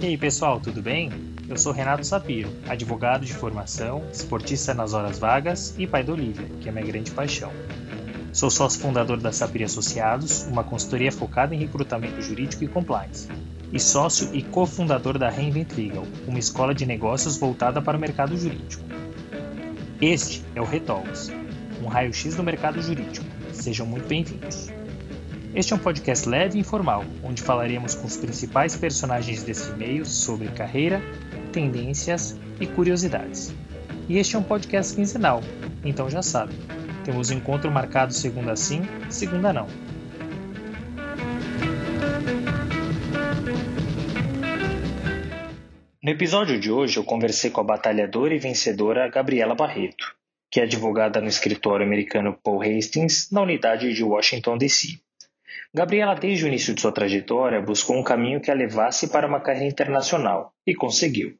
E 0.00 0.06
aí 0.06 0.16
pessoal, 0.16 0.60
tudo 0.60 0.80
bem? 0.80 1.10
Eu 1.48 1.56
sou 1.56 1.72
Renato 1.72 2.06
Sapiro, 2.06 2.48
advogado 2.68 3.26
de 3.26 3.34
formação, 3.34 4.04
esportista 4.12 4.72
nas 4.72 4.94
horas 4.94 5.18
vagas 5.18 5.74
e 5.76 5.88
pai 5.88 6.04
da 6.04 6.12
Olivia, 6.12 6.46
que 6.60 6.68
é 6.68 6.72
minha 6.72 6.86
grande 6.86 7.10
paixão. 7.10 7.50
Sou 8.32 8.48
sócio 8.48 8.80
fundador 8.80 9.18
da 9.18 9.32
Sapir 9.32 9.64
Associados, 9.64 10.44
uma 10.44 10.62
consultoria 10.62 11.10
focada 11.10 11.52
em 11.52 11.58
recrutamento 11.58 12.22
jurídico 12.22 12.62
e 12.62 12.68
compliance, 12.68 13.28
e 13.72 13.80
sócio 13.80 14.30
e 14.32 14.40
cofundador 14.40 15.18
da 15.18 15.28
Reinvent 15.28 15.72
Legal, 15.76 16.06
uma 16.28 16.38
escola 16.38 16.72
de 16.72 16.86
negócios 16.86 17.36
voltada 17.36 17.82
para 17.82 17.96
o 17.96 18.00
mercado 18.00 18.36
jurídico. 18.36 18.84
Este 20.00 20.44
é 20.54 20.60
o 20.60 20.64
Retalks, 20.64 21.32
um 21.82 21.88
raio-x 21.88 22.36
do 22.36 22.44
mercado 22.44 22.80
jurídico. 22.80 23.26
Sejam 23.52 23.84
muito 23.84 24.06
bem-vindos. 24.06 24.83
Este 25.54 25.72
é 25.72 25.76
um 25.76 25.78
podcast 25.78 26.28
leve 26.28 26.58
e 26.58 26.60
informal, 26.62 27.04
onde 27.22 27.40
falaremos 27.40 27.94
com 27.94 28.08
os 28.08 28.16
principais 28.16 28.74
personagens 28.74 29.44
desse 29.44 29.70
meio 29.74 30.04
sobre 30.04 30.48
carreira, 30.48 31.00
tendências 31.52 32.36
e 32.60 32.66
curiosidades. 32.66 33.54
E 34.08 34.18
este 34.18 34.34
é 34.34 34.38
um 34.40 34.42
podcast 34.42 34.96
quinzenal, 34.96 35.40
então 35.84 36.10
já 36.10 36.22
sabe, 36.22 36.54
temos 37.04 37.30
encontro 37.30 37.70
marcado 37.70 38.12
segunda 38.12 38.56
sim, 38.56 38.82
segunda 39.08 39.52
não. 39.52 39.68
No 46.02 46.10
episódio 46.10 46.58
de 46.58 46.72
hoje, 46.72 46.96
eu 46.96 47.04
conversei 47.04 47.52
com 47.52 47.60
a 47.60 47.64
batalhadora 47.64 48.34
e 48.34 48.40
vencedora 48.40 49.08
Gabriela 49.08 49.54
Barreto, 49.54 50.16
que 50.50 50.58
é 50.58 50.64
advogada 50.64 51.20
no 51.20 51.28
escritório 51.28 51.86
americano 51.86 52.36
Paul 52.42 52.60
Hastings, 52.60 53.30
na 53.30 53.40
unidade 53.40 53.94
de 53.94 54.02
Washington, 54.02 54.58
D.C. 54.58 54.98
Gabriela, 55.74 56.14
desde 56.14 56.44
o 56.44 56.46
início 56.46 56.72
de 56.72 56.80
sua 56.80 56.92
trajetória, 56.92 57.60
buscou 57.60 57.96
um 57.96 58.02
caminho 58.04 58.40
que 58.40 58.48
a 58.48 58.54
levasse 58.54 59.08
para 59.08 59.26
uma 59.26 59.40
carreira 59.40 59.66
internacional 59.66 60.54
e 60.64 60.72
conseguiu. 60.72 61.36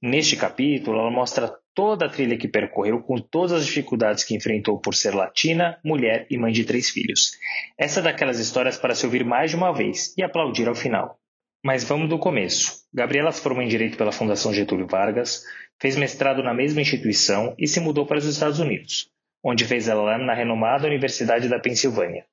Neste 0.00 0.36
capítulo, 0.36 0.98
ela 0.98 1.10
mostra 1.10 1.54
toda 1.74 2.06
a 2.06 2.08
trilha 2.08 2.38
que 2.38 2.48
percorreu 2.48 3.02
com 3.02 3.18
todas 3.18 3.52
as 3.52 3.66
dificuldades 3.66 4.24
que 4.24 4.34
enfrentou 4.34 4.80
por 4.80 4.94
ser 4.94 5.14
latina, 5.14 5.78
mulher 5.84 6.26
e 6.30 6.38
mãe 6.38 6.50
de 6.50 6.64
três 6.64 6.88
filhos. 6.88 7.32
Essa 7.76 8.00
é 8.00 8.04
daquelas 8.04 8.38
histórias 8.38 8.78
para 8.78 8.94
se 8.94 9.04
ouvir 9.04 9.22
mais 9.22 9.50
de 9.50 9.56
uma 9.56 9.70
vez 9.70 10.14
e 10.16 10.22
aplaudir 10.22 10.66
ao 10.66 10.74
final. 10.74 11.18
Mas 11.62 11.84
vamos 11.84 12.08
do 12.08 12.18
começo. 12.18 12.86
Gabriela 12.90 13.32
se 13.32 13.42
formou 13.42 13.62
em 13.62 13.68
Direito 13.68 13.98
pela 13.98 14.12
Fundação 14.12 14.54
Getúlio 14.54 14.86
Vargas, 14.86 15.44
fez 15.78 15.94
mestrado 15.94 16.42
na 16.42 16.54
mesma 16.54 16.80
instituição 16.80 17.54
e 17.58 17.66
se 17.66 17.80
mudou 17.80 18.06
para 18.06 18.16
os 18.16 18.24
Estados 18.24 18.60
Unidos, 18.60 19.10
onde 19.42 19.66
fez 19.66 19.88
LLM 19.88 20.24
na 20.24 20.32
renomada 20.32 20.86
Universidade 20.86 21.50
da 21.50 21.58
Pensilvânia. 21.58 22.24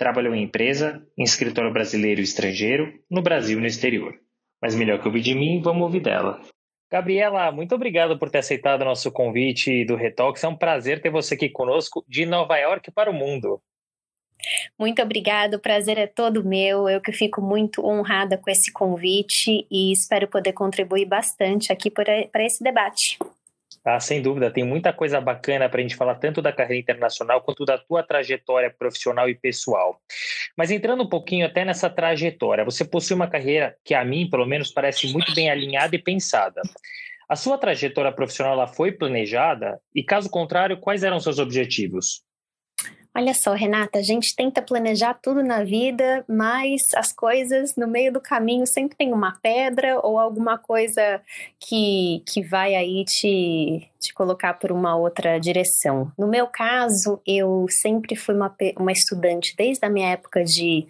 Trabalhou 0.00 0.34
em 0.34 0.44
empresa, 0.44 1.06
em 1.18 1.22
escritório 1.22 1.70
brasileiro 1.70 2.22
e 2.22 2.24
estrangeiro, 2.24 2.90
no 3.10 3.20
Brasil 3.20 3.58
e 3.58 3.60
no 3.60 3.66
exterior. 3.66 4.14
Mas 4.62 4.74
melhor 4.74 4.98
que 4.98 5.06
ouvir 5.06 5.20
de 5.20 5.34
mim, 5.34 5.60
vamos 5.60 5.82
ouvir 5.82 6.00
dela. 6.00 6.40
Gabriela, 6.90 7.52
muito 7.52 7.74
obrigado 7.74 8.18
por 8.18 8.30
ter 8.30 8.38
aceitado 8.38 8.80
o 8.80 8.86
nosso 8.86 9.12
convite 9.12 9.84
do 9.84 9.96
Retox. 9.96 10.42
É 10.42 10.48
um 10.48 10.56
prazer 10.56 11.02
ter 11.02 11.10
você 11.10 11.34
aqui 11.34 11.50
conosco 11.50 12.02
de 12.08 12.24
Nova 12.24 12.56
York 12.56 12.90
para 12.92 13.10
o 13.10 13.14
mundo. 13.14 13.60
Muito 14.78 15.02
obrigada, 15.02 15.58
o 15.58 15.60
prazer 15.60 15.98
é 15.98 16.06
todo 16.06 16.42
meu. 16.42 16.88
Eu 16.88 17.02
que 17.02 17.12
fico 17.12 17.42
muito 17.42 17.84
honrada 17.84 18.38
com 18.38 18.50
esse 18.50 18.72
convite 18.72 19.66
e 19.70 19.92
espero 19.92 20.26
poder 20.28 20.54
contribuir 20.54 21.04
bastante 21.04 21.70
aqui 21.70 21.90
para 21.90 22.42
esse 22.42 22.64
debate. 22.64 23.18
Ah, 23.82 23.98
sem 23.98 24.20
dúvida, 24.20 24.50
tem 24.50 24.62
muita 24.62 24.92
coisa 24.92 25.20
bacana 25.22 25.66
para 25.68 25.80
a 25.80 25.82
gente 25.82 25.96
falar 25.96 26.16
tanto 26.16 26.42
da 26.42 26.52
carreira 26.52 26.82
internacional 26.82 27.40
quanto 27.40 27.64
da 27.64 27.78
tua 27.78 28.02
trajetória 28.02 28.70
profissional 28.70 29.28
e 29.28 29.34
pessoal. 29.34 29.98
Mas 30.54 30.70
entrando 30.70 31.02
um 31.02 31.08
pouquinho 31.08 31.46
até 31.46 31.64
nessa 31.64 31.88
trajetória, 31.88 32.64
você 32.64 32.84
possui 32.84 33.16
uma 33.16 33.26
carreira 33.26 33.74
que 33.82 33.94
a 33.94 34.04
mim, 34.04 34.28
pelo 34.28 34.44
menos, 34.44 34.70
parece 34.70 35.10
muito 35.10 35.34
bem 35.34 35.50
alinhada 35.50 35.96
e 35.96 36.02
pensada. 36.02 36.60
A 37.26 37.36
sua 37.36 37.56
trajetória 37.56 38.12
profissional 38.12 38.52
ela 38.52 38.66
foi 38.66 38.92
planejada? 38.92 39.80
E 39.94 40.02
caso 40.02 40.28
contrário, 40.28 40.78
quais 40.78 41.02
eram 41.02 41.18
seus 41.18 41.38
objetivos? 41.38 42.22
Olha 43.12 43.34
só, 43.34 43.54
Renata, 43.54 43.98
a 43.98 44.02
gente 44.02 44.36
tenta 44.36 44.62
planejar 44.62 45.14
tudo 45.14 45.42
na 45.42 45.64
vida, 45.64 46.24
mas 46.28 46.82
as 46.94 47.12
coisas 47.12 47.74
no 47.74 47.88
meio 47.88 48.12
do 48.12 48.20
caminho 48.20 48.64
sempre 48.68 48.96
tem 48.96 49.12
uma 49.12 49.36
pedra 49.42 49.98
ou 49.98 50.16
alguma 50.16 50.56
coisa 50.56 51.20
que, 51.58 52.22
que 52.24 52.40
vai 52.40 52.76
aí 52.76 53.04
te, 53.04 53.90
te 53.98 54.14
colocar 54.14 54.54
por 54.54 54.70
uma 54.70 54.96
outra 54.96 55.40
direção. 55.40 56.12
No 56.16 56.28
meu 56.28 56.46
caso, 56.46 57.20
eu 57.26 57.66
sempre 57.68 58.14
fui 58.14 58.34
uma, 58.34 58.54
uma 58.78 58.92
estudante 58.92 59.56
desde 59.56 59.84
a 59.84 59.90
minha 59.90 60.10
época 60.10 60.44
de, 60.44 60.86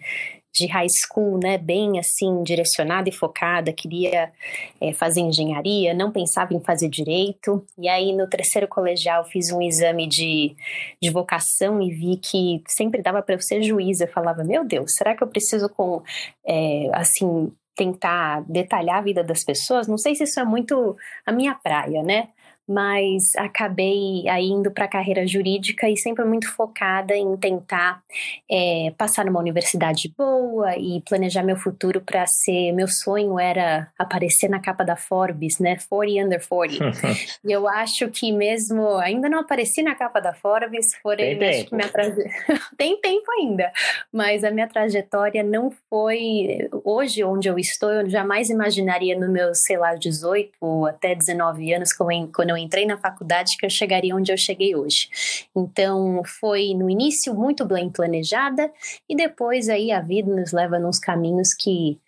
de 0.53 0.67
high 0.67 0.87
school, 0.89 1.39
né, 1.41 1.57
bem 1.57 1.97
assim 1.97 2.43
direcionada 2.43 3.07
e 3.07 3.11
focada, 3.11 3.71
queria 3.71 4.31
é, 4.79 4.91
fazer 4.93 5.21
engenharia, 5.21 5.93
não 5.93 6.11
pensava 6.11 6.53
em 6.53 6.59
fazer 6.59 6.89
direito. 6.89 7.65
E 7.77 7.87
aí 7.87 8.13
no 8.13 8.27
terceiro 8.27 8.67
colegial 8.67 9.23
fiz 9.25 9.51
um 9.51 9.61
exame 9.61 10.07
de, 10.07 10.55
de 11.01 11.09
vocação 11.09 11.81
e 11.81 11.89
vi 11.91 12.17
que 12.17 12.61
sempre 12.67 13.01
dava 13.01 13.21
para 13.21 13.35
eu 13.35 13.41
ser 13.41 13.63
juíza. 13.63 14.03
Eu 14.03 14.11
falava, 14.11 14.43
meu 14.43 14.65
Deus, 14.65 14.93
será 14.95 15.15
que 15.15 15.23
eu 15.23 15.27
preciso 15.27 15.69
com 15.69 16.01
é, 16.45 16.89
assim 16.93 17.51
tentar 17.75 18.43
detalhar 18.47 18.97
a 18.97 19.01
vida 19.01 19.23
das 19.23 19.43
pessoas? 19.43 19.87
Não 19.87 19.97
sei 19.97 20.15
se 20.15 20.23
isso 20.25 20.39
é 20.39 20.43
muito 20.43 20.97
a 21.25 21.31
minha 21.31 21.55
praia, 21.55 22.03
né? 22.03 22.27
Mas 22.67 23.35
acabei 23.35 24.27
aí 24.29 24.47
indo 24.47 24.71
para 24.71 24.85
a 24.85 24.87
carreira 24.87 25.25
jurídica 25.27 25.89
e 25.89 25.97
sempre 25.97 26.23
muito 26.25 26.49
focada 26.51 27.15
em 27.15 27.35
tentar 27.35 28.01
é, 28.49 28.93
passar 28.97 29.25
numa 29.25 29.39
universidade 29.39 30.13
boa 30.17 30.75
e 30.77 31.01
planejar 31.01 31.43
meu 31.43 31.57
futuro 31.57 32.01
para 32.01 32.25
ser. 32.27 32.71
Meu 32.71 32.87
sonho 32.87 33.39
era 33.39 33.91
aparecer 33.97 34.49
na 34.49 34.59
capa 34.59 34.83
da 34.83 34.95
Forbes, 34.95 35.59
né? 35.59 35.77
40 35.89 36.25
under 36.25 36.47
40. 36.47 36.91
e 37.43 37.51
eu 37.51 37.67
acho 37.67 38.07
que 38.09 38.31
mesmo. 38.31 38.97
Ainda 38.97 39.27
não 39.27 39.39
apareci 39.39 39.81
na 39.81 39.95
capa 39.95 40.19
da 40.19 40.33
Forbes, 40.33 40.97
porém, 41.01 41.37
Tem 41.37 41.49
acho 41.49 41.65
que 41.65 41.75
minha 41.75 41.89
traje... 41.89 42.23
Tem 42.77 42.99
tempo 42.99 43.29
ainda, 43.39 43.71
mas 44.11 44.43
a 44.43 44.51
minha 44.51 44.67
trajetória 44.67 45.43
não 45.43 45.71
foi. 45.89 46.69
Hoje, 46.83 47.23
onde 47.23 47.47
eu 47.47 47.57
estou, 47.57 47.91
eu 47.91 48.09
jamais 48.09 48.49
imaginaria 48.49 49.17
no 49.17 49.31
meu, 49.31 49.53
sei 49.53 49.77
lá, 49.77 49.95
18 49.95 50.51
ou 50.59 50.85
até 50.85 51.15
19 51.15 51.73
anos, 51.73 51.93
quando 51.93 52.50
eu 52.51 52.57
entrei 52.57 52.85
na 52.85 52.97
faculdade 52.97 53.57
que 53.57 53.65
eu 53.65 53.69
chegaria 53.69 54.15
onde 54.15 54.31
eu 54.31 54.37
cheguei 54.37 54.75
hoje. 54.75 55.09
Então, 55.55 56.21
foi 56.25 56.73
no 56.73 56.89
início 56.89 57.33
muito 57.33 57.65
bem 57.65 57.89
planejada 57.89 58.71
e 59.09 59.15
depois 59.15 59.69
aí 59.69 59.91
a 59.91 60.01
vida 60.01 60.33
nos 60.33 60.51
leva 60.51 60.77
nos 60.79 60.99
caminhos 60.99 61.53
que 61.53 61.99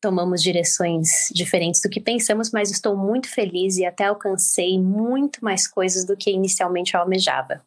tomamos 0.00 0.42
direções 0.42 1.30
diferentes 1.32 1.80
do 1.80 1.88
que 1.88 1.98
pensamos, 1.98 2.50
mas 2.52 2.70
estou 2.70 2.94
muito 2.94 3.26
feliz 3.26 3.78
e 3.78 3.86
até 3.86 4.04
alcancei 4.04 4.78
muito 4.78 5.42
mais 5.42 5.66
coisas 5.66 6.04
do 6.04 6.14
que 6.14 6.30
inicialmente 6.30 6.92
eu 6.92 7.00
almejava. 7.00 7.64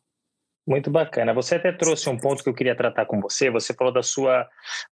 Muito 0.67 0.91
bacana. 0.91 1.33
Você 1.33 1.55
até 1.55 1.71
trouxe 1.71 2.09
um 2.09 2.17
ponto 2.17 2.43
que 2.43 2.49
eu 2.49 2.53
queria 2.53 2.75
tratar 2.75 3.05
com 3.05 3.21
você. 3.21 3.49
Você 3.49 3.73
falou 3.73 3.93
da 3.93 4.03
sua 4.03 4.45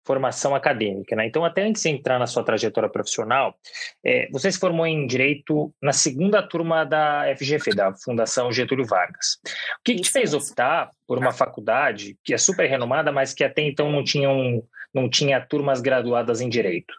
formação 0.05 0.55
acadêmica, 0.55 1.17
né? 1.17 1.27
Então, 1.27 1.43
até 1.43 1.63
antes 1.63 1.81
de 1.81 1.89
entrar 1.89 2.17
na 2.17 2.25
sua 2.25 2.45
trajetória 2.45 2.89
profissional, 2.89 3.53
é, 4.01 4.29
você 4.31 4.49
se 4.49 4.57
formou 4.57 4.87
em 4.87 5.05
Direito 5.05 5.73
na 5.81 5.91
segunda 5.91 6.41
turma 6.41 6.85
da 6.85 7.25
FGF, 7.35 7.75
da 7.75 7.93
Fundação 7.93 8.53
Getúlio 8.53 8.85
Vargas. 8.85 9.37
O 9.43 9.83
que, 9.83 9.95
que 9.95 10.03
te 10.03 10.11
fez 10.11 10.33
optar 10.33 10.91
por 11.05 11.17
uma 11.17 11.33
faculdade 11.33 12.17
que 12.23 12.33
é 12.33 12.37
super 12.37 12.69
renomada, 12.69 13.11
mas 13.11 13.33
que 13.33 13.43
até 13.43 13.61
então 13.61 13.91
não, 13.91 14.01
tinha 14.01 14.29
um, 14.29 14.63
não 14.93 15.09
tinha 15.09 15.45
turmas 15.45 15.81
graduadas 15.81 16.39
em 16.39 16.47
Direito? 16.47 16.93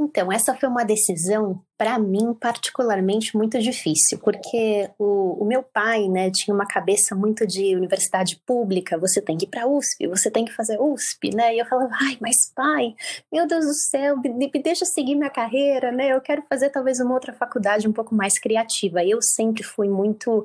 Então, 0.00 0.32
essa 0.32 0.54
foi 0.54 0.68
uma 0.68 0.84
decisão, 0.84 1.62
para 1.76 1.98
mim, 1.98 2.34
particularmente 2.34 3.36
muito 3.36 3.58
difícil, 3.58 4.18
porque 4.18 4.90
o, 4.98 5.42
o, 5.42 5.44
meu 5.44 5.62
pai, 5.62 6.08
né, 6.08 6.30
tinha 6.30 6.54
uma 6.54 6.66
cabeça 6.66 7.14
muito 7.14 7.46
de 7.46 7.74
universidade 7.76 8.40
pública, 8.46 8.98
você 8.98 9.20
tem 9.20 9.36
que 9.36 9.44
ir 9.44 9.48
para 9.48 9.66
USP, 9.66 10.06
você 10.06 10.30
tem 10.30 10.44
que 10.44 10.52
fazer 10.52 10.80
USP, 10.80 11.34
né, 11.34 11.54
e 11.54 11.58
eu 11.58 11.66
falava, 11.66 11.94
ai, 12.00 12.16
mas 12.20 12.52
pai, 12.54 12.94
meu 13.32 13.46
Deus 13.46 13.66
do 13.66 13.74
céu, 13.74 14.16
me, 14.18 14.50
me 14.52 14.62
deixa 14.62 14.84
seguir 14.84 15.14
minha 15.14 15.30
carreira, 15.30 15.92
né, 15.92 16.12
eu 16.12 16.20
quero 16.20 16.42
fazer 16.48 16.70
talvez 16.70 17.00
uma 17.00 17.14
outra 17.14 17.32
faculdade 17.32 17.88
um 17.88 17.92
pouco 17.92 18.14
mais 18.14 18.38
criativa, 18.38 19.04
eu 19.04 19.20
sempre 19.20 19.62
fui 19.62 19.88
muito, 19.88 20.44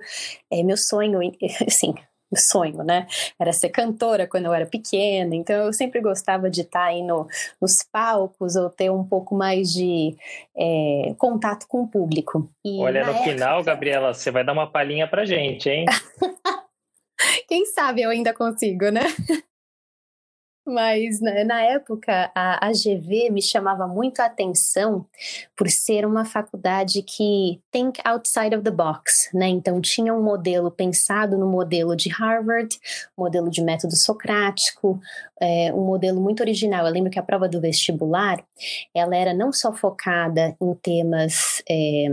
é, 0.51 0.63
meu 0.63 0.77
sonho, 0.77 1.19
assim, 1.67 1.94
sonho, 2.35 2.83
né? 2.83 3.07
Era 3.39 3.53
ser 3.53 3.69
cantora 3.69 4.27
quando 4.27 4.45
eu 4.45 4.53
era 4.53 4.65
pequena, 4.65 5.35
então 5.35 5.56
eu 5.65 5.74
sempre 5.74 6.01
gostava 6.01 6.50
de 6.50 6.62
estar 6.62 6.85
aí 6.85 7.01
no, 7.01 7.27
nos 7.62 7.83
palcos 7.91 8.56
ou 8.56 8.69
ter 8.69 8.91
um 8.91 9.03
pouco 9.03 9.35
mais 9.35 9.71
de 9.71 10.15
é, 10.56 11.13
contato 11.18 11.68
com 11.68 11.83
o 11.83 11.88
público. 11.88 12.50
E 12.65 12.79
Olha, 12.79 13.03
no 13.06 13.12
época... 13.12 13.29
final, 13.29 13.63
Gabriela, 13.63 14.13
você 14.13 14.31
vai 14.31 14.44
dar 14.44 14.53
uma 14.53 14.69
palhinha 14.69 15.07
pra 15.07 15.25
gente, 15.25 15.69
hein? 15.69 15.85
Quem 17.47 17.65
sabe 17.65 18.01
eu 18.01 18.09
ainda 18.09 18.33
consigo, 18.33 18.89
né? 18.89 19.06
Mas 20.67 21.21
né, 21.21 21.45
na 21.45 21.61
época 21.61 22.29
a, 22.35 22.67
a 22.67 22.71
GV 22.71 23.29
me 23.31 23.41
chamava 23.41 23.87
muito 23.87 24.19
a 24.19 24.25
atenção 24.25 25.05
por 25.55 25.69
ser 25.69 26.05
uma 26.05 26.25
faculdade 26.25 27.01
que 27.03 27.61
think 27.71 28.01
outside 28.03 28.53
of 28.53 28.63
the 28.63 28.71
box, 28.71 29.29
né? 29.33 29.47
Então 29.47 29.79
tinha 29.79 30.13
um 30.13 30.21
modelo 30.21 30.69
pensado 30.69 31.37
no 31.37 31.47
modelo 31.47 31.95
de 31.95 32.09
Harvard, 32.09 32.77
modelo 33.17 33.49
de 33.49 33.61
método 33.61 33.95
socrático, 33.95 34.99
é, 35.39 35.73
um 35.73 35.85
modelo 35.85 36.19
muito 36.19 36.41
original. 36.41 36.85
Eu 36.85 36.91
lembro 36.91 37.09
que 37.09 37.19
a 37.19 37.23
prova 37.23 37.47
do 37.47 37.61
vestibular 37.61 38.43
ela 38.93 39.15
era 39.15 39.33
não 39.33 39.53
só 39.53 39.71
focada 39.71 40.53
em 40.61 40.73
temas 40.75 41.63
é, 41.69 42.07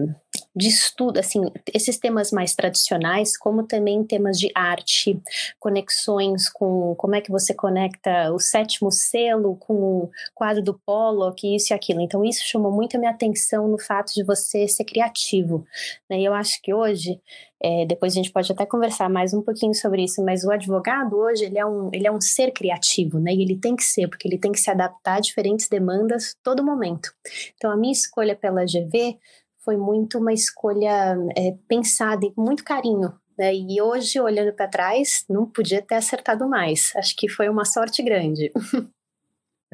de 0.54 0.68
estudo, 0.68 1.18
assim, 1.18 1.42
esses 1.72 1.98
temas 1.98 2.30
mais 2.30 2.54
tradicionais, 2.54 3.36
como 3.36 3.64
também 3.64 4.04
temas 4.04 4.38
de 4.38 4.50
arte, 4.54 5.20
conexões 5.58 6.48
com 6.48 6.94
como 6.94 7.16
é 7.16 7.20
que 7.20 7.30
você 7.30 7.52
conecta 7.52 8.32
o 8.32 8.38
sétimo 8.38 8.92
selo 8.92 9.56
com 9.56 9.74
o 9.74 10.10
quadro 10.32 10.62
do 10.62 10.74
Pollock, 10.86 11.54
isso 11.54 11.72
e 11.72 11.74
aquilo. 11.74 12.00
Então, 12.00 12.24
isso 12.24 12.44
chamou 12.46 12.70
muito 12.70 12.96
a 12.96 13.00
minha 13.00 13.10
atenção 13.10 13.66
no 13.66 13.78
fato 13.78 14.14
de 14.14 14.22
você 14.22 14.68
ser 14.68 14.84
criativo. 14.84 15.66
Né? 16.08 16.20
E 16.20 16.24
eu 16.24 16.32
acho 16.32 16.62
que 16.62 16.72
hoje, 16.72 17.20
é, 17.60 17.84
depois 17.84 18.12
a 18.12 18.16
gente 18.16 18.30
pode 18.30 18.52
até 18.52 18.64
conversar 18.64 19.10
mais 19.10 19.34
um 19.34 19.42
pouquinho 19.42 19.74
sobre 19.74 20.04
isso, 20.04 20.24
mas 20.24 20.44
o 20.44 20.52
advogado 20.52 21.16
hoje, 21.16 21.46
ele 21.46 21.58
é 21.58 21.66
um, 21.66 21.90
ele 21.92 22.06
é 22.06 22.12
um 22.12 22.20
ser 22.20 22.52
criativo, 22.52 23.18
né? 23.18 23.32
E 23.32 23.42
ele 23.42 23.56
tem 23.56 23.74
que 23.74 23.82
ser, 23.82 24.06
porque 24.08 24.28
ele 24.28 24.38
tem 24.38 24.52
que 24.52 24.60
se 24.60 24.70
adaptar 24.70 25.16
a 25.16 25.20
diferentes 25.20 25.68
demandas 25.68 26.36
todo 26.42 26.64
momento. 26.64 27.12
Então, 27.56 27.70
a 27.70 27.76
minha 27.76 27.92
escolha 27.92 28.36
pela 28.36 28.64
GV 28.64 29.18
foi 29.64 29.76
muito 29.76 30.18
uma 30.18 30.32
escolha 30.32 31.16
é, 31.36 31.54
pensada 31.68 32.24
e 32.26 32.32
com 32.32 32.42
muito 32.42 32.64
carinho. 32.64 33.12
Né? 33.38 33.54
E 33.54 33.80
hoje, 33.80 34.20
olhando 34.20 34.52
para 34.52 34.68
trás, 34.68 35.24
não 35.28 35.46
podia 35.46 35.82
ter 35.82 35.96
acertado 35.96 36.48
mais. 36.48 36.94
Acho 36.96 37.14
que 37.16 37.28
foi 37.28 37.48
uma 37.48 37.64
sorte 37.64 38.02
grande. 38.02 38.52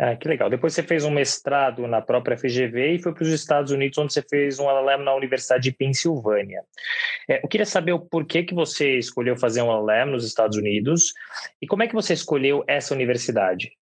Ah, 0.03 0.17
que 0.17 0.27
legal. 0.27 0.49
Depois 0.49 0.73
você 0.73 0.83
fez 0.83 1.05
um 1.05 1.11
mestrado 1.11 1.87
na 1.87 2.01
própria 2.01 2.35
FGV 2.35 2.95
e 2.95 3.03
foi 3.03 3.13
para 3.13 3.23
os 3.23 3.29
Estados 3.29 3.71
Unidos, 3.71 3.99
onde 3.99 4.15
você 4.15 4.23
fez 4.23 4.59
um 4.59 4.65
LLM 4.65 5.05
na 5.05 5.15
Universidade 5.15 5.65
de 5.65 5.73
Pensilvânia. 5.73 6.63
É, 7.29 7.45
eu 7.45 7.49
queria 7.49 7.67
saber 7.67 7.93
o 7.93 8.01
porquê 8.01 8.43
que 8.43 8.55
você 8.55 8.97
escolheu 8.97 9.37
fazer 9.37 9.61
um 9.61 9.71
LLM 9.71 10.11
nos 10.11 10.25
Estados 10.25 10.57
Unidos 10.57 11.13
e 11.61 11.67
como 11.67 11.83
é 11.83 11.87
que 11.87 11.95
você 11.95 12.15
escolheu 12.15 12.65
essa 12.67 12.95
universidade? 12.95 13.73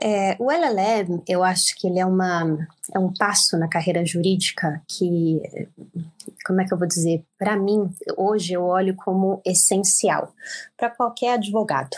É, 0.00 0.36
o 0.38 0.50
LLM, 0.50 1.22
eu 1.28 1.42
acho 1.42 1.74
que 1.76 1.86
ele 1.86 1.98
é, 1.98 2.06
uma, 2.06 2.68
é 2.94 2.98
um 2.98 3.12
passo 3.12 3.58
na 3.58 3.68
carreira 3.68 4.04
jurídica 4.04 4.82
que, 4.88 5.40
como 6.44 6.60
é 6.60 6.64
que 6.64 6.72
eu 6.72 6.78
vou 6.78 6.86
dizer, 6.86 7.24
para 7.38 7.56
mim, 7.56 7.90
hoje 8.16 8.52
eu 8.52 8.64
olho 8.64 8.94
como 8.96 9.40
essencial 9.44 10.32
para 10.76 10.90
qualquer 10.90 11.34
advogado. 11.34 11.96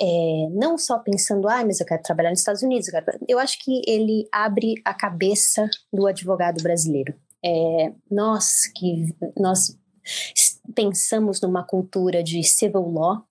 É, 0.00 0.48
não 0.52 0.78
só 0.78 0.98
pensando, 0.98 1.48
ah, 1.48 1.64
mas 1.64 1.80
eu 1.80 1.86
quero 1.86 2.02
trabalhar 2.02 2.30
nos 2.30 2.40
Estados 2.40 2.62
Unidos, 2.62 2.88
eu, 2.88 3.00
eu 3.28 3.38
acho 3.38 3.58
que 3.62 3.82
ele 3.86 4.26
abre 4.32 4.74
a 4.84 4.94
cabeça 4.94 5.68
do 5.92 6.06
advogado 6.06 6.62
brasileiro. 6.62 7.14
É, 7.44 7.92
nós 8.10 8.66
que 8.66 9.14
nós 9.38 9.78
pensamos 10.74 11.40
numa 11.40 11.64
cultura 11.64 12.22
de 12.22 12.42
civil 12.42 12.88
law 12.88 13.24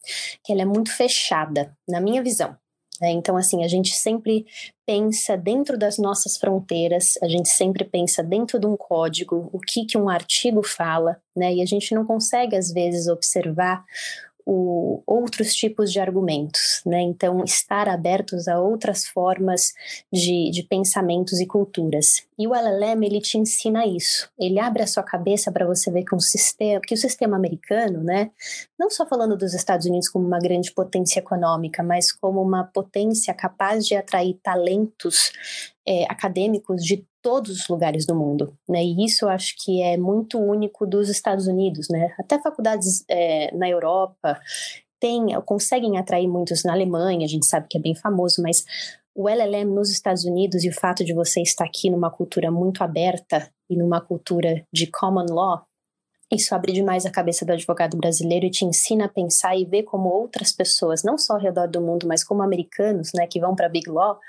que 0.43 0.51
ela 0.51 0.61
é 0.61 0.65
muito 0.65 0.91
fechada, 0.91 1.75
na 1.87 1.99
minha 1.99 2.21
visão. 2.21 2.55
Né? 3.01 3.11
Então, 3.11 3.37
assim, 3.37 3.63
a 3.63 3.67
gente 3.67 3.95
sempre 3.95 4.45
pensa 4.85 5.37
dentro 5.37 5.77
das 5.77 5.97
nossas 5.97 6.37
fronteiras, 6.37 7.13
a 7.21 7.27
gente 7.27 7.49
sempre 7.49 7.83
pensa 7.83 8.23
dentro 8.23 8.59
de 8.59 8.65
um 8.65 8.75
código, 8.75 9.49
o 9.53 9.59
que, 9.59 9.85
que 9.85 9.97
um 9.97 10.09
artigo 10.09 10.63
fala, 10.63 11.17
né? 11.35 11.53
E 11.53 11.61
a 11.61 11.65
gente 11.65 11.93
não 11.93 12.05
consegue, 12.05 12.55
às 12.55 12.71
vezes, 12.71 13.07
observar 13.07 13.85
o, 14.45 15.01
outros 15.05 15.53
tipos 15.53 15.91
de 15.91 15.99
argumentos, 15.99 16.81
né? 16.85 17.01
Então, 17.01 17.43
estar 17.43 17.87
abertos 17.87 18.47
a 18.47 18.59
outras 18.59 19.05
formas 19.05 19.73
de, 20.11 20.49
de 20.51 20.63
pensamentos 20.63 21.39
e 21.39 21.45
culturas. 21.45 22.27
E 22.37 22.47
o 22.47 22.55
LLM, 22.55 23.05
ele 23.05 23.21
te 23.21 23.37
ensina 23.37 23.85
isso. 23.85 24.29
Ele 24.39 24.59
abre 24.59 24.81
a 24.81 24.87
sua 24.87 25.03
cabeça 25.03 25.51
para 25.51 25.65
você 25.65 25.91
ver 25.91 26.03
que, 26.03 26.15
um 26.15 26.19
sistema, 26.19 26.79
que 26.81 26.93
o 26.93 26.97
sistema 26.97 27.35
americano, 27.35 28.03
né? 28.03 28.31
Não 28.77 28.89
só 28.89 29.05
falando 29.05 29.37
dos 29.37 29.53
Estados 29.53 29.85
Unidos 29.85 30.09
como 30.09 30.25
uma 30.25 30.39
grande 30.39 30.71
potência 30.71 31.19
econômica, 31.19 31.83
mas 31.83 32.11
como 32.11 32.41
uma 32.41 32.63
potência 32.63 33.33
capaz 33.33 33.85
de 33.85 33.95
atrair 33.95 34.39
talentos 34.41 35.31
é, 35.87 36.05
acadêmicos 36.09 36.83
de 36.83 37.05
todos 37.21 37.51
os 37.51 37.67
lugares 37.67 38.05
do 38.05 38.15
mundo, 38.15 38.53
né? 38.67 38.83
E 38.83 39.05
isso 39.05 39.25
eu 39.25 39.29
acho 39.29 39.55
que 39.57 39.81
é 39.81 39.97
muito 39.97 40.39
único 40.39 40.85
dos 40.85 41.09
Estados 41.09 41.47
Unidos, 41.47 41.87
né? 41.89 42.13
Até 42.19 42.39
faculdades 42.39 43.03
é, 43.09 43.53
na 43.55 43.69
Europa 43.69 44.39
tem, 44.99 45.27
conseguem 45.45 45.97
atrair 45.97 46.27
muitos 46.27 46.63
na 46.63 46.73
Alemanha, 46.73 47.25
a 47.25 47.29
gente 47.29 47.45
sabe 47.45 47.67
que 47.69 47.77
é 47.77 47.81
bem 47.81 47.95
famoso, 47.95 48.41
mas 48.41 48.65
o 49.15 49.27
LLM 49.27 49.73
nos 49.73 49.89
Estados 49.89 50.23
Unidos 50.23 50.63
e 50.63 50.69
o 50.69 50.73
fato 50.73 51.03
de 51.03 51.13
você 51.13 51.41
estar 51.41 51.65
aqui 51.65 51.89
numa 51.89 52.09
cultura 52.09 52.51
muito 52.51 52.83
aberta 52.83 53.49
e 53.69 53.75
numa 53.75 53.99
cultura 53.99 54.65
de 54.73 54.87
common 54.87 55.25
law, 55.29 55.65
isso 56.31 56.53
abre 56.53 56.71
demais 56.71 57.05
a 57.05 57.11
cabeça 57.11 57.45
do 57.45 57.53
advogado 57.53 57.97
brasileiro 57.97 58.45
e 58.45 58.51
te 58.51 58.63
ensina 58.63 59.05
a 59.05 59.09
pensar 59.09 59.57
e 59.57 59.65
ver 59.65 59.83
como 59.83 60.09
outras 60.09 60.51
pessoas, 60.51 61.03
não 61.03 61.17
só 61.17 61.33
ao 61.33 61.39
redor 61.39 61.67
do 61.67 61.81
mundo, 61.81 62.07
mas 62.07 62.23
como 62.23 62.43
americanos, 62.43 63.11
né, 63.13 63.25
que 63.25 63.39
vão 63.39 63.55
para 63.55 63.69
Big 63.69 63.89
Law, 63.89 64.19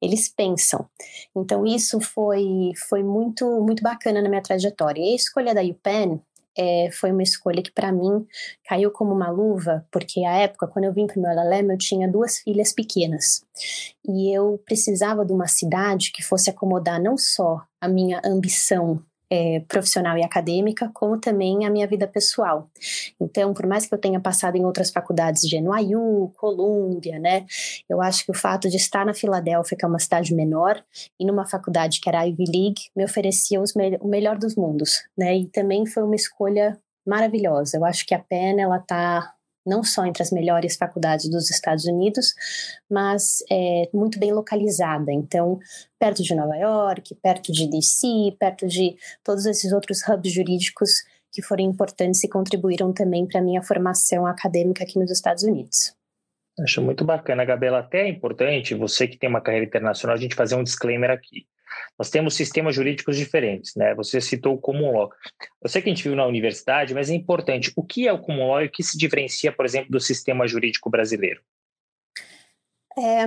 eles 0.00 0.28
pensam. 0.28 0.86
Então 1.34 1.66
isso 1.66 2.00
foi 2.00 2.72
foi 2.88 3.02
muito 3.02 3.60
muito 3.60 3.82
bacana 3.82 4.22
na 4.22 4.28
minha 4.28 4.42
trajetória. 4.42 5.00
E 5.00 5.12
a 5.12 5.16
escolha 5.16 5.54
da 5.54 5.62
UPenn 5.62 6.20
é, 6.56 6.90
foi 6.92 7.12
uma 7.12 7.22
escolha 7.22 7.62
que 7.62 7.72
para 7.72 7.92
mim 7.92 8.26
caiu 8.66 8.90
como 8.90 9.12
uma 9.12 9.30
luva, 9.30 9.86
porque 9.90 10.24
à 10.24 10.36
época, 10.38 10.66
quando 10.66 10.84
eu 10.84 10.92
vim 10.92 11.06
para 11.06 11.18
o 11.18 11.22
meu 11.22 11.30
LLM, 11.30 11.72
eu 11.72 11.78
tinha 11.78 12.08
duas 12.08 12.38
filhas 12.38 12.72
pequenas. 12.72 13.44
E 14.06 14.34
eu 14.34 14.60
precisava 14.64 15.24
de 15.24 15.32
uma 15.32 15.48
cidade 15.48 16.12
que 16.12 16.22
fosse 16.22 16.50
acomodar 16.50 17.00
não 17.00 17.16
só 17.16 17.62
a 17.80 17.88
minha 17.88 18.20
ambição 18.24 19.02
é, 19.30 19.60
profissional 19.68 20.18
e 20.18 20.24
acadêmica, 20.24 20.90
como 20.92 21.18
também 21.18 21.64
a 21.64 21.70
minha 21.70 21.86
vida 21.86 22.06
pessoal. 22.06 22.68
Então, 23.20 23.54
por 23.54 23.66
mais 23.66 23.86
que 23.86 23.94
eu 23.94 23.98
tenha 23.98 24.18
passado 24.20 24.56
em 24.56 24.64
outras 24.64 24.90
faculdades 24.90 25.42
de 25.42 25.60
NYU, 25.60 26.32
Columbia, 26.36 27.18
né, 27.18 27.46
eu 27.88 28.02
acho 28.02 28.24
que 28.24 28.32
o 28.32 28.34
fato 28.34 28.68
de 28.68 28.76
estar 28.76 29.06
na 29.06 29.14
Filadélfia, 29.14 29.76
que 29.78 29.84
é 29.84 29.88
uma 29.88 29.98
cidade 29.98 30.34
menor, 30.34 30.82
e 31.18 31.24
numa 31.24 31.46
faculdade 31.46 32.00
que 32.00 32.08
era 32.08 32.26
Ivy 32.26 32.44
League, 32.44 32.82
me 32.96 33.04
oferecia 33.04 33.60
me 33.76 33.98
o 34.00 34.08
melhor 34.08 34.36
dos 34.36 34.56
mundos, 34.56 35.02
né, 35.16 35.36
e 35.36 35.46
também 35.46 35.86
foi 35.86 36.02
uma 36.02 36.16
escolha 36.16 36.78
maravilhosa. 37.06 37.76
Eu 37.76 37.84
acho 37.84 38.04
que 38.06 38.14
a 38.14 38.18
Penn, 38.18 38.58
ela 38.60 38.76
está 38.76 39.32
não 39.66 39.82
só 39.82 40.04
entre 40.06 40.22
as 40.22 40.30
melhores 40.30 40.76
faculdades 40.76 41.28
dos 41.30 41.50
Estados 41.50 41.84
Unidos, 41.84 42.34
mas 42.90 43.38
é, 43.50 43.88
muito 43.92 44.18
bem 44.18 44.32
localizada. 44.32 45.12
Então, 45.12 45.58
perto 45.98 46.22
de 46.22 46.34
Nova 46.34 46.56
York, 46.56 47.14
perto 47.16 47.52
de 47.52 47.68
DC, 47.68 48.36
perto 48.38 48.66
de 48.66 48.96
todos 49.22 49.46
esses 49.46 49.72
outros 49.72 50.00
hubs 50.08 50.32
jurídicos 50.32 51.02
que 51.32 51.42
foram 51.42 51.64
importantes 51.64 52.24
e 52.24 52.28
contribuíram 52.28 52.92
também 52.92 53.26
para 53.26 53.40
a 53.40 53.42
minha 53.42 53.62
formação 53.62 54.26
acadêmica 54.26 54.82
aqui 54.82 54.98
nos 54.98 55.10
Estados 55.10 55.44
Unidos. 55.44 55.94
Acho 56.58 56.82
muito 56.82 57.04
bacana, 57.04 57.44
Gabriela. 57.44 57.78
Até 57.78 58.02
é 58.02 58.08
importante, 58.08 58.74
você 58.74 59.06
que 59.06 59.16
tem 59.16 59.28
uma 59.28 59.40
carreira 59.40 59.64
internacional, 59.66 60.16
a 60.16 60.20
gente 60.20 60.34
fazer 60.34 60.56
um 60.56 60.64
disclaimer 60.64 61.10
aqui. 61.10 61.46
Nós 61.98 62.10
temos 62.10 62.34
sistemas 62.34 62.74
jurídicos 62.74 63.16
diferentes, 63.16 63.74
né? 63.76 63.94
Você 63.94 64.20
citou 64.20 64.54
o 64.54 64.58
common 64.58 64.92
law. 64.92 65.10
Eu 65.62 65.68
sei 65.68 65.82
que 65.82 65.88
a 65.88 65.94
gente 65.94 66.04
viu 66.04 66.16
na 66.16 66.26
universidade, 66.26 66.94
mas 66.94 67.10
é 67.10 67.14
importante. 67.14 67.72
O 67.76 67.84
que 67.84 68.06
é 68.06 68.12
o 68.12 68.18
common 68.18 68.48
law 68.48 68.62
e 68.62 68.66
o 68.66 68.70
que 68.70 68.82
se 68.82 68.98
diferencia, 68.98 69.52
por 69.52 69.64
exemplo, 69.64 69.90
do 69.90 70.00
sistema 70.00 70.46
jurídico 70.46 70.90
brasileiro? 70.90 71.40
É, 72.98 73.24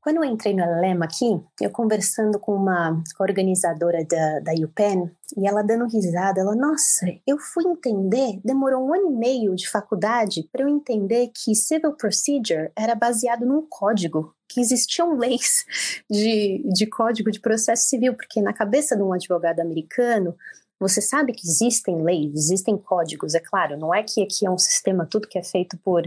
quando 0.00 0.16
eu 0.16 0.24
entrei 0.24 0.54
no 0.54 0.62
LLM 0.62 1.02
aqui, 1.02 1.38
eu 1.60 1.70
conversando 1.70 2.38
com 2.38 2.54
uma 2.54 3.02
organizadora 3.20 4.04
da, 4.04 4.40
da 4.40 4.52
UPenn, 4.52 5.10
e 5.36 5.46
ela 5.46 5.62
dando 5.62 5.86
risada, 5.86 6.40
ela, 6.40 6.54
nossa, 6.54 7.06
eu 7.26 7.38
fui 7.38 7.64
entender, 7.64 8.40
demorou 8.44 8.86
um 8.86 8.94
ano 8.94 9.12
e 9.12 9.16
meio 9.16 9.54
de 9.54 9.68
faculdade 9.68 10.48
para 10.50 10.62
eu 10.62 10.68
entender 10.68 11.30
que 11.34 11.54
civil 11.54 11.94
procedure 11.94 12.70
era 12.76 12.94
baseado 12.94 13.46
num 13.46 13.66
código, 13.68 14.34
que 14.48 14.60
existiam 14.60 15.16
leis 15.16 15.64
de, 16.10 16.62
de 16.72 16.86
código 16.86 17.30
de 17.30 17.40
processo 17.40 17.88
civil, 17.88 18.14
porque 18.14 18.40
na 18.40 18.52
cabeça 18.52 18.96
de 18.96 19.02
um 19.02 19.12
advogado 19.12 19.60
americano, 19.60 20.34
você 20.82 21.00
sabe 21.00 21.32
que 21.32 21.46
existem 21.46 22.02
leis, 22.02 22.34
existem 22.34 22.76
códigos, 22.76 23.34
é 23.34 23.40
claro, 23.40 23.78
não 23.78 23.94
é 23.94 24.02
que 24.02 24.22
aqui 24.22 24.44
é 24.44 24.50
um 24.50 24.58
sistema 24.58 25.06
tudo 25.06 25.28
que 25.28 25.38
é 25.38 25.42
feito 25.42 25.78
por 25.78 26.02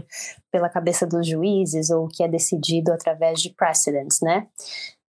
pela 0.52 0.68
cabeça 0.68 1.06
dos 1.06 1.26
juízes 1.26 1.90
ou 1.90 2.06
que 2.06 2.22
é 2.22 2.28
decidido 2.28 2.92
através 2.92 3.40
de 3.40 3.50
precedents, 3.50 4.20
né? 4.20 4.46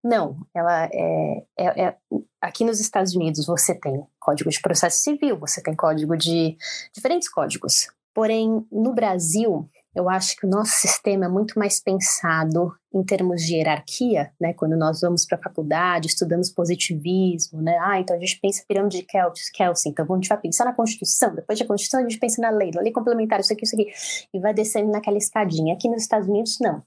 Não, 0.04 0.38
ela 0.54 0.86
é, 0.86 1.44
é, 1.58 1.86
é, 1.86 1.96
aqui 2.40 2.64
nos 2.64 2.80
Estados 2.80 3.14
Unidos 3.14 3.46
você 3.46 3.76
tem 3.76 4.06
código 4.20 4.50
de 4.50 4.62
processo 4.62 5.02
civil, 5.02 5.38
você 5.38 5.62
tem 5.62 5.76
código 5.76 6.16
de 6.16 6.58
diferentes 6.94 7.28
códigos. 7.28 7.90
Porém, 8.14 8.66
no 8.72 8.94
Brasil, 8.94 9.70
Eu 9.98 10.08
acho 10.08 10.36
que 10.36 10.46
o 10.46 10.50
nosso 10.50 10.74
sistema 10.74 11.26
é 11.26 11.28
muito 11.28 11.58
mais 11.58 11.82
pensado 11.82 12.72
em 12.94 13.04
termos 13.04 13.42
de 13.42 13.56
hierarquia, 13.56 14.32
né? 14.40 14.54
Quando 14.54 14.78
nós 14.78 15.02
vamos 15.02 15.26
para 15.26 15.40
a 15.40 15.42
faculdade, 15.42 16.06
estudamos 16.06 16.52
positivismo, 16.52 17.64
né? 17.64 17.76
Ah, 17.82 18.00
então 18.00 18.16
a 18.16 18.20
gente 18.20 18.40
pensa 18.40 18.64
pirâmide 18.68 19.00
de 19.00 19.08
Kelsen, 19.08 19.92
então 19.92 20.06
a 20.08 20.16
gente 20.16 20.30
vai 20.30 20.38
pensar 20.38 20.66
na 20.66 20.74
Constituição, 20.74 21.34
depois 21.34 21.58
da 21.58 21.66
Constituição 21.66 22.00
a 22.00 22.04
gente 22.04 22.20
pensa 22.20 22.40
na 22.40 22.52
lei, 22.52 22.70
na 22.76 22.82
lei 22.82 22.92
complementar, 22.92 23.40
isso 23.40 23.52
aqui, 23.52 23.64
isso 23.64 23.76
aqui, 23.76 23.92
e 24.32 24.40
vai 24.40 24.54
descendo 24.54 24.92
naquela 24.92 25.18
escadinha. 25.18 25.74
Aqui 25.74 25.90
nos 25.90 26.04
Estados 26.04 26.28
Unidos, 26.28 26.60
não. 26.62 26.84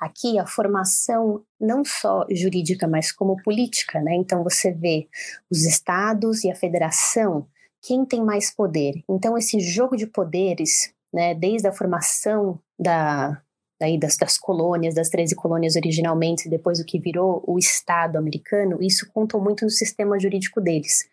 Aqui 0.00 0.38
a 0.38 0.46
formação 0.46 1.42
não 1.60 1.84
só 1.84 2.24
jurídica, 2.30 2.86
mas 2.86 3.10
como 3.10 3.42
política, 3.42 4.00
né? 4.00 4.14
Então 4.14 4.44
você 4.44 4.70
vê 4.72 5.08
os 5.50 5.64
estados 5.64 6.44
e 6.44 6.50
a 6.52 6.54
federação, 6.54 7.48
quem 7.82 8.04
tem 8.04 8.24
mais 8.24 8.54
poder. 8.54 9.02
Então 9.10 9.36
esse 9.36 9.58
jogo 9.58 9.96
de 9.96 10.06
poderes 10.06 10.94
né, 11.16 11.34
desde 11.34 11.66
a 11.66 11.72
formação 11.72 12.60
da, 12.78 13.40
daí 13.80 13.98
das, 13.98 14.18
das, 14.18 14.36
colônias, 14.36 14.94
das 14.94 15.08
13 15.08 15.34
colônias 15.34 15.74
originalmente, 15.74 16.46
depois 16.46 16.78
o 16.78 16.84
que 16.84 17.00
virou 17.00 17.42
o 17.46 17.58
Estado 17.58 18.18
americano, 18.18 18.76
isso 18.82 19.10
contou 19.14 19.40
muito 19.42 19.64
no 19.64 19.70
sistema 19.70 20.20
jurídico 20.20 20.60
deles. 20.60 21.08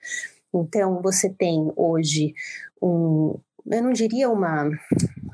Então, 0.54 1.02
você 1.02 1.30
tem 1.30 1.72
hoje 1.78 2.34
um, 2.82 3.40
eu 3.66 3.82
não 3.82 3.94
diria 3.94 4.30
uma, 4.30 4.70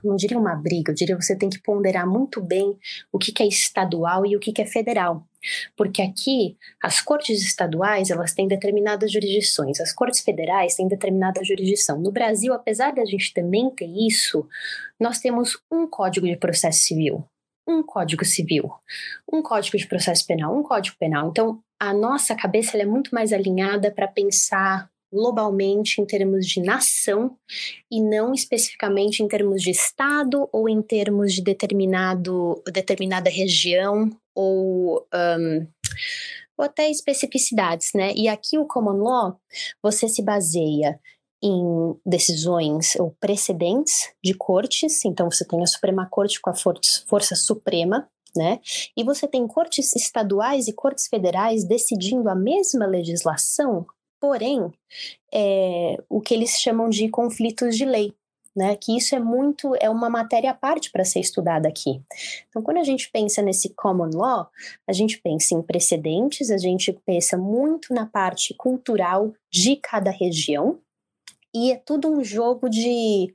não 0.03 0.15
diria 0.15 0.37
uma 0.37 0.55
briga, 0.55 0.91
eu 0.91 0.95
diria 0.95 1.17
que 1.17 1.25
você 1.25 1.35
tem 1.35 1.49
que 1.49 1.59
ponderar 1.63 2.07
muito 2.07 2.39
bem 2.39 2.77
o 3.11 3.17
que, 3.17 3.31
que 3.31 3.41
é 3.41 3.47
estadual 3.47 4.23
e 4.23 4.35
o 4.35 4.39
que, 4.39 4.53
que 4.53 4.61
é 4.61 4.67
federal. 4.67 5.25
Porque 5.75 6.01
aqui, 6.01 6.57
as 6.83 7.01
cortes 7.01 7.41
estaduais, 7.41 8.09
elas 8.09 8.33
têm 8.33 8.47
determinadas 8.47 9.11
jurisdições, 9.11 9.79
as 9.79 9.93
cortes 9.93 10.21
federais 10.21 10.75
têm 10.75 10.87
determinada 10.87 11.43
jurisdição. 11.43 11.99
No 11.99 12.11
Brasil, 12.11 12.53
apesar 12.53 12.93
da 12.93 13.05
gente 13.05 13.33
também 13.33 13.69
ter 13.69 13.87
isso, 13.87 14.47
nós 14.99 15.19
temos 15.19 15.57
um 15.71 15.87
Código 15.87 16.27
de 16.27 16.35
Processo 16.35 16.79
Civil, 16.79 17.23
um 17.67 17.83
Código 17.83 18.25
Civil, 18.25 18.71
um 19.31 19.41
Código 19.41 19.77
de 19.77 19.87
Processo 19.87 20.25
Penal, 20.25 20.57
um 20.57 20.63
Código 20.63 20.97
Penal. 20.99 21.29
Então, 21.29 21.61
a 21.79 21.93
nossa 21.93 22.35
cabeça 22.35 22.77
é 22.77 22.85
muito 22.85 23.13
mais 23.13 23.31
alinhada 23.31 23.91
para 23.91 24.07
pensar 24.07 24.89
globalmente 25.11 26.01
em 26.01 26.05
termos 26.05 26.45
de 26.45 26.61
nação 26.61 27.35
e 27.91 28.01
não 28.01 28.33
especificamente 28.33 29.23
em 29.23 29.27
termos 29.27 29.61
de 29.61 29.71
estado 29.71 30.47
ou 30.51 30.69
em 30.69 30.81
termos 30.81 31.33
de 31.33 31.41
determinado 31.41 32.61
determinada 32.71 33.29
região 33.29 34.11
ou 34.39 35.07
um, 35.13 35.67
ou 36.57 36.65
até 36.65 36.89
especificidades, 36.89 37.91
né? 37.93 38.13
E 38.15 38.27
aqui 38.27 38.57
o 38.57 38.65
common 38.65 39.03
law 39.03 39.37
você 39.81 40.07
se 40.07 40.21
baseia 40.21 40.99
em 41.41 41.95
decisões 42.05 42.95
ou 42.97 43.15
precedentes 43.19 44.13
de 44.23 44.33
cortes, 44.33 45.05
então 45.05 45.31
você 45.31 45.45
tem 45.45 45.61
a 45.61 45.67
Suprema 45.67 46.07
Corte 46.09 46.39
com 46.41 46.49
a 46.49 46.55
força, 46.55 47.35
suprema, 47.35 48.09
né? 48.35 48.59
E 48.95 49.03
você 49.03 49.27
tem 49.27 49.47
cortes 49.47 49.95
estaduais 49.95 50.67
e 50.67 50.73
cortes 50.73 51.07
federais 51.07 51.65
decidindo 51.65 52.29
a 52.29 52.35
mesma 52.35 52.85
legislação 52.85 53.85
porém, 54.19 54.69
é, 55.33 55.95
o 56.09 56.19
que 56.21 56.33
eles 56.33 56.51
chamam 56.59 56.89
de 56.89 57.07
conflitos 57.09 57.77
de 57.77 57.85
lei. 57.85 58.13
Né, 58.59 58.75
que 58.75 58.97
isso 58.97 59.15
é 59.15 59.19
muito 59.19 59.73
é 59.79 59.89
uma 59.89 60.09
matéria 60.09 60.51
à 60.51 60.53
parte 60.53 60.91
para 60.91 61.05
ser 61.05 61.21
estudada 61.21 61.69
aqui. 61.69 62.01
Então, 62.49 62.61
quando 62.61 62.75
a 62.75 62.83
gente 62.83 63.09
pensa 63.09 63.41
nesse 63.41 63.69
common 63.69 64.09
law, 64.13 64.49
a 64.85 64.91
gente 64.91 65.17
pensa 65.21 65.55
em 65.55 65.61
precedentes, 65.61 66.51
a 66.51 66.57
gente 66.57 66.91
pensa 67.05 67.37
muito 67.37 67.93
na 67.93 68.05
parte 68.05 68.53
cultural 68.53 69.31
de 69.49 69.77
cada 69.77 70.11
região, 70.11 70.77
e 71.55 71.71
é 71.71 71.77
tudo 71.77 72.09
um 72.09 72.21
jogo 72.21 72.69
de 72.69 73.33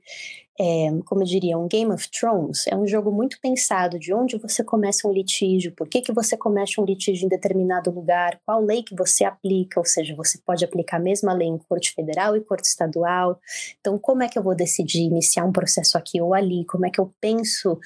é, 0.59 0.89
como 1.05 1.21
eu 1.21 1.25
diria, 1.25 1.57
um 1.57 1.67
Game 1.67 1.91
of 1.91 2.09
Thrones, 2.09 2.65
é 2.67 2.75
um 2.75 2.87
jogo 2.87 3.11
muito 3.11 3.39
pensado 3.41 3.99
de 3.99 4.13
onde 4.13 4.37
você 4.37 4.63
começa 4.63 5.07
um 5.07 5.11
litígio, 5.11 5.73
por 5.73 5.87
que, 5.87 6.01
que 6.01 6.13
você 6.13 6.37
começa 6.37 6.79
um 6.79 6.85
litígio 6.85 7.25
em 7.25 7.29
determinado 7.29 7.91
lugar, 7.91 8.39
qual 8.45 8.61
lei 8.61 8.81
que 8.81 8.95
você 8.95 9.25
aplica, 9.25 9.79
ou 9.79 9.85
seja, 9.85 10.15
você 10.15 10.37
pode 10.45 10.63
aplicar 10.63 10.97
a 10.97 10.99
mesma 10.99 11.33
lei 11.33 11.47
em 11.47 11.57
corte 11.57 11.93
federal 11.93 12.37
e 12.37 12.41
corte 12.41 12.67
estadual. 12.67 13.39
Então, 13.81 13.97
como 13.97 14.23
é 14.23 14.29
que 14.29 14.39
eu 14.39 14.43
vou 14.43 14.55
decidir 14.55 15.01
iniciar 15.01 15.43
um 15.43 15.51
processo 15.51 15.97
aqui 15.97 16.21
ou 16.21 16.33
ali? 16.33 16.65
Como 16.65 16.85
é 16.85 16.89
que 16.89 17.01
eu 17.01 17.13
penso 17.19 17.77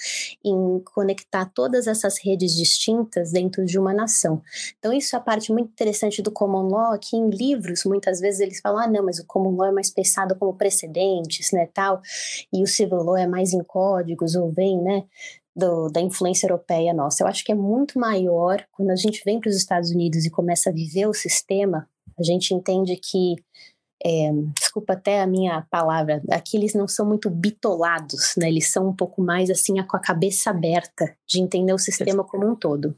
em 0.46 0.80
conectar 0.94 1.46
todas 1.46 1.88
essas 1.88 2.24
redes 2.24 2.56
distintas 2.56 3.32
dentro 3.32 3.66
de 3.66 3.80
uma 3.80 3.94
nação? 3.94 4.42
Então, 4.78 4.94
isso 4.94 5.16
é 5.16 5.20
a 5.20 5.22
parte 5.22 5.52
muito 5.52 5.70
interessante 5.72 6.22
do 6.22 6.32
common 6.32 6.68
law, 6.68 6.98
que 7.00 7.18
em 7.18 7.30
livros, 7.30 7.84
muitas 7.86 8.20
vezes 8.20 8.40
eles 8.40 8.60
falam, 8.60 8.84
ah, 8.84 8.88
não, 8.88 9.04
mas 9.04 9.18
o 9.18 9.26
common 9.26 9.56
law 9.56 9.70
é 9.70 9.72
mais 9.72 9.90
pensado 9.90 10.36
como 10.36 10.54
precedentes, 10.54 11.52
né, 11.52 11.68
tal, 11.74 12.02
e 12.54 12.59
e 12.60 12.64
o 12.64 12.68
civil 12.68 13.04
law 13.04 13.18
é 13.18 13.28
mais 13.28 13.54
em 13.54 13.64
códigos 13.64 14.36
ou 14.36 14.52
vem, 14.52 14.82
né, 14.82 15.04
do, 15.56 15.90
da 15.90 16.02
influência 16.02 16.46
europeia 16.46 16.94
nossa. 16.94 17.24
Eu 17.24 17.28
acho 17.28 17.44
que 17.44 17.52
é 17.52 17.56
muito 17.56 18.00
maior 18.00 18.64
quando 18.72 18.92
a 18.92 18.96
gente 18.96 19.22
vem 19.26 19.40
para 19.40 19.50
os 19.50 19.56
Estados 19.56 19.92
Unidos 19.92 20.26
e 20.26 20.30
começa 20.30 20.70
a 20.70 20.74
viver 20.74 21.08
o 21.08 21.14
sistema, 21.14 21.88
a 22.18 22.24
gente 22.24 22.54
entende 22.54 22.96
que 22.98 23.36
é, 24.04 24.32
desculpa 24.58 24.94
até 24.94 25.22
a 25.22 25.28
minha 25.28 25.66
palavra, 25.70 26.22
aqui 26.32 26.56
eles 26.56 26.74
não 26.74 26.88
são 26.88 27.06
muito 27.06 27.30
bitolados, 27.30 28.34
né? 28.38 28.48
Eles 28.48 28.72
são 28.72 28.88
um 28.88 28.96
pouco 28.96 29.22
mais 29.22 29.50
assim, 29.50 29.82
com 29.84 29.98
a 29.98 30.00
cabeça 30.00 30.50
aberta 30.50 31.14
de 31.28 31.42
entender 31.42 31.74
o 31.74 31.78
sistema 31.78 32.24
como 32.24 32.50
um 32.50 32.56
todo. 32.56 32.96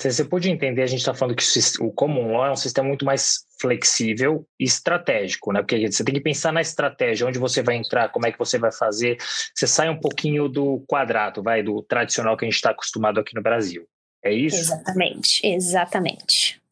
Você 0.00 0.24
pode 0.24 0.50
entender, 0.50 0.82
a 0.82 0.86
gente 0.86 1.00
está 1.00 1.12
falando 1.12 1.36
que 1.36 1.44
o 1.80 1.90
Common 1.92 2.32
Law 2.32 2.46
é 2.46 2.50
um 2.52 2.56
sistema 2.56 2.88
muito 2.88 3.04
mais 3.04 3.46
flexível 3.60 4.46
e 4.58 4.64
estratégico, 4.64 5.52
né? 5.52 5.60
Porque 5.60 5.90
você 5.90 6.02
tem 6.02 6.14
que 6.14 6.20
pensar 6.20 6.52
na 6.52 6.60
estratégia, 6.60 7.26
onde 7.26 7.38
você 7.38 7.62
vai 7.62 7.76
entrar, 7.76 8.08
como 8.08 8.26
é 8.26 8.32
que 8.32 8.38
você 8.38 8.58
vai 8.58 8.72
fazer. 8.72 9.18
Você 9.54 9.66
sai 9.66 9.90
um 9.90 10.00
pouquinho 10.00 10.48
do 10.48 10.82
quadrado, 10.88 11.42
vai, 11.42 11.62
do 11.62 11.82
tradicional 11.82 12.36
que 12.36 12.44
a 12.44 12.48
gente 12.48 12.56
está 12.56 12.70
acostumado 12.70 13.20
aqui 13.20 13.34
no 13.34 13.42
Brasil. 13.42 13.86
É 14.24 14.32
isso? 14.32 14.56
Exatamente, 14.56 15.46
exatamente. 15.46 16.62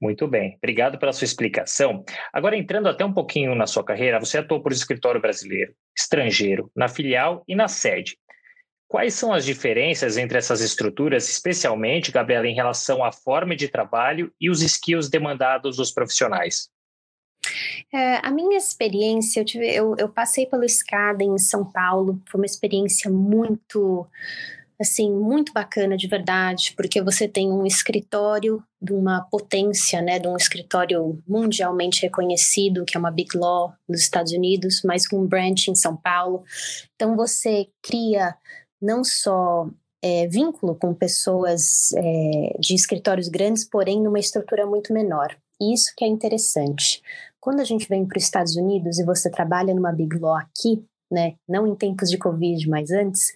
Muito 0.00 0.26
bem, 0.26 0.56
obrigado 0.56 0.98
pela 0.98 1.12
sua 1.12 1.24
explicação. 1.24 2.04
Agora, 2.32 2.56
entrando 2.56 2.88
até 2.88 3.04
um 3.04 3.12
pouquinho 3.12 3.54
na 3.54 3.66
sua 3.66 3.84
carreira, 3.84 4.18
você 4.18 4.38
atuou 4.38 4.62
por 4.62 4.72
escritório 4.72 5.20
brasileiro, 5.20 5.74
estrangeiro, 5.96 6.70
na 6.74 6.88
filial 6.88 7.44
e 7.46 7.54
na 7.54 7.68
sede. 7.68 8.16
Quais 8.90 9.14
são 9.14 9.32
as 9.32 9.44
diferenças 9.44 10.16
entre 10.16 10.36
essas 10.36 10.60
estruturas, 10.60 11.28
especialmente, 11.28 12.10
Gabriela, 12.10 12.48
em 12.48 12.54
relação 12.56 13.04
à 13.04 13.12
forma 13.12 13.54
de 13.54 13.68
trabalho 13.68 14.32
e 14.40 14.50
os 14.50 14.62
skills 14.62 15.08
demandados 15.08 15.76
dos 15.76 15.92
profissionais? 15.92 16.68
É, 17.94 18.16
a 18.16 18.32
minha 18.32 18.58
experiência, 18.58 19.38
eu, 19.38 19.44
tive, 19.44 19.72
eu, 19.72 19.94
eu 19.96 20.08
passei 20.08 20.44
pelo 20.44 20.64
SCADA 20.64 21.22
em 21.22 21.38
São 21.38 21.64
Paulo, 21.64 22.20
foi 22.28 22.40
uma 22.40 22.46
experiência 22.46 23.08
muito, 23.08 24.04
assim, 24.80 25.08
muito 25.08 25.52
bacana 25.52 25.96
de 25.96 26.08
verdade, 26.08 26.74
porque 26.76 27.00
você 27.00 27.28
tem 27.28 27.48
um 27.48 27.64
escritório 27.64 28.60
de 28.82 28.92
uma 28.92 29.20
potência, 29.30 30.02
né, 30.02 30.18
de 30.18 30.26
um 30.26 30.36
escritório 30.36 31.22
mundialmente 31.28 32.02
reconhecido, 32.02 32.84
que 32.84 32.96
é 32.96 32.98
uma 32.98 33.12
Big 33.12 33.38
Law 33.38 33.72
nos 33.88 34.00
Estados 34.00 34.32
Unidos, 34.32 34.82
mas 34.84 35.06
com 35.06 35.20
um 35.20 35.28
branch 35.28 35.68
em 35.68 35.76
São 35.76 35.96
Paulo. 35.96 36.42
Então 36.96 37.14
você 37.14 37.68
cria 37.80 38.34
não 38.80 39.04
só 39.04 39.68
é, 40.02 40.26
vínculo 40.26 40.74
com 40.74 40.94
pessoas 40.94 41.92
é, 41.94 42.56
de 42.58 42.74
escritórios 42.74 43.28
grandes, 43.28 43.68
porém 43.68 44.02
numa 44.02 44.18
estrutura 44.18 44.66
muito 44.66 44.92
menor. 44.92 45.36
Isso 45.60 45.92
que 45.96 46.04
é 46.04 46.08
interessante. 46.08 47.02
Quando 47.38 47.60
a 47.60 47.64
gente 47.64 47.88
vem 47.88 48.06
para 48.06 48.16
os 48.16 48.24
Estados 48.24 48.56
Unidos 48.56 48.98
e 48.98 49.04
você 49.04 49.30
trabalha 49.30 49.74
numa 49.74 49.92
Big 49.92 50.18
Law 50.18 50.36
aqui, 50.36 50.84
né, 51.10 51.34
não 51.48 51.66
em 51.66 51.74
tempos 51.74 52.08
de 52.08 52.16
Covid, 52.16 52.68
mas 52.68 52.90
antes, 52.90 53.32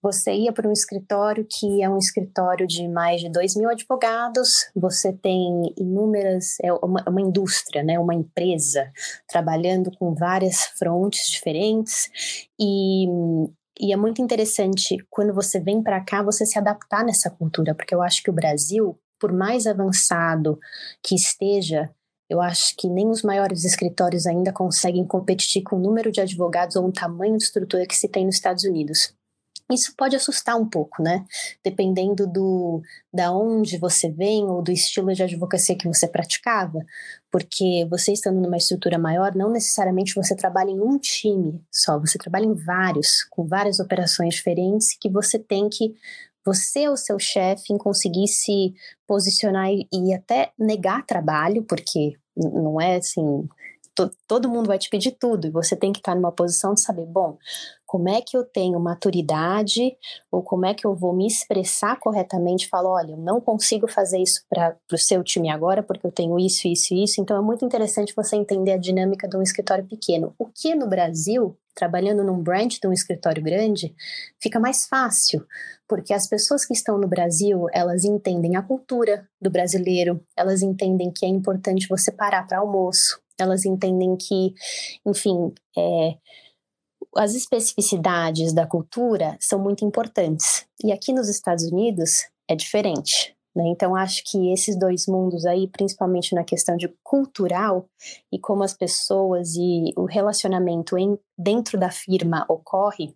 você 0.00 0.32
ia 0.32 0.52
para 0.52 0.68
um 0.68 0.72
escritório 0.72 1.44
que 1.44 1.82
é 1.82 1.88
um 1.88 1.98
escritório 1.98 2.66
de 2.66 2.86
mais 2.86 3.20
de 3.20 3.28
2 3.28 3.56
mil 3.56 3.68
advogados, 3.68 4.70
você 4.74 5.12
tem 5.12 5.74
inúmeras, 5.76 6.56
é 6.62 6.72
uma, 6.72 7.02
uma 7.08 7.20
indústria, 7.20 7.82
né, 7.82 7.98
uma 7.98 8.14
empresa 8.14 8.90
trabalhando 9.28 9.90
com 9.98 10.14
várias 10.14 10.58
frontes 10.78 11.28
diferentes 11.28 12.08
e 12.60 13.08
e 13.78 13.92
é 13.92 13.96
muito 13.96 14.22
interessante 14.22 14.96
quando 15.10 15.34
você 15.34 15.60
vem 15.60 15.82
para 15.82 16.04
cá 16.04 16.22
você 16.22 16.44
se 16.46 16.58
adaptar 16.58 17.04
nessa 17.04 17.30
cultura, 17.30 17.74
porque 17.74 17.94
eu 17.94 18.02
acho 18.02 18.22
que 18.22 18.30
o 18.30 18.34
Brasil, 18.34 18.98
por 19.18 19.32
mais 19.32 19.66
avançado 19.66 20.58
que 21.02 21.14
esteja, 21.14 21.90
eu 22.28 22.40
acho 22.40 22.74
que 22.76 22.88
nem 22.88 23.08
os 23.08 23.22
maiores 23.22 23.64
escritórios 23.64 24.26
ainda 24.26 24.52
conseguem 24.52 25.06
competir 25.06 25.62
com 25.62 25.76
o 25.76 25.80
número 25.80 26.10
de 26.10 26.20
advogados 26.20 26.76
ou 26.76 26.86
o 26.86 26.92
tamanho 26.92 27.36
de 27.36 27.44
estrutura 27.44 27.86
que 27.86 27.96
se 27.96 28.08
tem 28.08 28.26
nos 28.26 28.34
Estados 28.34 28.64
Unidos. 28.64 29.15
Isso 29.70 29.92
pode 29.96 30.14
assustar 30.14 30.56
um 30.56 30.68
pouco, 30.68 31.02
né? 31.02 31.24
Dependendo 31.64 32.26
do 32.26 32.82
da 33.12 33.32
onde 33.32 33.78
você 33.78 34.10
vem 34.10 34.44
ou 34.44 34.62
do 34.62 34.70
estilo 34.70 35.12
de 35.12 35.22
advocacia 35.22 35.76
que 35.76 35.88
você 35.88 36.06
praticava, 36.06 36.84
porque 37.30 37.86
você 37.90 38.12
estando 38.12 38.40
numa 38.40 38.56
estrutura 38.56 38.98
maior, 38.98 39.34
não 39.34 39.50
necessariamente 39.50 40.14
você 40.14 40.36
trabalha 40.36 40.70
em 40.70 40.80
um 40.80 40.98
time 40.98 41.60
só, 41.72 41.98
você 41.98 42.16
trabalha 42.18 42.44
em 42.44 42.54
vários, 42.54 43.24
com 43.30 43.46
várias 43.46 43.80
operações 43.80 44.34
diferentes 44.34 44.96
que 45.00 45.10
você 45.10 45.38
tem 45.38 45.68
que 45.68 45.94
você 46.44 46.84
é 46.84 46.90
o 46.90 46.96
seu 46.96 47.18
chefe 47.18 47.72
em 47.72 47.78
conseguir 47.78 48.28
se 48.28 48.72
posicionar 49.04 49.68
e, 49.68 49.88
e 49.92 50.14
até 50.14 50.52
negar 50.56 51.04
trabalho, 51.04 51.64
porque 51.64 52.12
não 52.36 52.80
é 52.80 52.96
assim 52.96 53.48
to, 53.96 54.10
todo 54.28 54.48
mundo 54.48 54.68
vai 54.68 54.78
te 54.78 54.90
pedir 54.90 55.12
tudo, 55.12 55.46
e 55.46 55.50
você 55.50 55.74
tem 55.74 55.92
que 55.92 55.98
estar 55.98 56.14
numa 56.14 56.30
posição 56.30 56.74
de 56.74 56.82
saber, 56.82 57.06
bom, 57.06 57.38
como 57.86 58.08
é 58.08 58.20
que 58.20 58.36
eu 58.36 58.44
tenho 58.44 58.78
maturidade, 58.78 59.96
ou 60.30 60.42
como 60.42 60.66
é 60.66 60.74
que 60.74 60.86
eu 60.86 60.94
vou 60.94 61.14
me 61.14 61.26
expressar 61.26 61.98
corretamente, 61.98 62.68
falo, 62.68 62.90
olha, 62.90 63.12
eu 63.12 63.16
não 63.16 63.40
consigo 63.40 63.88
fazer 63.88 64.18
isso 64.18 64.42
para 64.48 64.76
o 64.92 64.98
seu 64.98 65.24
time 65.24 65.48
agora, 65.48 65.82
porque 65.82 66.06
eu 66.06 66.12
tenho 66.12 66.38
isso, 66.38 66.68
isso 66.68 66.92
e 66.92 67.04
isso, 67.04 67.20
então 67.20 67.36
é 67.36 67.40
muito 67.40 67.64
interessante 67.64 68.14
você 68.14 68.36
entender 68.36 68.72
a 68.72 68.78
dinâmica 68.78 69.26
de 69.26 69.36
um 69.36 69.42
escritório 69.42 69.86
pequeno. 69.86 70.34
O 70.38 70.46
que 70.46 70.74
no 70.74 70.86
Brasil, 70.86 71.56
trabalhando 71.74 72.24
num 72.24 72.42
branch 72.42 72.80
de 72.80 72.88
um 72.88 72.92
escritório 72.92 73.42
grande, 73.42 73.94
fica 74.40 74.58
mais 74.60 74.86
fácil, 74.86 75.46
porque 75.88 76.12
as 76.12 76.26
pessoas 76.26 76.64
que 76.64 76.74
estão 76.74 76.98
no 76.98 77.06
Brasil, 77.06 77.66
elas 77.72 78.04
entendem 78.04 78.56
a 78.56 78.62
cultura 78.62 79.28
do 79.40 79.50
brasileiro, 79.50 80.20
elas 80.36 80.60
entendem 80.60 81.10
que 81.10 81.24
é 81.24 81.28
importante 81.28 81.86
você 81.88 82.10
parar 82.10 82.46
para 82.46 82.58
almoço, 82.58 83.20
elas 83.38 83.64
entendem 83.64 84.16
que, 84.16 84.54
enfim, 85.04 85.52
é, 85.76 86.16
as 87.16 87.34
especificidades 87.34 88.52
da 88.52 88.66
cultura 88.66 89.36
são 89.40 89.58
muito 89.58 89.84
importantes. 89.84 90.66
E 90.82 90.92
aqui 90.92 91.12
nos 91.12 91.28
Estados 91.28 91.64
Unidos 91.64 92.26
é 92.48 92.54
diferente. 92.54 93.36
Né? 93.56 93.64
Então, 93.68 93.96
acho 93.96 94.22
que 94.24 94.52
esses 94.52 94.78
dois 94.78 95.06
mundos 95.06 95.46
aí, 95.46 95.66
principalmente 95.66 96.34
na 96.34 96.44
questão 96.44 96.76
de 96.76 96.94
cultural 97.02 97.88
e 98.30 98.38
como 98.38 98.62
as 98.62 98.74
pessoas 98.74 99.54
e 99.56 99.94
o 99.96 100.04
relacionamento 100.04 100.98
em, 100.98 101.18
dentro 101.38 101.78
da 101.80 101.90
firma 101.90 102.44
ocorre, 102.50 103.14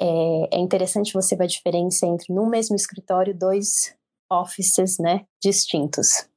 é, 0.00 0.56
é 0.56 0.58
interessante 0.60 1.12
você 1.12 1.34
ver 1.34 1.44
a 1.44 1.48
diferença 1.48 2.06
entre 2.06 2.32
no 2.32 2.46
mesmo 2.46 2.76
escritório 2.76 3.36
dois 3.36 3.96
offices 4.30 4.98
né, 4.98 5.26
distintos. 5.42 6.28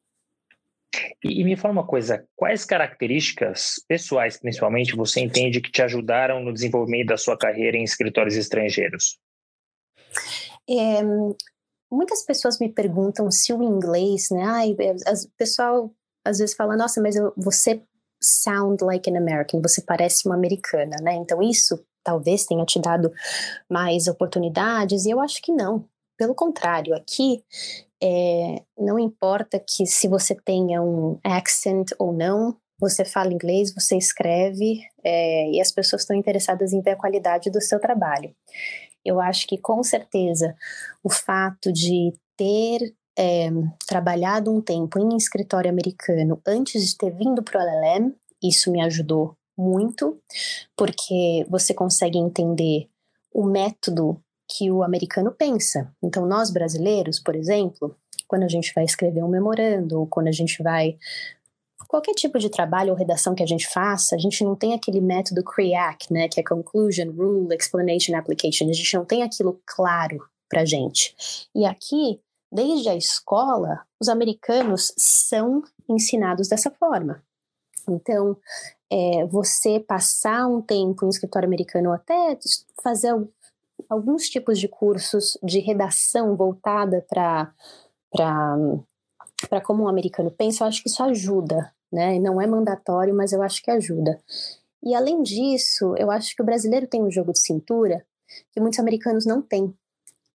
E, 1.23 1.41
e, 1.41 1.43
me 1.43 1.55
fala 1.55 1.73
uma 1.73 1.85
coisa, 1.85 2.25
quais 2.35 2.65
características 2.65 3.75
pessoais, 3.87 4.37
principalmente, 4.37 4.95
você 4.95 5.19
entende 5.19 5.61
que 5.61 5.71
te 5.71 5.81
ajudaram 5.81 6.43
no 6.43 6.53
desenvolvimento 6.53 7.07
da 7.07 7.17
sua 7.17 7.37
carreira 7.37 7.77
em 7.77 7.83
escritórios 7.83 8.35
estrangeiros? 8.35 9.17
É, 10.69 11.03
muitas 11.91 12.25
pessoas 12.25 12.59
me 12.59 12.69
perguntam 12.69 13.29
se 13.31 13.53
o 13.53 13.63
inglês, 13.63 14.29
né? 14.31 14.43
Ai, 14.43 14.71
o 14.71 15.37
pessoal 15.37 15.91
às 16.25 16.39
vezes 16.39 16.55
fala, 16.55 16.75
nossa, 16.75 17.01
mas 17.01 17.15
eu, 17.15 17.31
você 17.37 17.81
sound 18.21 18.83
like 18.83 19.09
an 19.09 19.17
American, 19.17 19.61
você 19.61 19.81
parece 19.81 20.27
uma 20.27 20.35
americana, 20.35 20.95
né? 21.01 21.13
Então 21.15 21.41
isso 21.41 21.79
talvez 22.03 22.45
tenha 22.45 22.65
te 22.65 22.79
dado 22.79 23.11
mais 23.69 24.07
oportunidades, 24.07 25.05
e 25.05 25.11
eu 25.11 25.19
acho 25.19 25.41
que 25.41 25.51
não. 25.51 25.87
Pelo 26.17 26.33
contrário, 26.33 26.95
aqui 26.95 27.43
é, 28.07 28.61
não 28.77 28.99
importa 28.99 29.59
que 29.59 29.87
se 29.87 30.07
você 30.07 30.35
tenha 30.35 30.79
um 30.79 31.19
accent 31.23 31.89
ou 31.97 32.13
não, 32.13 32.55
você 32.79 33.03
fala 33.03 33.33
inglês, 33.33 33.73
você 33.73 33.97
escreve 33.97 34.81
é, 35.03 35.49
e 35.49 35.59
as 35.59 35.71
pessoas 35.71 36.03
estão 36.03 36.15
interessadas 36.15 36.71
em 36.71 36.81
ver 36.81 36.91
a 36.91 36.95
qualidade 36.95 37.49
do 37.49 37.59
seu 37.59 37.79
trabalho. 37.79 38.35
Eu 39.03 39.19
acho 39.19 39.47
que 39.47 39.57
com 39.57 39.81
certeza 39.81 40.55
o 41.03 41.09
fato 41.09 41.73
de 41.73 42.13
ter 42.37 42.93
é, 43.17 43.49
trabalhado 43.87 44.53
um 44.53 44.61
tempo 44.61 44.99
em 44.99 45.17
escritório 45.17 45.71
americano 45.71 46.39
antes 46.45 46.87
de 46.87 46.97
ter 46.97 47.09
vindo 47.11 47.41
para 47.41 47.59
o 47.59 47.63
LLM, 47.63 48.13
isso 48.43 48.71
me 48.71 48.83
ajudou 48.83 49.35
muito, 49.57 50.21
porque 50.77 51.43
você 51.49 51.73
consegue 51.73 52.19
entender 52.19 52.87
o 53.33 53.45
método 53.45 54.21
que 54.47 54.71
o 54.71 54.83
americano 54.83 55.31
pensa. 55.31 55.91
Então, 56.03 56.25
nós 56.25 56.51
brasileiros, 56.51 57.19
por 57.19 57.35
exemplo, 57.35 57.95
quando 58.27 58.43
a 58.43 58.47
gente 58.47 58.71
vai 58.73 58.83
escrever 58.83 59.23
um 59.23 59.29
memorando, 59.29 59.99
ou 59.99 60.07
quando 60.07 60.27
a 60.27 60.31
gente 60.31 60.61
vai. 60.61 60.97
Qualquer 61.87 62.13
tipo 62.13 62.39
de 62.39 62.49
trabalho 62.49 62.91
ou 62.91 62.97
redação 62.97 63.35
que 63.35 63.43
a 63.43 63.47
gente 63.47 63.67
faça, 63.67 64.15
a 64.15 64.17
gente 64.17 64.43
não 64.43 64.55
tem 64.55 64.73
aquele 64.73 64.99
método 64.99 65.43
CREAC, 65.43 66.11
né, 66.11 66.27
que 66.27 66.39
é 66.39 66.43
Conclusion, 66.43 67.11
Rule, 67.11 67.55
Explanation, 67.55 68.15
Application. 68.15 68.69
A 68.69 68.73
gente 68.73 68.95
não 68.95 69.05
tem 69.05 69.23
aquilo 69.23 69.61
claro 69.65 70.27
para 70.49 70.65
gente. 70.65 71.15
E 71.53 71.65
aqui, 71.65 72.19
desde 72.51 72.89
a 72.89 72.95
escola, 72.95 73.81
os 74.01 74.09
americanos 74.09 74.93
são 74.97 75.63
ensinados 75.87 76.47
dessa 76.47 76.71
forma. 76.71 77.23
Então, 77.87 78.35
é, 78.91 79.25
você 79.25 79.79
passar 79.79 80.47
um 80.47 80.61
tempo 80.61 81.05
em 81.05 81.09
escritório 81.09 81.47
americano, 81.47 81.91
até 81.91 82.37
fazer 82.83 83.13
alguns 83.89 84.29
tipos 84.29 84.59
de 84.59 84.67
cursos 84.67 85.37
de 85.43 85.59
redação 85.59 86.35
voltada 86.35 87.05
para 87.09 87.53
para 89.49 89.59
como 89.61 89.83
um 89.83 89.87
americano 89.87 90.31
pensa, 90.31 90.63
eu 90.63 90.67
acho 90.67 90.81
que 90.81 90.89
isso 90.89 91.03
ajuda, 91.03 91.73
né? 91.91 92.17
Não 92.19 92.39
é 92.39 92.47
mandatório, 92.47 93.13
mas 93.13 93.33
eu 93.33 93.41
acho 93.41 93.61
que 93.61 93.69
ajuda. 93.69 94.17
E 94.81 94.95
além 94.95 95.21
disso, 95.21 95.93
eu 95.97 96.09
acho 96.09 96.35
que 96.35 96.41
o 96.41 96.45
brasileiro 96.45 96.87
tem 96.87 97.03
um 97.03 97.11
jogo 97.11 97.33
de 97.33 97.39
cintura 97.39 98.05
que 98.51 98.61
muitos 98.61 98.79
americanos 98.79 99.25
não 99.25 99.41
têm. 99.41 99.73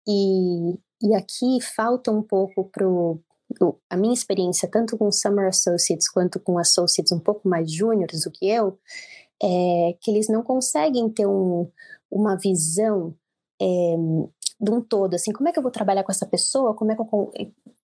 E, 0.07 0.79
e 1.03 1.15
aqui 1.15 1.61
falta 1.61 2.11
um 2.11 2.23
pouco 2.23 2.65
pro 2.65 3.21
a 3.89 3.97
minha 3.97 4.15
experiência 4.15 4.69
tanto 4.69 4.97
com 4.97 5.11
Summer 5.11 5.49
Associates 5.49 6.09
quanto 6.09 6.39
com 6.39 6.57
Associates 6.57 7.11
um 7.11 7.19
pouco 7.19 7.49
mais 7.49 7.73
júniores 7.73 8.23
do 8.23 8.31
que 8.31 8.49
eu, 8.49 8.79
é 9.43 9.97
que 10.00 10.11
eles 10.11 10.29
não 10.29 10.43
conseguem 10.43 11.09
ter 11.09 11.26
um, 11.26 11.69
uma 12.11 12.37
visão 12.37 13.15
é, 13.61 13.97
de 14.61 14.71
um 14.71 14.81
todo, 14.83 15.15
assim, 15.15 15.33
como 15.33 15.49
é 15.49 15.53
que 15.53 15.59
eu 15.59 15.63
vou 15.63 15.73
trabalhar 15.73 16.05
com 16.05 16.13
essa 16.13 16.27
pessoa, 16.27 16.75
como 16.75 16.93
é 16.93 16.95
que 16.95 17.01
eu, 17.01 17.33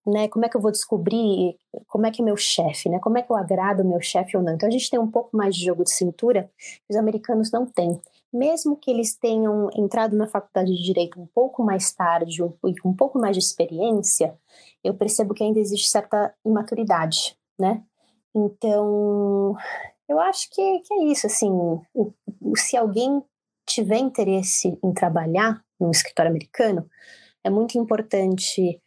né, 0.07 0.29
como 0.29 0.45
é 0.45 0.49
que 0.49 0.57
eu 0.57 0.61
vou 0.61 0.71
descobrir 0.71 1.57
como 1.87 2.07
é 2.07 2.11
que 2.11 2.21
é 2.21 2.25
meu 2.25 2.37
chefe, 2.37 2.91
né, 2.91 2.99
como 2.99 3.17
é 3.17 3.23
que 3.23 3.33
eu 3.33 3.37
agrado 3.37 3.81
o 3.81 3.89
meu 3.89 4.01
chefe 4.01 4.37
ou 4.37 4.43
não. 4.43 4.55
Então 4.55 4.69
a 4.69 4.73
gente 4.73 4.91
tem 4.91 5.01
um 5.01 5.11
pouco 5.11 5.35
mais 5.35 5.57
de 5.57 5.65
jogo 5.65 5.83
de 5.85 5.91
cintura 5.91 6.51
que 6.59 6.91
os 6.91 6.97
americanos 6.97 7.51
não 7.51 7.65
têm. 7.65 7.99
Mesmo 8.31 8.77
que 8.77 8.91
eles 8.91 9.17
tenham 9.17 9.71
entrado 9.75 10.15
na 10.15 10.27
faculdade 10.27 10.77
de 10.77 10.83
direito 10.83 11.19
um 11.19 11.27
pouco 11.27 11.63
mais 11.63 11.93
tarde 11.93 12.43
e 12.43 12.77
com 12.77 12.91
um 12.91 12.95
pouco 12.95 13.19
mais 13.19 13.35
de 13.35 13.43
experiência, 13.43 14.37
eu 14.85 14.93
percebo 14.93 15.33
que 15.33 15.43
ainda 15.43 15.59
existe 15.59 15.89
certa 15.89 16.35
imaturidade, 16.45 17.37
né? 17.59 17.83
Então, 18.35 19.57
eu 20.07 20.21
acho 20.21 20.51
que, 20.51 20.81
que 20.81 20.93
é 20.93 21.05
isso, 21.05 21.27
assim, 21.27 21.51
se 22.55 22.77
alguém 22.77 23.23
tiver 23.67 23.99
interesse 23.99 24.79
em 24.85 24.93
trabalhar 24.93 25.65
no 25.79 25.91
escritório 25.91 26.31
americano, 26.31 26.89
é 27.45 27.51
muito 27.51 27.79
importante 27.79 28.81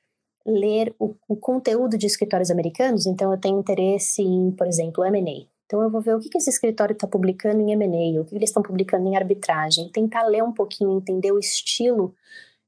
ler 0.45 0.93
o, 0.99 1.15
o, 1.27 1.35
conteúdo 1.35 1.97
de 1.97 2.05
escritórios 2.05 2.49
americanos. 2.49 3.05
Então, 3.05 3.31
eu 3.31 3.39
tenho 3.39 3.59
interesse 3.59 4.21
em, 4.21 4.51
por 4.51 4.67
exemplo, 4.67 5.03
M&A. 5.05 5.47
Então, 5.65 5.83
eu 5.83 5.89
vou 5.89 6.01
ver 6.01 6.15
o 6.15 6.19
que, 6.19 6.29
que 6.29 6.37
esse 6.37 6.49
escritório 6.49 6.93
está 6.93 7.07
publicando 7.07 7.61
em 7.61 7.71
M&A, 7.71 8.21
o 8.21 8.25
que 8.25 8.35
eles 8.35 8.49
estão 8.49 8.63
publicando 8.63 9.07
em 9.07 9.15
arbitragem, 9.15 9.91
tentar 9.91 10.23
ler 10.23 10.43
um 10.43 10.51
pouquinho, 10.51 10.97
entender 10.97 11.31
o 11.31 11.37
estilo, 11.37 12.15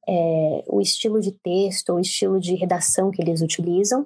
é, 0.07 0.63
o 0.67 0.79
estilo 0.79 1.19
de 1.19 1.31
texto, 1.31 1.93
o 1.93 1.99
estilo 1.99 2.39
de 2.39 2.53
redação 2.55 3.09
que 3.09 3.21
eles 3.21 3.41
utilizam, 3.41 4.05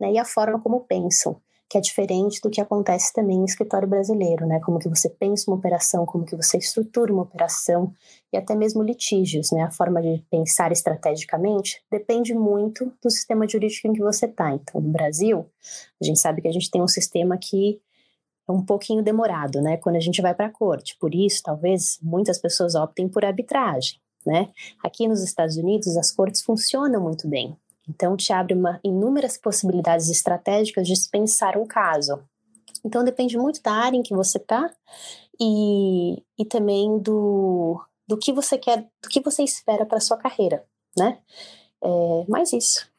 né, 0.00 0.12
e 0.12 0.18
a 0.18 0.24
forma 0.24 0.60
como 0.60 0.80
pensam 0.80 1.40
que 1.72 1.78
é 1.78 1.80
diferente 1.80 2.38
do 2.42 2.50
que 2.50 2.60
acontece 2.60 3.14
também 3.14 3.38
em 3.38 3.44
escritório 3.46 3.88
brasileiro, 3.88 4.46
né? 4.46 4.60
Como 4.60 4.78
que 4.78 4.90
você 4.90 5.08
pensa 5.08 5.50
uma 5.50 5.56
operação, 5.56 6.04
como 6.04 6.26
que 6.26 6.36
você 6.36 6.58
estrutura 6.58 7.10
uma 7.10 7.22
operação 7.22 7.94
e 8.30 8.36
até 8.36 8.54
mesmo 8.54 8.82
litígios, 8.82 9.50
né? 9.50 9.62
A 9.62 9.70
forma 9.70 10.02
de 10.02 10.22
pensar 10.30 10.70
estrategicamente 10.70 11.82
depende 11.90 12.34
muito 12.34 12.92
do 13.02 13.10
sistema 13.10 13.48
jurídico 13.48 13.88
em 13.88 13.94
que 13.94 14.00
você 14.00 14.26
está. 14.26 14.52
Então, 14.52 14.82
no 14.82 14.90
Brasil, 14.90 15.46
a 15.98 16.04
gente 16.04 16.20
sabe 16.20 16.42
que 16.42 16.48
a 16.48 16.52
gente 16.52 16.70
tem 16.70 16.82
um 16.82 16.86
sistema 16.86 17.38
que 17.38 17.80
é 18.46 18.52
um 18.52 18.62
pouquinho 18.62 19.02
demorado, 19.02 19.62
né? 19.62 19.78
Quando 19.78 19.96
a 19.96 20.00
gente 20.00 20.20
vai 20.20 20.34
para 20.34 20.48
a 20.48 20.52
corte. 20.52 20.94
Por 21.00 21.14
isso, 21.14 21.42
talvez 21.42 21.98
muitas 22.02 22.36
pessoas 22.36 22.74
optem 22.74 23.08
por 23.08 23.24
arbitragem, 23.24 23.98
né? 24.26 24.50
Aqui 24.84 25.08
nos 25.08 25.22
Estados 25.22 25.56
Unidos, 25.56 25.96
as 25.96 26.12
cortes 26.12 26.42
funcionam 26.42 27.00
muito 27.00 27.26
bem. 27.26 27.56
Então, 27.88 28.16
te 28.16 28.32
abre 28.32 28.54
uma, 28.54 28.80
inúmeras 28.84 29.36
possibilidades 29.36 30.08
estratégicas 30.08 30.86
de 30.86 30.94
pensar 31.10 31.56
um 31.56 31.66
caso. 31.66 32.22
Então, 32.84 33.04
depende 33.04 33.36
muito 33.36 33.62
da 33.62 33.72
área 33.72 33.96
em 33.96 34.02
que 34.02 34.14
você 34.14 34.38
está 34.38 34.70
e, 35.40 36.22
e 36.38 36.44
também 36.44 36.98
do, 36.98 37.80
do 38.06 38.16
que 38.16 38.32
você 38.32 38.58
quer, 38.58 38.86
do 39.02 39.08
que 39.08 39.20
você 39.20 39.42
espera 39.42 39.84
para 39.84 40.00
sua 40.00 40.16
carreira, 40.16 40.64
né? 40.96 41.18
É, 41.82 42.24
mais 42.28 42.52
isso. 42.52 42.90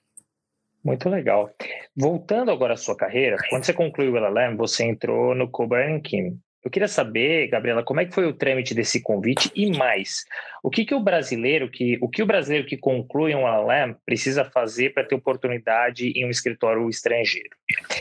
Muito 0.83 1.07
legal. 1.07 1.49
Voltando 1.95 2.51
agora 2.51 2.73
à 2.73 2.77
sua 2.77 2.95
carreira, 2.95 3.37
quando 3.49 3.63
você 3.63 3.73
concluiu 3.73 4.13
o 4.13 4.17
LLM, 4.17 4.57
você 4.57 4.83
entrou 4.83 5.33
no 5.33 5.49
Coburn 5.49 6.01
Kim. 6.01 6.37
Eu 6.63 6.71
queria 6.71 6.87
saber, 6.87 7.47
Gabriela, 7.47 7.83
como 7.83 7.99
é 7.99 8.05
que 8.05 8.13
foi 8.13 8.25
o 8.25 8.33
trâmite 8.33 8.73
desse 8.73 9.01
convite 9.01 9.51
e 9.53 9.69
mais, 9.77 10.23
o 10.63 10.69
que, 10.69 10.85
que 10.85 10.95
o 10.95 10.99
brasileiro 10.99 11.69
que 11.69 11.97
o 12.01 12.07
que 12.07 12.23
o 12.23 12.25
brasileiro 12.25 12.65
que 12.65 12.77
conclui 12.77 13.35
um 13.35 13.45
LLM 13.45 13.95
precisa 14.05 14.45
fazer 14.45 14.93
para 14.93 15.03
ter 15.03 15.13
oportunidade 15.13 16.07
em 16.15 16.25
um 16.25 16.29
escritório 16.29 16.89
estrangeiro? 16.89 17.49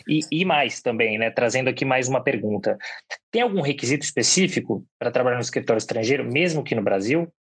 E, 0.08 0.20
e 0.30 0.44
mais 0.44 0.80
também, 0.80 1.18
né, 1.18 1.28
trazendo 1.30 1.68
aqui 1.68 1.84
mais 1.84 2.08
uma 2.08 2.22
pergunta, 2.22 2.78
tem 3.32 3.42
algum 3.42 3.60
requisito 3.60 4.04
específico 4.04 4.86
para 4.96 5.10
trabalhar 5.10 5.36
no 5.36 5.42
escritório 5.42 5.78
estrangeiro, 5.78 6.24
mesmo 6.24 6.62
que 6.62 6.76
no 6.76 6.82
Brasil? 6.82 7.32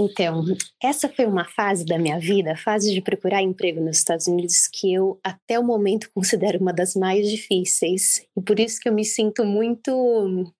Então, 0.00 0.44
essa 0.80 1.08
foi 1.08 1.26
uma 1.26 1.44
fase 1.44 1.84
da 1.84 1.98
minha 1.98 2.20
vida, 2.20 2.52
a 2.52 2.56
fase 2.56 2.94
de 2.94 3.00
procurar 3.00 3.42
emprego 3.42 3.80
nos 3.80 3.96
Estados 3.96 4.28
Unidos, 4.28 4.68
que 4.68 4.94
eu 4.94 5.18
até 5.24 5.58
o 5.58 5.64
momento 5.64 6.08
considero 6.14 6.60
uma 6.60 6.72
das 6.72 6.94
mais 6.94 7.28
difíceis. 7.28 8.24
E 8.36 8.40
por 8.40 8.60
isso 8.60 8.78
que 8.80 8.88
eu 8.88 8.94
me 8.94 9.04
sinto 9.04 9.44
muito. 9.44 10.52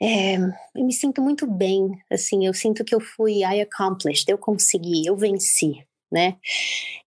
É, 0.00 0.36
eu 0.74 0.84
me 0.84 0.92
sinto 0.94 1.20
muito 1.20 1.46
bem, 1.46 1.90
assim, 2.10 2.46
eu 2.46 2.54
sinto 2.54 2.84
que 2.84 2.94
eu 2.94 3.00
fui 3.00 3.40
I 3.40 3.60
accomplished, 3.60 4.30
eu 4.30 4.38
consegui, 4.38 5.06
eu 5.06 5.16
venci, 5.16 5.86
né? 6.10 6.36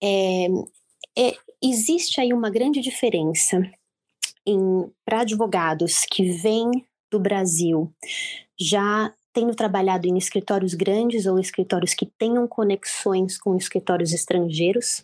É, 0.01 0.47
é, 1.17 1.33
existe 1.61 2.19
aí 2.19 2.33
uma 2.33 2.49
grande 2.49 2.81
diferença 2.81 3.61
para 5.05 5.21
advogados 5.21 6.01
que 6.11 6.31
vêm 6.31 6.69
do 7.09 7.19
Brasil 7.19 7.93
já 8.59 9.13
tendo 9.33 9.55
trabalhado 9.55 10.07
em 10.07 10.17
escritórios 10.17 10.75
grandes 10.75 11.25
ou 11.25 11.39
escritórios 11.39 11.93
que 11.93 12.05
tenham 12.05 12.47
conexões 12.47 13.37
com 13.37 13.57
escritórios 13.57 14.13
estrangeiros. 14.13 15.03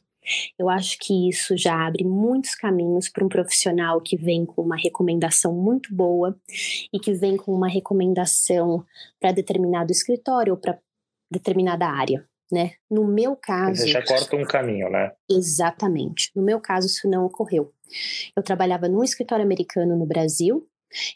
Eu 0.58 0.70
acho 0.70 0.98
que 1.00 1.28
isso 1.28 1.58
já 1.58 1.88
abre 1.88 2.04
muitos 2.04 2.54
caminhos 2.54 3.10
para 3.10 3.26
um 3.26 3.30
profissional 3.30 4.00
que 4.00 4.16
vem 4.16 4.46
com 4.46 4.62
uma 4.62 4.78
recomendação 4.78 5.54
muito 5.54 5.94
boa 5.94 6.38
e 6.94 7.00
que 7.00 7.14
vem 7.14 7.36
com 7.36 7.52
uma 7.52 7.68
recomendação 7.68 8.86
para 9.20 9.32
determinado 9.32 9.92
escritório 9.92 10.54
ou 10.54 10.60
para 10.60 10.78
determinada 11.32 11.88
área. 11.88 12.24
Né? 12.52 12.74
No 12.90 13.06
meu 13.06 13.36
caso. 13.36 13.82
Você 13.82 13.88
já 13.88 14.04
corta 14.04 14.36
um 14.36 14.44
caminho, 14.44 14.90
né? 14.90 15.12
Exatamente. 15.30 16.32
No 16.36 16.44
meu 16.44 16.60
caso, 16.60 16.88
isso 16.88 17.08
não 17.08 17.26
ocorreu. 17.26 17.72
Eu 18.36 18.42
trabalhava 18.42 18.88
num 18.88 19.04
escritório 19.04 19.46
americano 19.46 19.96
no 19.96 20.06
Brasil, 20.06 20.68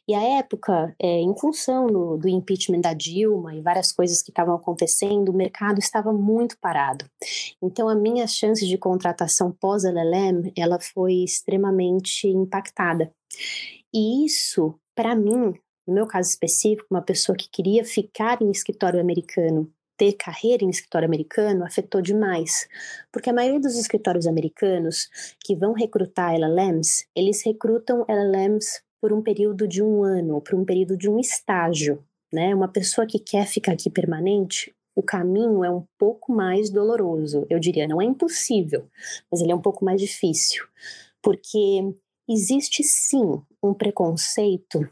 e 0.08 0.14
a 0.14 0.22
época, 0.40 0.96
é, 1.00 1.20
em 1.20 1.36
função 1.38 1.88
do, 1.88 2.18
do, 2.18 2.28
impeachment 2.28 2.82
da 2.82 2.94
Dilma 2.94 3.56
e 3.56 3.62
várias 3.62 3.92
coisas 3.92 4.22
que 4.22 4.32
estavam 4.32 4.56
acontecendo, 4.56 5.30
o 5.30 5.36
mercado 5.36 5.80
estava 5.80 6.14
muito 6.14 6.58
parado. 6.60 7.06
Então, 7.62 7.90
a 7.90 7.96
minha 7.96 8.28
chance 8.28 8.66
de 8.68 8.78
contratação 8.78 9.52
pós-LLM, 9.52 10.52
ela 10.58 10.80
foi 10.80 11.24
extremamente 11.24 12.28
impactada. 12.28 13.12
E 13.94 14.26
isso, 14.26 14.76
para 14.96 15.16
mim, 15.16 15.54
no 15.88 15.94
meu 15.94 16.08
caso 16.08 16.30
específico, 16.30 16.88
uma 16.90 17.02
pessoa 17.02 17.36
que 17.36 17.50
queria 17.50 17.84
ficar 17.84 18.42
em 18.42 18.52
escritório 18.52 19.00
americano 19.00 19.72
ter 19.98 20.14
carreira 20.14 20.64
em 20.64 20.70
escritório 20.70 21.08
americano 21.08 21.64
afetou 21.64 22.02
demais, 22.02 22.68
porque 23.12 23.30
a 23.30 23.34
maioria 23.34 23.60
dos 23.60 23.78
escritórios 23.78 24.28
americanos 24.28 25.10
que 25.40 25.56
vão 25.56 25.74
recrutar 25.74 26.34
LLMs, 26.34 27.06
eles 27.16 27.44
recrutam 27.44 28.06
LLMs 28.08 28.82
por 29.04 29.12
um 29.12 29.22
período 29.22 29.68
de 29.68 29.84
um 29.84 30.02
ano, 30.02 30.40
por 30.40 30.56
um 30.56 30.64
período 30.64 30.96
de 30.96 31.10
um 31.10 31.20
estágio, 31.20 32.02
né? 32.32 32.56
Uma 32.56 32.70
pessoa 32.70 33.06
que 33.06 33.20
quer 33.20 33.46
ficar 33.46 33.74
aqui 33.74 33.90
permanente, 33.90 34.74
o 34.96 35.04
caminho 35.04 35.62
é 35.62 35.70
um 35.70 35.84
pouco 36.00 36.32
mais 36.32 36.70
doloroso. 36.70 37.46
Eu 37.50 37.60
diria, 37.60 37.86
não 37.86 38.02
é 38.02 38.06
impossível, 38.06 38.88
mas 39.30 39.42
ele 39.42 39.52
é 39.52 39.56
um 39.56 39.62
pouco 39.62 39.84
mais 39.84 40.00
difícil, 40.00 40.66
porque 41.22 41.94
existe 42.30 42.82
sim 42.82 43.42
um 43.62 43.74
preconceito 43.74 44.90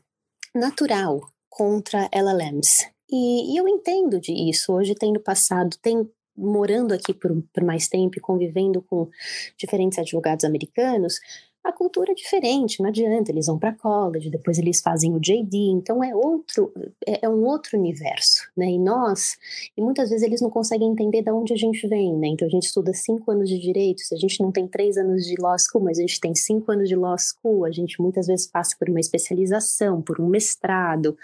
natural 0.53 1.21
contra 1.49 2.09
LLMs. 2.11 2.91
E, 3.09 3.53
e 3.53 3.57
eu 3.57 3.65
entendo 3.65 4.19
disso. 4.19 4.73
Hoje, 4.73 4.93
tendo 4.93 5.21
passado, 5.21 5.77
tem, 5.81 6.05
morando 6.35 6.93
aqui 6.93 7.13
por, 7.13 7.31
por 7.53 7.63
mais 7.63 7.87
tempo 7.87 8.17
e 8.17 8.21
convivendo 8.21 8.81
com 8.81 9.09
diferentes 9.57 9.97
advogados 9.97 10.43
americanos, 10.43 11.21
a 11.63 11.71
cultura 11.71 12.11
é 12.11 12.15
diferente, 12.15 12.81
não 12.81 12.89
adianta, 12.89 13.31
eles 13.31 13.45
vão 13.45 13.59
para 13.59 13.73
college, 13.73 14.31
depois 14.31 14.57
eles 14.57 14.81
fazem 14.81 15.13
o 15.13 15.19
JD, 15.19 15.57
então 15.71 16.03
é 16.03 16.15
outro, 16.15 16.73
é, 17.05 17.25
é, 17.25 17.29
um 17.29 17.45
outro 17.45 17.77
universo, 17.77 18.49
né? 18.57 18.71
E 18.71 18.79
nós, 18.79 19.37
e 19.77 19.81
muitas 19.81 20.09
vezes 20.09 20.25
eles 20.25 20.41
não 20.41 20.49
conseguem 20.49 20.89
entender 20.89 21.21
de 21.21 21.31
onde 21.31 21.53
a 21.53 21.57
gente 21.57 21.87
vem, 21.87 22.17
né? 22.17 22.29
Então 22.29 22.47
a 22.47 22.51
gente 22.51 22.65
estuda 22.65 22.93
cinco 22.93 23.29
anos 23.31 23.47
de 23.47 23.59
direito, 23.59 24.01
se 24.01 24.15
a 24.15 24.17
gente 24.17 24.41
não 24.41 24.51
tem 24.51 24.67
três 24.67 24.97
anos 24.97 25.25
de 25.25 25.35
law 25.39 25.55
school, 25.59 25.83
mas 25.83 25.99
a 25.99 26.01
gente 26.01 26.19
tem 26.19 26.33
cinco 26.33 26.71
anos 26.71 26.89
de 26.89 26.95
law 26.95 27.15
school, 27.17 27.63
a 27.63 27.71
gente 27.71 28.01
muitas 28.01 28.25
vezes 28.25 28.47
passa 28.47 28.75
por 28.77 28.89
uma 28.89 28.99
especialização, 28.99 30.01
por 30.01 30.19
um 30.19 30.27
mestrado, 30.27 31.15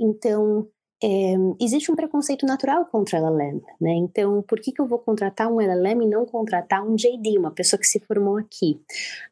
então 0.00 0.66
é, 1.06 1.34
existe 1.60 1.92
um 1.92 1.94
preconceito 1.94 2.46
natural 2.46 2.86
contra 2.86 3.18
LLM, 3.18 3.60
né? 3.78 3.92
Então, 3.92 4.40
por 4.40 4.58
que, 4.58 4.72
que 4.72 4.80
eu 4.80 4.86
vou 4.86 4.98
contratar 4.98 5.52
um 5.52 5.60
LLM 5.60 6.02
e 6.02 6.08
não 6.08 6.24
contratar 6.24 6.82
um 6.82 6.96
JD, 6.96 7.36
uma 7.36 7.50
pessoa 7.50 7.78
que 7.78 7.86
se 7.86 8.00
formou 8.00 8.38
aqui? 8.38 8.80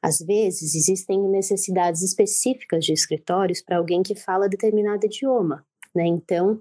Às 0.02 0.18
vezes, 0.18 0.74
existem 0.74 1.18
necessidades 1.30 2.02
específicas 2.02 2.85
de 2.85 2.92
escritórios 2.92 3.62
para 3.62 3.78
alguém 3.78 4.02
que 4.02 4.14
fala 4.14 4.50
determinado 4.50 5.06
idioma, 5.06 5.64
né? 5.94 6.04
Então, 6.04 6.61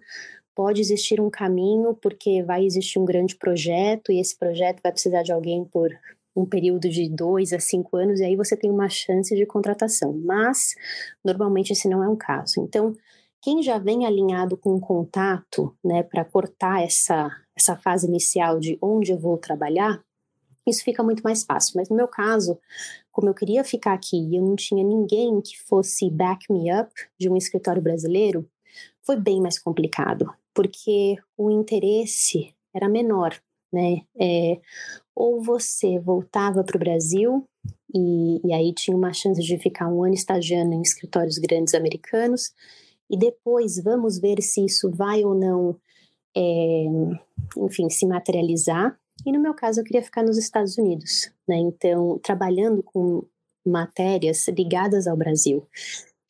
pode 0.56 0.80
existir 0.80 1.20
um 1.20 1.30
caminho 1.30 1.94
porque 1.94 2.42
vai 2.42 2.64
existir 2.64 2.98
um 2.98 3.04
grande 3.04 3.36
projeto 3.36 4.14
e 4.14 4.20
esse 4.22 4.38
projeto 4.38 4.80
vai 4.82 4.94
precisar 4.94 5.24
de 5.24 5.34
alguém 5.34 5.66
por 5.66 5.90
um 6.34 6.46
período 6.46 6.88
de 6.88 7.10
dois 7.10 7.52
a 7.52 7.60
cinco 7.60 7.98
anos 7.98 8.22
e 8.22 8.24
aí 8.24 8.38
você 8.38 8.56
tem 8.56 8.72
uma 8.72 8.88
chance 8.88 9.36
de 9.36 9.46
contratação. 9.46 10.14
Mas, 10.24 10.74
normalmente, 11.22 11.74
esse 11.74 11.90
não 11.90 12.02
é 12.02 12.08
um 12.08 12.16
caso. 12.16 12.62
Então, 12.62 12.96
quem 13.42 13.64
já 13.64 13.80
vem 13.80 14.06
alinhado 14.06 14.56
com 14.56 14.76
o 14.76 14.80
contato, 14.80 15.76
né, 15.84 16.04
para 16.04 16.24
cortar 16.24 16.84
essa, 16.84 17.30
essa 17.58 17.76
fase 17.76 18.08
inicial 18.08 18.60
de 18.60 18.78
onde 18.82 19.12
eu 19.12 19.18
vou 19.18 19.38
trabalhar, 19.38 20.04
isso 20.68 20.84
fica 20.84 21.02
muito 21.02 21.24
mais 21.24 21.44
fácil. 21.44 21.74
Mas 21.76 21.90
no 21.90 21.96
meu 21.96 22.08
caso, 22.08 22.60
como 23.12 23.30
eu 23.30 23.34
queria 23.34 23.64
ficar 23.64 23.94
aqui 23.94 24.18
e 24.18 24.36
eu 24.36 24.44
não 24.44 24.56
tinha 24.56 24.84
ninguém 24.84 25.42
que 25.42 25.60
fosse 25.64 26.10
back 26.10 26.52
me 26.52 26.72
up 26.72 26.92
de 27.20 27.30
um 27.30 27.36
escritório 27.36 27.82
brasileiro, 27.82 28.48
foi 29.04 29.16
bem 29.16 29.42
mais 29.42 29.58
complicado, 29.58 30.32
porque 30.54 31.18
o 31.36 31.50
interesse 31.50 32.54
era 32.74 32.88
menor, 32.88 33.36
né? 33.74 34.02
É, 34.20 34.60
ou 35.16 35.42
você 35.42 36.00
voltava 36.00 36.64
para 36.64 36.78
o 36.78 36.80
Brasil 36.80 37.44
e, 37.94 38.48
e 38.48 38.54
aí 38.54 38.74
tinha 38.74 38.96
uma 38.96 39.14
chance 39.14 39.42
de 39.42 39.58
ficar 39.58 39.88
um 39.88 40.04
ano 40.04 40.14
estagiando 40.14 40.74
em 40.74 40.82
escritórios 40.82 41.38
grandes 41.38 41.74
americanos, 41.74 42.54
e 43.12 43.18
depois 43.18 43.78
vamos 43.84 44.18
ver 44.18 44.42
se 44.42 44.64
isso 44.64 44.90
vai 44.90 45.24
ou 45.26 45.36
não, 45.36 45.76
é, 46.36 46.86
enfim, 47.58 47.90
se 47.90 48.08
materializar. 48.08 48.98
E 49.26 49.32
no 49.32 49.40
meu 49.40 49.54
caso, 49.54 49.82
eu 49.82 49.84
queria 49.84 50.02
ficar 50.02 50.24
nos 50.24 50.38
Estados 50.38 50.78
Unidos, 50.78 51.30
né? 51.48 51.58
Então, 51.58 52.18
trabalhando 52.24 52.82
com 52.82 53.24
matérias 53.66 54.48
ligadas 54.48 55.08
ao 55.08 55.18
Brasil. 55.18 55.68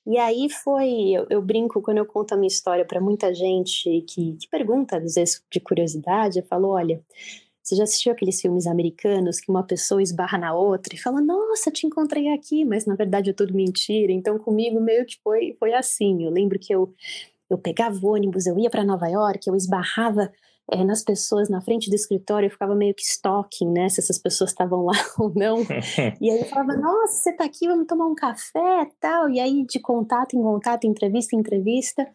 E 0.06 0.18
aí 0.18 0.50
foi, 0.50 1.12
eu, 1.12 1.28
eu, 1.30 1.42
brinco 1.42 1.82
quando 1.82 2.00
eu 2.00 2.06
conto 2.06 2.34
a 2.34 2.38
minha 2.38 2.48
história 2.48 2.84
para 2.84 3.00
muita 3.00 3.34
gente 3.34 4.02
que, 4.10 4.34
que 4.34 4.50
pergunta, 4.50 4.98
às 4.98 5.14
vezes 5.14 5.44
de 5.50 5.60
curiosidade, 5.60 6.40
eu 6.40 6.46
falo, 6.46 6.70
olha, 6.70 7.00
você 7.64 7.76
já 7.76 7.84
assistiu 7.84 8.12
aqueles 8.12 8.42
filmes 8.42 8.66
americanos 8.66 9.40
que 9.40 9.52
uma 9.52 9.64
pessoa 9.64 10.02
esbarra 10.02 10.38
na 10.38 10.54
outra 10.54 10.96
e 10.96 10.98
fala, 10.98 11.22
nossa, 11.22 11.70
te 11.70 11.86
encontrei 11.86 12.34
aqui, 12.34 12.66
mas 12.66 12.86
na 12.86 12.96
verdade 12.96 13.30
é 13.30 13.34
tudo 13.34 13.54
mentira. 13.54 14.12
Então 14.12 14.40
comigo 14.40 14.80
meio 14.82 15.06
que 15.06 15.20
foi, 15.24 15.56
foi 15.60 15.74
assim. 15.74 16.24
Eu 16.24 16.32
lembro 16.32 16.58
que 16.58 16.74
eu, 16.74 16.94
eu 17.50 17.58
pegava 17.58 17.96
o 18.02 18.14
ônibus, 18.14 18.48
eu 18.48 18.58
ia 18.58 18.70
para 18.70 18.84
Nova 18.84 19.08
York, 19.08 19.48
eu 19.48 19.56
esbarrava 19.56 20.32
é, 20.72 20.84
nas 20.84 21.04
pessoas 21.04 21.50
na 21.50 21.62
frente 21.62 21.90
do 21.90 21.96
escritório, 21.96 22.48
eu 22.48 22.52
ficava 22.52 22.74
meio 22.74 22.96
que 22.96 23.04
stalking, 23.04 23.70
né, 23.70 23.90
se 23.90 24.00
essas 24.00 24.18
pessoas 24.18 24.52
estavam 24.52 24.86
lá 24.86 24.94
ou 25.20 25.32
não. 25.36 25.58
e 26.20 26.32
aí 26.32 26.40
eu 26.40 26.46
falava, 26.46 26.76
nossa, 26.78 27.14
você 27.14 27.34
tá 27.34 27.44
aqui, 27.44 27.68
vamos 27.68 27.86
tomar 27.88 28.08
um 28.08 28.16
café 28.16 28.90
tal. 29.00 29.30
E 29.30 29.40
aí 29.40 29.66
de 29.66 29.80
contato 29.80 30.36
em 30.36 30.42
contato, 30.42 30.86
entrevista 30.86 31.36
em 31.36 31.40
entrevista 31.40 32.08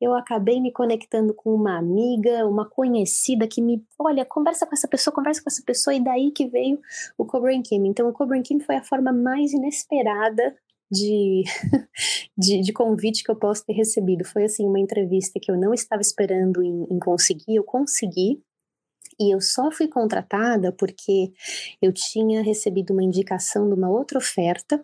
eu 0.00 0.14
acabei 0.14 0.60
me 0.60 0.72
conectando 0.72 1.34
com 1.34 1.52
uma 1.54 1.76
amiga, 1.76 2.46
uma 2.46 2.68
conhecida 2.68 3.48
que 3.48 3.60
me, 3.60 3.84
olha, 3.98 4.24
conversa 4.24 4.66
com 4.66 4.74
essa 4.74 4.86
pessoa, 4.86 5.14
conversa 5.14 5.42
com 5.42 5.50
essa 5.50 5.62
pessoa, 5.64 5.94
e 5.94 6.02
daí 6.02 6.30
que 6.30 6.46
veio 6.46 6.78
o 7.16 7.24
Cobra 7.24 7.52
Kim. 7.62 7.86
Então, 7.86 8.08
o 8.08 8.12
Cobra 8.12 8.40
Kim 8.40 8.60
foi 8.60 8.76
a 8.76 8.84
forma 8.84 9.12
mais 9.12 9.52
inesperada 9.52 10.54
de, 10.90 11.42
de, 12.38 12.60
de, 12.60 12.72
convite 12.72 13.22
que 13.22 13.30
eu 13.30 13.36
posso 13.36 13.64
ter 13.64 13.72
recebido. 13.72 14.24
Foi, 14.24 14.44
assim, 14.44 14.64
uma 14.66 14.78
entrevista 14.78 15.38
que 15.42 15.50
eu 15.50 15.58
não 15.58 15.74
estava 15.74 16.00
esperando 16.00 16.62
em, 16.62 16.86
em 16.90 16.98
conseguir, 16.98 17.56
eu 17.56 17.64
consegui, 17.64 18.40
e 19.20 19.34
eu 19.34 19.40
só 19.40 19.70
fui 19.70 19.88
contratada 19.88 20.72
porque 20.72 21.32
eu 21.82 21.92
tinha 21.92 22.42
recebido 22.42 22.92
uma 22.92 23.02
indicação 23.02 23.68
de 23.68 23.74
uma 23.74 23.90
outra 23.90 24.18
oferta, 24.18 24.82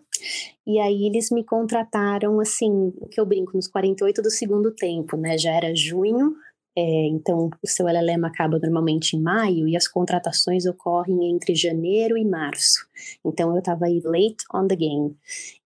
e 0.66 0.78
aí 0.78 1.06
eles 1.06 1.30
me 1.30 1.44
contrataram, 1.44 2.40
assim, 2.40 2.92
que 3.10 3.20
eu 3.20 3.26
brinco, 3.26 3.56
nos 3.56 3.68
48 3.68 4.22
do 4.22 4.30
segundo 4.30 4.74
tempo, 4.74 5.16
né? 5.16 5.38
Já 5.38 5.52
era 5.52 5.74
junho, 5.74 6.34
é, 6.76 7.06
então, 7.06 7.50
o 7.62 7.68
seu 7.68 7.86
LLM 7.88 8.24
acaba 8.26 8.58
normalmente 8.58 9.16
em 9.16 9.22
maio 9.22 9.68
e 9.68 9.76
as 9.76 9.86
contratações 9.86 10.66
ocorrem 10.66 11.30
entre 11.30 11.54
janeiro 11.54 12.18
e 12.18 12.24
março. 12.24 12.86
Então, 13.24 13.52
eu 13.52 13.58
estava 13.58 13.86
aí 13.86 14.00
late 14.04 14.44
on 14.52 14.66
the 14.66 14.74
game. 14.74 15.16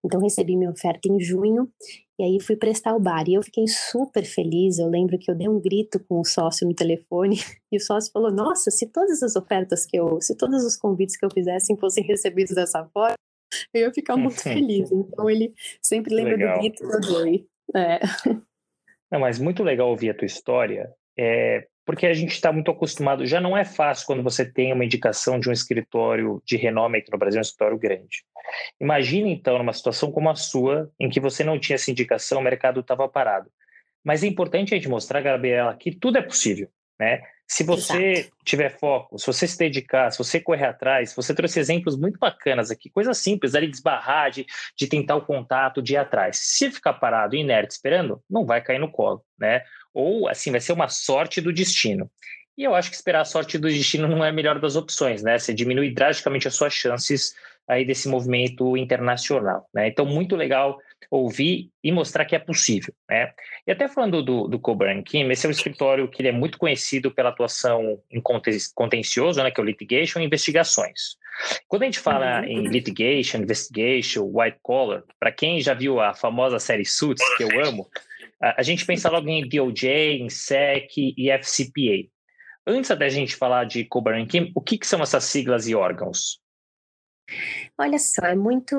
Então, 0.05 0.21
recebi 0.21 0.55
minha 0.55 0.71
oferta 0.71 1.09
em 1.09 1.19
junho 1.19 1.71
e 2.19 2.25
aí 2.25 2.41
fui 2.41 2.57
prestar 2.57 2.97
o 2.97 3.01
bar. 3.01 3.29
E 3.29 3.35
eu 3.35 3.43
fiquei 3.43 3.67
super 3.69 4.25
feliz. 4.25 4.79
Eu 4.79 4.89
lembro 4.89 5.19
que 5.19 5.31
eu 5.31 5.35
dei 5.35 5.49
um 5.49 5.61
grito 5.61 6.01
com 6.09 6.21
o 6.21 6.25
sócio 6.25 6.67
no 6.67 6.75
telefone 6.75 7.37
e 7.71 7.77
o 7.77 7.81
sócio 7.81 8.11
falou: 8.13 8.33
Nossa, 8.33 8.71
se 8.71 8.87
todas 8.87 9.23
as 9.23 9.37
ofertas 9.37 9.87
que 9.87 9.97
eu, 9.97 10.21
se 10.21 10.37
todos 10.37 10.65
os 10.65 10.77
convites 10.77 11.17
que 11.17 11.25
eu 11.25 11.31
fizessem 11.31 11.77
fossem 11.77 12.05
recebidos 12.05 12.55
dessa 12.55 12.85
forma, 12.93 13.15
eu 13.73 13.83
ia 13.83 13.93
ficar 13.93 14.17
muito 14.17 14.41
feliz. 14.43 14.91
Então, 14.91 15.31
ele 15.31 15.55
sempre 15.81 16.15
lembra 16.15 16.37
legal. 16.37 16.55
do 16.55 16.61
grito 16.61 16.89
que 16.89 16.97
eu 16.97 17.23
dei. 17.23 17.47
É. 17.77 18.01
Não, 19.11 19.21
mas 19.21 19.39
muito 19.39 19.63
legal 19.63 19.89
ouvir 19.89 20.11
a 20.11 20.15
tua 20.15 20.27
história, 20.27 20.93
é, 21.19 21.67
porque 21.89 22.07
a 22.07 22.13
gente 22.13 22.33
está 22.33 22.53
muito 22.53 22.71
acostumado, 22.71 23.27
já 23.27 23.41
não 23.41 23.57
é 23.57 23.65
fácil 23.65 24.05
quando 24.07 24.23
você 24.23 24.45
tem 24.45 24.75
uma 24.75 24.85
indicação 24.85 25.41
de 25.41 25.49
um 25.49 25.53
escritório 25.53 26.43
de 26.45 26.55
renome 26.55 26.99
aqui 26.99 27.11
no 27.11 27.17
Brasil, 27.17 27.39
um 27.39 27.41
escritório 27.41 27.79
grande. 27.79 28.27
Imagine 28.79 29.33
então 29.33 29.57
numa 29.57 29.73
situação 29.73 30.13
como 30.13 30.29
a 30.29 30.35
sua, 30.35 30.93
em 31.01 31.09
que 31.09 31.19
você 31.19 31.43
não 31.43 31.59
tinha 31.59 31.77
essa 31.77 31.91
indicação, 31.91 32.41
o 32.41 32.45
mercado 32.45 32.81
estava 32.81 33.09
parado. 33.09 33.51
Mas 34.05 34.23
é 34.23 34.27
importante 34.27 34.75
a 34.75 34.77
gente 34.77 34.87
mostrar, 34.87 35.23
Gabriela, 35.23 35.75
que 35.75 35.91
tudo 35.91 36.19
é 36.19 36.23
possível, 36.23 36.69
né? 37.01 37.23
Se 37.51 37.65
você 37.65 38.13
Exato. 38.13 38.37
tiver 38.45 38.69
foco, 38.79 39.19
se 39.19 39.27
você 39.27 39.47
se 39.47 39.57
dedicar, 39.57 40.11
se 40.11 40.19
você 40.19 40.39
correr 40.39 40.67
atrás, 40.67 41.15
você 41.17 41.35
trouxe 41.35 41.59
exemplos 41.59 41.99
muito 41.99 42.19
bacanas 42.19 42.71
aqui, 42.71 42.91
coisas 42.91 43.17
simples, 43.17 43.55
ali 43.55 43.67
de 43.67 43.77
esbarrar, 43.77 44.31
de, 44.31 44.45
de 44.77 44.87
tentar 44.87 45.17
o 45.17 45.25
contato, 45.25 45.81
de 45.81 45.95
ir 45.95 45.97
atrás. 45.97 46.37
Se 46.37 46.71
ficar 46.71 46.93
parado, 46.93 47.35
inerte, 47.35 47.73
esperando, 47.73 48.23
não 48.29 48.45
vai 48.45 48.61
cair 48.61 48.79
no 48.79 48.91
colo, 48.91 49.25
né? 49.39 49.63
Ou, 49.99 50.29
assim, 50.29 50.53
vai 50.53 50.61
ser 50.61 50.73
uma 50.73 50.87
sorte 50.87 51.41
do 51.41 51.53
destino. 51.53 52.09
E 52.57 52.63
eu 52.63 52.73
acho 52.73 52.89
que 52.89 52.95
esperar 52.95 53.23
a 53.23 53.25
sorte 53.25 53.59
do 53.59 53.67
destino 53.67 54.07
não 54.07 54.25
é 54.25 54.29
a 54.29 54.33
melhor 54.33 54.61
das 54.61 54.77
opções, 54.77 55.25
né? 55.25 55.37
Você 55.37 55.53
diminui 55.53 55.91
drasticamente 55.91 56.47
as 56.47 56.55
suas 56.55 56.73
chances 56.73 57.35
aí 57.67 57.85
desse 57.85 58.09
movimento 58.09 58.77
internacional, 58.77 59.69
né? 59.75 59.89
Então, 59.89 60.07
muito 60.07 60.37
legal 60.37 60.79
ouvir 61.11 61.71
e 61.83 61.91
mostrar 61.91 62.25
que 62.25 62.37
é 62.37 62.39
possível, 62.39 62.95
né? 63.11 63.33
E 63.67 63.73
até 63.73 63.89
falando 63.89 64.23
do, 64.23 64.47
do 64.47 64.59
Coburn 64.61 65.03
Kim, 65.03 65.29
esse 65.31 65.47
é 65.47 65.49
um 65.49 65.53
escritório 65.53 66.09
que 66.09 66.21
ele 66.21 66.29
é 66.29 66.33
muito 66.33 66.59
conhecido 66.59 67.11
pela 67.11 67.31
atuação 67.31 68.01
em 68.09 68.21
contencioso, 68.21 69.43
né, 69.43 69.51
que 69.51 69.61
é 69.61 69.63
o 69.63 69.67
litigation 69.67 70.21
e 70.21 70.25
investigações. 70.25 71.17
Quando 71.67 71.83
a 71.83 71.87
gente 71.87 71.99
fala 71.99 72.41
uhum. 72.41 72.45
em 72.45 72.69
litigation, 72.69 73.39
investigation, 73.39 74.31
white 74.33 74.59
collar, 74.63 75.03
para 75.19 75.33
quem 75.33 75.61
já 75.61 75.75
viu 75.75 76.01
a 76.01 76.15
famosa 76.15 76.59
série 76.59 76.85
Suits, 76.85 77.25
que 77.37 77.45
eu 77.45 77.65
amo, 77.65 77.89
a, 78.41 78.61
a 78.61 78.63
gente 78.63 78.85
pensa 78.85 79.11
logo 79.11 79.29
em 79.29 79.49
DOJ, 79.49 79.89
em 80.21 80.29
SEC 80.29 81.15
e 81.17 81.31
FCPA. 81.31 82.09
Antes 82.67 82.97
da 82.97 83.09
gente 83.09 83.35
falar 83.35 83.65
de 83.65 83.85
Coburn 83.85 84.27
Kim, 84.27 84.53
o 84.55 84.61
que, 84.61 84.77
que 84.77 84.87
são 84.87 85.03
essas 85.03 85.25
siglas 85.25 85.67
e 85.67 85.75
órgãos? 85.75 86.41
Olha 87.79 87.99
só, 87.99 88.27
é 88.27 88.35
muito 88.35 88.77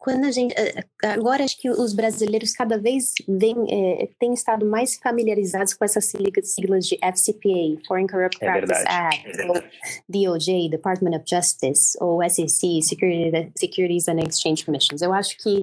quando 0.00 0.24
a 0.24 0.30
gente 0.30 0.54
eh, 0.56 0.82
agora 1.04 1.44
acho 1.44 1.60
que 1.60 1.68
os 1.68 1.92
brasileiros 1.92 2.52
cada 2.52 2.78
vez 2.78 3.12
vem, 3.28 3.54
é, 3.68 4.08
têm 4.18 4.32
estado 4.32 4.64
mais 4.64 4.96
familiarizados 4.96 5.74
com 5.74 5.84
essas 5.84 6.06
siglas 6.06 6.86
de 6.86 6.98
FCPA, 7.02 7.78
Foreign 7.86 8.08
Corrupt 8.08 8.38
é 8.40 8.46
Practice 8.46 8.84
Act, 8.86 9.40
é 9.40 9.46
ou 9.46 9.62
DOJ, 10.08 10.70
Department 10.70 11.16
of 11.18 11.24
Justice, 11.28 11.98
ou 12.00 12.26
SEC, 12.28 12.80
Securities 12.82 14.08
and 14.08 14.20
Exchange 14.26 14.64
Commissions. 14.64 15.02
Eu 15.02 15.12
acho 15.12 15.36
que 15.36 15.62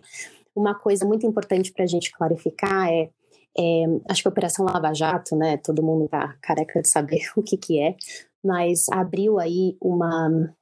uma 0.58 0.74
coisa 0.74 1.06
muito 1.06 1.26
importante 1.26 1.72
para 1.72 1.84
a 1.84 1.88
gente 1.88 2.12
clarificar 2.12 2.90
é, 2.90 3.10
é, 3.58 3.86
acho 4.10 4.22
que 4.22 4.28
a 4.28 4.32
Operação 4.32 4.66
Lava 4.66 4.94
Jato, 4.94 5.36
né? 5.36 5.58
Todo 5.58 5.84
mundo 5.84 6.06
está 6.06 6.36
careca 6.42 6.82
de 6.82 6.90
saber 6.90 7.22
o 7.38 7.44
que 7.44 7.58
que 7.58 7.80
é, 7.80 7.96
mas 8.44 8.90
abriu 8.90 9.40
aí 9.40 9.78
uma 9.80 10.54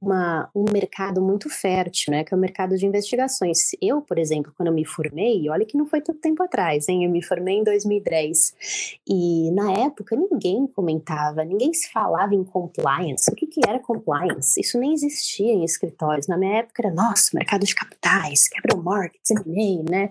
uma, 0.00 0.48
um 0.54 0.64
mercado 0.72 1.20
muito 1.20 1.50
fértil, 1.50 2.12
né, 2.12 2.24
que 2.24 2.32
é 2.32 2.36
o 2.36 2.40
mercado 2.40 2.76
de 2.76 2.86
investigações. 2.86 3.58
Eu, 3.80 4.00
por 4.00 4.18
exemplo, 4.18 4.52
quando 4.56 4.68
eu 4.68 4.74
me 4.74 4.84
formei, 4.84 5.48
olha 5.50 5.66
que 5.66 5.76
não 5.76 5.86
foi 5.86 6.00
tanto 6.00 6.20
tempo 6.20 6.42
atrás, 6.42 6.88
hein, 6.88 7.04
eu 7.04 7.10
me 7.10 7.22
formei 7.22 7.56
em 7.58 7.64
2010, 7.64 9.00
e 9.06 9.50
na 9.52 9.72
época 9.72 10.16
ninguém 10.16 10.66
comentava, 10.66 11.44
ninguém 11.44 11.72
se 11.74 11.90
falava 11.92 12.34
em 12.34 12.42
compliance. 12.42 13.30
O 13.30 13.34
que, 13.34 13.46
que 13.46 13.60
era 13.66 13.78
compliance? 13.78 14.58
Isso 14.58 14.78
nem 14.78 14.94
existia 14.94 15.52
em 15.52 15.64
escritórios. 15.64 16.26
Na 16.26 16.38
minha 16.38 16.58
época 16.58 16.82
era, 16.82 16.94
nossa, 16.94 17.30
mercado 17.34 17.66
de 17.66 17.74
capitais, 17.74 18.48
capital 18.48 18.82
markets, 18.82 19.30
M&A, 19.30 19.90
né? 19.90 20.10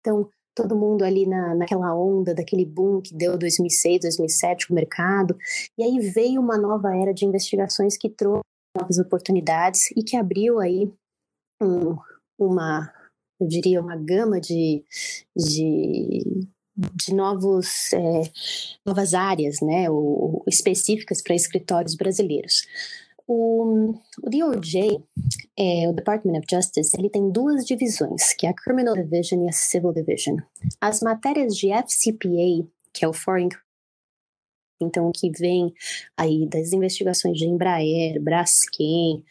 Então, 0.00 0.28
todo 0.54 0.76
mundo 0.76 1.04
ali 1.04 1.26
na, 1.26 1.54
naquela 1.54 1.94
onda, 1.94 2.34
daquele 2.34 2.64
boom 2.66 3.00
que 3.00 3.14
deu 3.14 3.38
2006, 3.38 4.02
2007 4.02 4.70
o 4.70 4.74
mercado, 4.74 5.36
e 5.78 5.82
aí 5.82 5.98
veio 5.98 6.40
uma 6.40 6.58
nova 6.58 6.94
era 6.94 7.14
de 7.14 7.24
investigações 7.24 7.96
que 7.96 8.10
trouxe 8.10 8.49
novas 8.76 8.98
oportunidades 8.98 9.90
e 9.96 10.02
que 10.02 10.16
abriu 10.16 10.60
aí 10.60 10.90
um, 11.62 11.96
uma, 12.38 12.92
eu 13.40 13.46
diria, 13.46 13.80
uma 13.80 13.96
gama 13.96 14.40
de, 14.40 14.84
de, 15.36 16.46
de 16.76 17.14
novos, 17.14 17.92
é, 17.92 18.22
novas 18.86 19.14
áreas 19.14 19.60
né, 19.60 19.90
ou, 19.90 20.42
específicas 20.48 21.22
para 21.22 21.34
escritórios 21.34 21.94
brasileiros. 21.94 22.62
O, 23.26 23.94
o 24.22 24.28
DOJ, 24.28 25.04
é, 25.56 25.88
o 25.88 25.92
Department 25.92 26.38
of 26.38 26.46
Justice, 26.50 26.96
ele 26.98 27.08
tem 27.08 27.30
duas 27.30 27.64
divisões, 27.64 28.34
que 28.34 28.44
é 28.44 28.50
a 28.50 28.54
Criminal 28.54 28.94
Division 28.94 29.44
e 29.44 29.48
a 29.48 29.52
Civil 29.52 29.92
Division. 29.92 30.36
As 30.80 31.00
matérias 31.00 31.54
de 31.54 31.68
FCPA, 31.70 32.68
que 32.92 33.04
é 33.04 33.08
o 33.08 33.12
Foreign 33.12 33.50
então, 34.80 35.08
o 35.08 35.12
que 35.12 35.30
vem 35.30 35.72
aí 36.16 36.46
das 36.46 36.72
investigações 36.72 37.36
de 37.36 37.46
Embraer, 37.46 38.20
Braskem, 38.20 39.22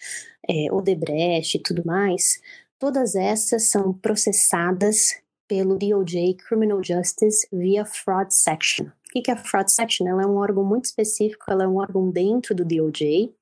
é, 0.48 0.72
Odebrecht 0.72 1.58
e 1.58 1.62
tudo 1.62 1.84
mais, 1.86 2.40
todas 2.78 3.16
essas 3.16 3.70
são 3.70 3.94
processadas 3.94 5.22
pelo 5.48 5.78
DOJ 5.78 6.36
Criminal 6.48 6.84
Justice 6.84 7.48
via 7.52 7.84
Fraud 7.84 8.34
Section. 8.34 8.88
O 9.10 9.22
que 9.24 9.32
é 9.32 9.34
a 9.34 9.38
Fraud 9.38 9.72
Section? 9.72 10.08
Ela 10.08 10.22
é 10.22 10.26
um 10.28 10.38
órgão 10.38 10.64
muito 10.64 10.86
específico, 10.86 11.46
ela 11.50 11.64
é 11.64 11.68
um 11.68 11.78
órgão 11.78 12.12
dentro 12.12 12.54
do 12.54 12.64
DOJ, 12.64 13.34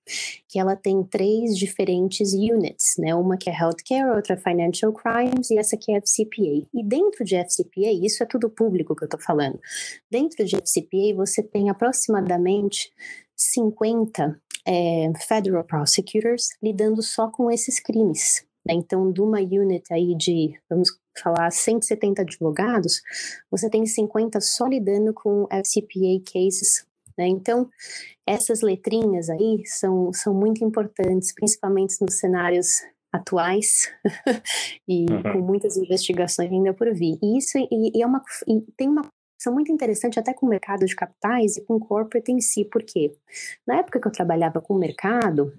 que 0.47 0.58
ela 0.58 0.77
tem 0.77 1.03
três 1.03 1.58
diferentes 1.58 2.32
units, 2.32 2.95
né? 2.97 3.13
Uma 3.13 3.36
que 3.36 3.49
é 3.49 3.53
Healthcare, 3.53 4.15
outra 4.15 4.36
é 4.36 4.38
Financial 4.38 4.93
Crimes 4.93 5.51
e 5.51 5.58
essa 5.58 5.75
que 5.75 5.91
é 5.91 5.97
FCPA. 5.97 6.65
E 6.73 6.84
dentro 6.84 7.25
de 7.25 7.36
FCPA, 7.36 7.91
isso 8.01 8.23
é 8.23 8.25
tudo 8.25 8.49
público 8.49 8.95
que 8.95 9.03
eu 9.03 9.10
tô 9.10 9.17
falando, 9.17 9.60
dentro 10.10 10.45
de 10.45 10.56
FCPA 10.56 11.13
você 11.15 11.43
tem 11.43 11.69
aproximadamente 11.69 12.89
50 13.36 14.41
é, 14.65 15.12
Federal 15.27 15.65
Prosecutors 15.65 16.49
lidando 16.63 17.03
só 17.03 17.30
com 17.30 17.51
esses 17.51 17.80
crimes. 17.80 18.45
Né? 18.65 18.73
Então, 18.73 19.12
de 19.12 19.21
uma 19.21 19.39
unit 19.39 19.93
aí 19.93 20.15
de, 20.15 20.60
vamos 20.69 20.91
falar 21.21 21.51
170 21.51 22.21
advogados, 22.21 23.01
você 23.49 23.69
tem 23.69 23.86
50 23.86 24.39
só 24.41 24.65
lidando 24.67 25.13
com 25.13 25.47
FCPA 25.49 26.21
cases. 26.32 26.86
Né? 27.17 27.27
Então, 27.27 27.69
essas 28.25 28.62
letrinhas 28.62 29.30
aí 29.30 29.63
são, 29.65 30.12
são 30.13 30.34
muito 30.34 30.63
importantes, 30.63 31.34
principalmente 31.34 31.95
nos 32.01 32.19
cenários 32.19 32.82
atuais 33.12 33.91
e 34.88 35.06
uhum. 35.10 35.23
com 35.23 35.39
muitas 35.39 35.77
investigações 35.77 36.51
ainda 36.51 36.73
por 36.73 36.93
vir. 36.93 37.17
E 37.21 37.38
isso 37.38 37.58
e, 37.58 37.97
e 37.97 38.01
é 38.01 38.06
uma, 38.06 38.21
e 38.47 38.62
tem 38.75 38.88
uma 38.88 39.01
são 39.39 39.53
muito 39.53 39.71
interessante 39.71 40.19
até 40.19 40.34
com 40.34 40.47
o 40.47 40.49
mercado 40.49 40.86
de 40.86 40.95
capitais 40.95 41.58
e 41.58 41.62
com 41.63 41.75
o 41.75 41.80
corporate 41.80 42.32
em 42.32 42.41
si, 42.41 42.65
porque 42.65 43.15
na 43.67 43.77
época 43.77 43.99
que 43.99 44.08
eu 44.08 44.12
trabalhava 44.12 44.60
com 44.60 44.73
o 44.73 44.80
mercado, 44.80 45.53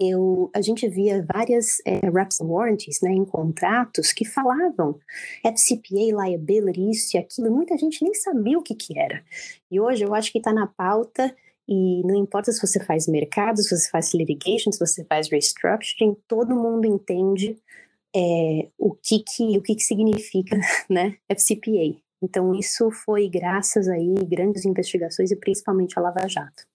eu, 0.00 0.50
a 0.54 0.62
gente 0.62 0.88
via 0.88 1.24
várias 1.30 1.82
é, 1.84 2.08
reps 2.08 2.40
and 2.40 2.46
warranties 2.46 3.02
né, 3.02 3.10
em 3.10 3.24
contratos 3.24 4.12
que 4.12 4.24
falavam 4.24 4.98
FCPA, 5.44 6.24
liability, 6.24 6.90
isso 6.90 7.16
e 7.16 7.18
aquilo, 7.18 7.50
muita 7.50 7.76
gente 7.76 8.02
nem 8.02 8.14
sabia 8.14 8.58
o 8.58 8.62
que, 8.62 8.74
que 8.74 8.98
era. 8.98 9.22
E 9.70 9.78
hoje 9.78 10.02
eu 10.02 10.14
acho 10.14 10.32
que 10.32 10.38
está 10.38 10.54
na 10.54 10.66
pauta 10.66 11.36
e 11.68 12.02
não 12.04 12.16
importa 12.16 12.50
se 12.50 12.66
você 12.66 12.82
faz 12.82 13.06
mercado, 13.06 13.62
se 13.62 13.76
você 13.76 13.90
faz 13.90 14.14
litigation, 14.14 14.72
se 14.72 14.78
você 14.78 15.04
faz 15.04 15.28
restructuring, 15.28 16.16
todo 16.26 16.56
mundo 16.56 16.86
entende 16.86 17.58
é, 18.16 18.68
o, 18.78 18.94
que, 18.94 19.20
que, 19.20 19.58
o 19.58 19.62
que, 19.62 19.74
que 19.74 19.82
significa 19.82 20.58
né, 20.88 21.16
FCPA. 21.28 21.94
Então 22.22 22.54
isso 22.54 22.90
foi 22.90 23.28
graças 23.28 23.86
aí 23.86 24.14
grandes 24.26 24.64
investigações 24.64 25.30
e 25.30 25.36
principalmente 25.36 25.98
a 25.98 26.02
Lava 26.02 26.26
Jato. 26.26 26.69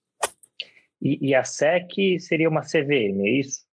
E, 1.06 1.28
e 1.28 1.34
a 1.36 1.44
SEC 1.44 2.18
seria 2.18 2.48
uma 2.48 2.62
CVM, 2.62 3.20
é 3.20 3.38
isso? 3.38 3.64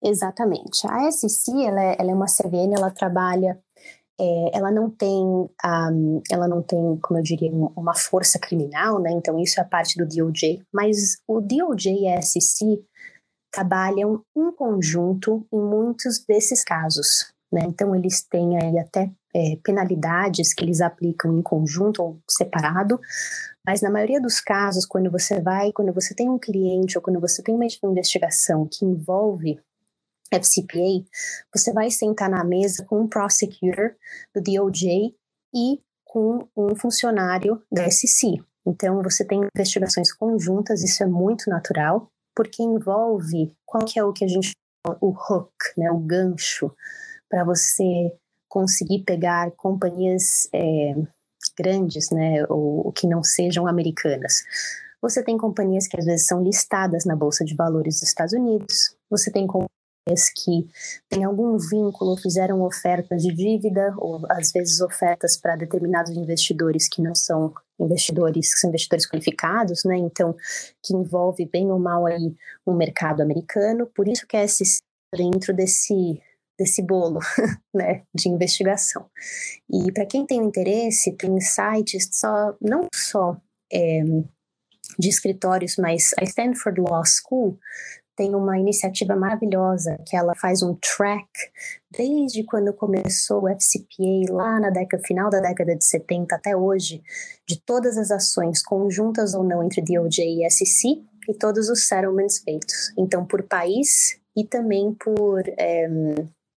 Exatamente. 0.00 0.86
A 0.86 1.10
SEC 1.10 1.54
ela 1.66 1.82
é, 1.82 1.96
ela 1.98 2.10
é 2.12 2.14
uma 2.14 2.26
CVM, 2.26 2.72
ela 2.76 2.90
trabalha, 2.90 3.60
é, 4.20 4.56
ela 4.56 4.70
não 4.70 4.88
tem, 4.88 5.24
um, 5.24 6.22
ela 6.30 6.46
não 6.46 6.62
tem, 6.62 6.78
como 7.02 7.18
eu 7.18 7.22
diria, 7.22 7.50
uma 7.52 7.94
força 7.94 8.38
criminal, 8.38 9.00
né? 9.00 9.10
Então 9.10 9.38
isso 9.40 9.58
é 9.58 9.62
a 9.62 9.66
parte 9.66 9.96
do 9.98 10.06
DOJ. 10.06 10.62
Mas 10.72 11.20
o 11.26 11.40
DOJ 11.40 12.02
e 12.02 12.08
a 12.08 12.22
SEC 12.22 12.84
trabalham 13.52 14.24
em 14.36 14.52
conjunto 14.52 15.44
em 15.52 15.60
muitos 15.60 16.24
desses 16.24 16.62
casos, 16.62 17.32
né? 17.52 17.62
Então 17.66 17.94
eles 17.94 18.22
têm 18.22 18.56
aí 18.56 18.78
até 18.78 19.10
é, 19.34 19.56
penalidades 19.62 20.52
que 20.52 20.64
eles 20.64 20.80
aplicam 20.80 21.38
em 21.38 21.42
conjunto 21.42 22.02
ou 22.02 22.20
separado, 22.28 23.00
mas 23.66 23.80
na 23.80 23.90
maioria 23.90 24.20
dos 24.20 24.40
casos, 24.40 24.84
quando 24.84 25.10
você 25.10 25.40
vai, 25.40 25.72
quando 25.72 25.92
você 25.92 26.14
tem 26.14 26.28
um 26.28 26.38
cliente 26.38 26.98
ou 26.98 27.02
quando 27.02 27.20
você 27.20 27.42
tem 27.42 27.54
uma 27.54 27.66
investigação 27.84 28.68
que 28.70 28.84
envolve 28.84 29.60
FCPA, 30.30 31.04
você 31.54 31.72
vai 31.72 31.90
sentar 31.90 32.28
na 32.28 32.42
mesa 32.42 32.84
com 32.84 33.00
um 33.00 33.08
prosecutor 33.08 33.94
do 34.34 34.42
DOJ 34.42 35.14
e 35.54 35.80
com 36.04 36.48
um 36.56 36.74
funcionário 36.74 37.62
da 37.70 37.90
SEC. 37.90 38.42
Então, 38.66 39.02
você 39.02 39.24
tem 39.24 39.40
investigações 39.54 40.12
conjuntas, 40.12 40.82
isso 40.82 41.02
é 41.02 41.06
muito 41.06 41.50
natural, 41.50 42.10
porque 42.34 42.62
envolve 42.62 43.54
qual 43.64 43.84
que 43.84 43.98
é 43.98 44.04
o 44.04 44.12
que 44.12 44.24
a 44.24 44.28
gente 44.28 44.52
o 45.00 45.10
hook, 45.10 45.52
né, 45.76 45.90
o 45.92 45.98
gancho, 45.98 46.74
para 47.28 47.44
você 47.44 48.12
conseguir 48.52 49.02
pegar 49.04 49.50
companhias 49.52 50.46
é, 50.52 50.94
grandes, 51.58 52.10
né, 52.10 52.44
ou, 52.50 52.86
ou 52.86 52.92
que 52.92 53.06
não 53.06 53.24
sejam 53.24 53.66
americanas. 53.66 54.42
Você 55.00 55.24
tem 55.24 55.38
companhias 55.38 55.88
que 55.88 55.98
às 55.98 56.04
vezes 56.04 56.26
são 56.26 56.42
listadas 56.42 57.06
na 57.06 57.16
Bolsa 57.16 57.46
de 57.46 57.56
Valores 57.56 57.94
dos 57.94 58.10
Estados 58.10 58.34
Unidos, 58.34 58.94
você 59.10 59.30
tem 59.30 59.46
que 60.34 60.68
têm 61.08 61.24
algum 61.24 61.56
vínculo, 61.56 62.16
fizeram 62.18 62.60
ofertas 62.62 63.22
de 63.22 63.32
dívida, 63.32 63.94
ou 63.96 64.20
às 64.28 64.52
vezes 64.52 64.82
ofertas 64.82 65.38
para 65.38 65.56
determinados 65.56 66.12
investidores 66.12 66.88
que 66.88 67.00
não 67.00 67.14
são 67.14 67.54
investidores, 67.80 68.52
que 68.52 68.60
são 68.60 68.68
investidores 68.68 69.08
qualificados, 69.08 69.84
né? 69.84 69.96
Então, 69.96 70.36
que 70.82 70.94
envolve 70.94 71.46
bem 71.46 71.70
ou 71.70 71.78
mal 71.78 72.04
aí 72.04 72.34
o 72.66 72.72
um 72.72 72.76
mercado 72.76 73.22
americano, 73.22 73.86
por 73.94 74.08
isso 74.08 74.26
que 74.26 74.36
é 74.36 74.44
esse 74.44 74.64
dentro 75.14 75.54
desse 75.54 76.20
desse 76.62 76.80
bolo, 76.80 77.18
né, 77.74 78.02
de 78.14 78.28
investigação. 78.28 79.06
E 79.68 79.90
para 79.90 80.06
quem 80.06 80.24
tem 80.24 80.38
interesse, 80.38 81.16
tem 81.16 81.40
sites 81.40 82.08
só 82.12 82.56
não 82.60 82.86
só 82.94 83.36
é, 83.72 84.02
de 84.98 85.08
escritórios, 85.08 85.76
mas 85.76 86.10
a 86.18 86.24
Stanford 86.24 86.80
Law 86.80 87.02
School 87.04 87.58
tem 88.14 88.34
uma 88.34 88.58
iniciativa 88.58 89.16
maravilhosa 89.16 89.98
que 90.06 90.16
ela 90.16 90.34
faz 90.36 90.62
um 90.62 90.76
track 90.76 91.28
desde 91.90 92.44
quando 92.44 92.72
começou 92.74 93.44
o 93.44 93.48
FCPA 93.48 94.30
lá 94.30 94.60
na 94.60 94.70
década 94.70 95.02
final 95.04 95.30
da 95.30 95.40
década 95.40 95.74
de 95.74 95.84
70 95.84 96.34
até 96.34 96.54
hoje, 96.54 97.02
de 97.48 97.60
todas 97.64 97.96
as 97.96 98.10
ações 98.10 98.62
conjuntas 98.62 99.34
ou 99.34 99.42
não 99.42 99.64
entre 99.64 99.82
DOJ 99.82 100.44
e 100.44 100.50
SEC 100.50 101.02
e 101.28 101.34
todos 101.34 101.68
os 101.68 101.88
settlements 101.88 102.38
feitos. 102.38 102.92
Então, 102.98 103.26
por 103.26 103.42
país 103.44 104.20
e 104.36 104.44
também 104.44 104.94
por, 104.94 105.42
é, 105.58 105.88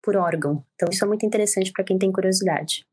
por 0.03 0.17
órgão. 0.17 0.65
Então, 0.75 0.89
isso 0.91 1.05
é 1.05 1.09
muito 1.09 1.25
interessante 1.25 1.73
para 1.73 1.85
quem 1.85 1.99
tem 1.99 2.11
curiosidade. 2.11 2.85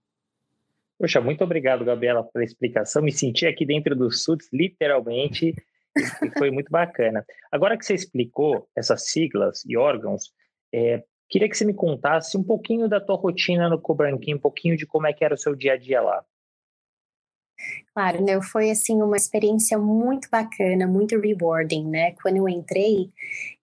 Poxa, 0.97 1.21
muito 1.21 1.43
obrigado, 1.43 1.85
Gabriela, 1.85 2.23
pela 2.23 2.43
explicação. 2.43 3.01
Me 3.01 3.11
senti 3.11 3.45
aqui 3.45 3.65
dentro 3.65 3.95
do 3.95 4.11
SUTS, 4.11 4.49
literalmente, 4.51 5.55
e 5.95 6.37
foi 6.37 6.51
muito 6.51 6.69
bacana. 6.69 7.25
Agora 7.51 7.77
que 7.77 7.85
você 7.85 7.93
explicou 7.93 8.67
essas 8.75 9.09
siglas 9.09 9.63
e 9.65 9.77
órgãos, 9.77 10.33
é, 10.73 11.03
queria 11.29 11.49
que 11.49 11.55
você 11.55 11.63
me 11.63 11.73
contasse 11.73 12.37
um 12.37 12.43
pouquinho 12.43 12.89
da 12.89 12.99
tua 12.99 13.15
rotina 13.15 13.69
no 13.69 13.79
Cobranquim, 13.79 14.35
um 14.35 14.39
pouquinho 14.39 14.75
de 14.75 14.85
como 14.85 15.07
é 15.07 15.13
que 15.13 15.23
era 15.23 15.33
o 15.33 15.37
seu 15.37 15.55
dia 15.55 15.73
a 15.73 15.77
dia 15.77 16.01
lá. 16.01 16.23
Claro, 17.93 18.23
né? 18.23 18.41
Foi 18.41 18.69
assim 18.69 19.01
uma 19.01 19.17
experiência 19.17 19.77
muito 19.77 20.29
bacana, 20.29 20.87
muito 20.87 21.19
rewarding, 21.19 21.87
né? 21.89 22.13
Quando 22.21 22.37
eu 22.37 22.49
entrei, 22.49 23.09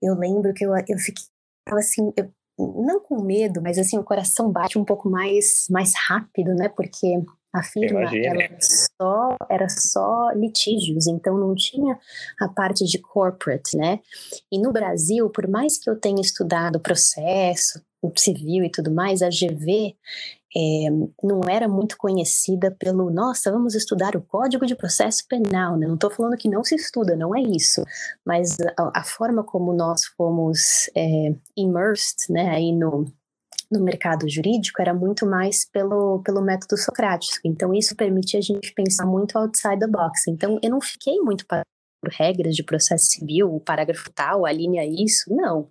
eu 0.02 0.14
lembro 0.14 0.52
que 0.52 0.64
eu, 0.64 0.74
eu 0.76 0.98
fiquei 0.98 1.24
assim, 1.66 2.12
eu, 2.16 2.30
não 2.58 3.00
com 3.00 3.22
medo, 3.22 3.60
mas 3.62 3.78
assim 3.78 3.98
o 3.98 4.04
coração 4.04 4.50
bate 4.50 4.78
um 4.78 4.84
pouco 4.84 5.08
mais 5.10 5.66
mais 5.70 5.92
rápido, 6.08 6.54
né? 6.54 6.68
Porque 6.68 7.18
a 7.52 7.62
firma 7.62 8.00
era 8.02 8.58
só, 8.60 9.36
era 9.48 9.68
só 9.68 10.30
litígios, 10.32 11.06
então 11.06 11.38
não 11.38 11.54
tinha 11.54 11.98
a 12.40 12.48
parte 12.48 12.84
de 12.84 12.98
corporate, 12.98 13.76
né? 13.76 14.00
E 14.52 14.58
no 14.60 14.72
Brasil, 14.72 15.30
por 15.30 15.48
mais 15.48 15.78
que 15.78 15.88
eu 15.88 15.98
tenha 15.98 16.20
estudado 16.20 16.80
processo, 16.80 17.80
civil 18.16 18.64
e 18.64 18.70
tudo 18.70 18.90
mais, 18.90 19.22
a 19.22 19.28
GV 19.28 19.96
é, 20.56 20.90
não 21.22 21.42
era 21.46 21.68
muito 21.68 21.98
conhecida 21.98 22.74
pelo, 22.78 23.10
nossa, 23.10 23.52
vamos 23.52 23.74
estudar 23.74 24.16
o 24.16 24.22
Código 24.22 24.64
de 24.64 24.74
Processo 24.74 25.26
Penal, 25.28 25.76
né? 25.76 25.86
Não 25.86 25.96
estou 25.96 26.10
falando 26.10 26.36
que 26.38 26.48
não 26.48 26.64
se 26.64 26.74
estuda, 26.74 27.14
não 27.14 27.36
é 27.36 27.42
isso, 27.42 27.84
mas 28.24 28.56
a, 28.78 29.00
a 29.00 29.04
forma 29.04 29.44
como 29.44 29.74
nós 29.74 30.06
fomos 30.16 30.88
é, 30.96 31.34
immersed, 31.54 32.32
né, 32.32 32.48
aí 32.48 32.72
no, 32.72 33.04
no 33.70 33.80
mercado 33.80 34.26
jurídico 34.28 34.80
era 34.80 34.94
muito 34.94 35.26
mais 35.26 35.68
pelo, 35.70 36.22
pelo 36.22 36.40
método 36.40 36.78
socrático. 36.78 37.40
Então, 37.44 37.74
isso 37.74 37.94
permitia 37.94 38.38
a 38.38 38.42
gente 38.42 38.72
pensar 38.72 39.04
muito 39.04 39.36
outside 39.36 39.78
the 39.78 39.86
box. 39.86 40.28
Então, 40.28 40.58
eu 40.62 40.70
não 40.70 40.80
fiquei 40.80 41.20
muito 41.20 41.46
para 41.46 41.62
regras 42.12 42.54
de 42.54 42.62
processo 42.62 43.06
civil, 43.06 43.54
o 43.54 43.60
parágrafo 43.60 44.10
tal, 44.14 44.46
a 44.46 44.52
linha 44.52 44.86
isso, 44.86 45.34
não. 45.34 45.68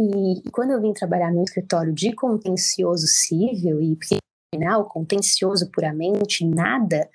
E, 0.00 0.50
quando 0.50 0.70
eu 0.70 0.80
vim 0.80 0.94
trabalhar 0.94 1.30
no 1.30 1.42
escritório 1.42 1.92
de 1.92 2.14
contencioso 2.14 3.06
civil 3.06 3.82
e 3.82 3.98
criminal, 4.50 4.86
contencioso 4.86 5.70
puramente, 5.70 6.46
nada 6.46 7.06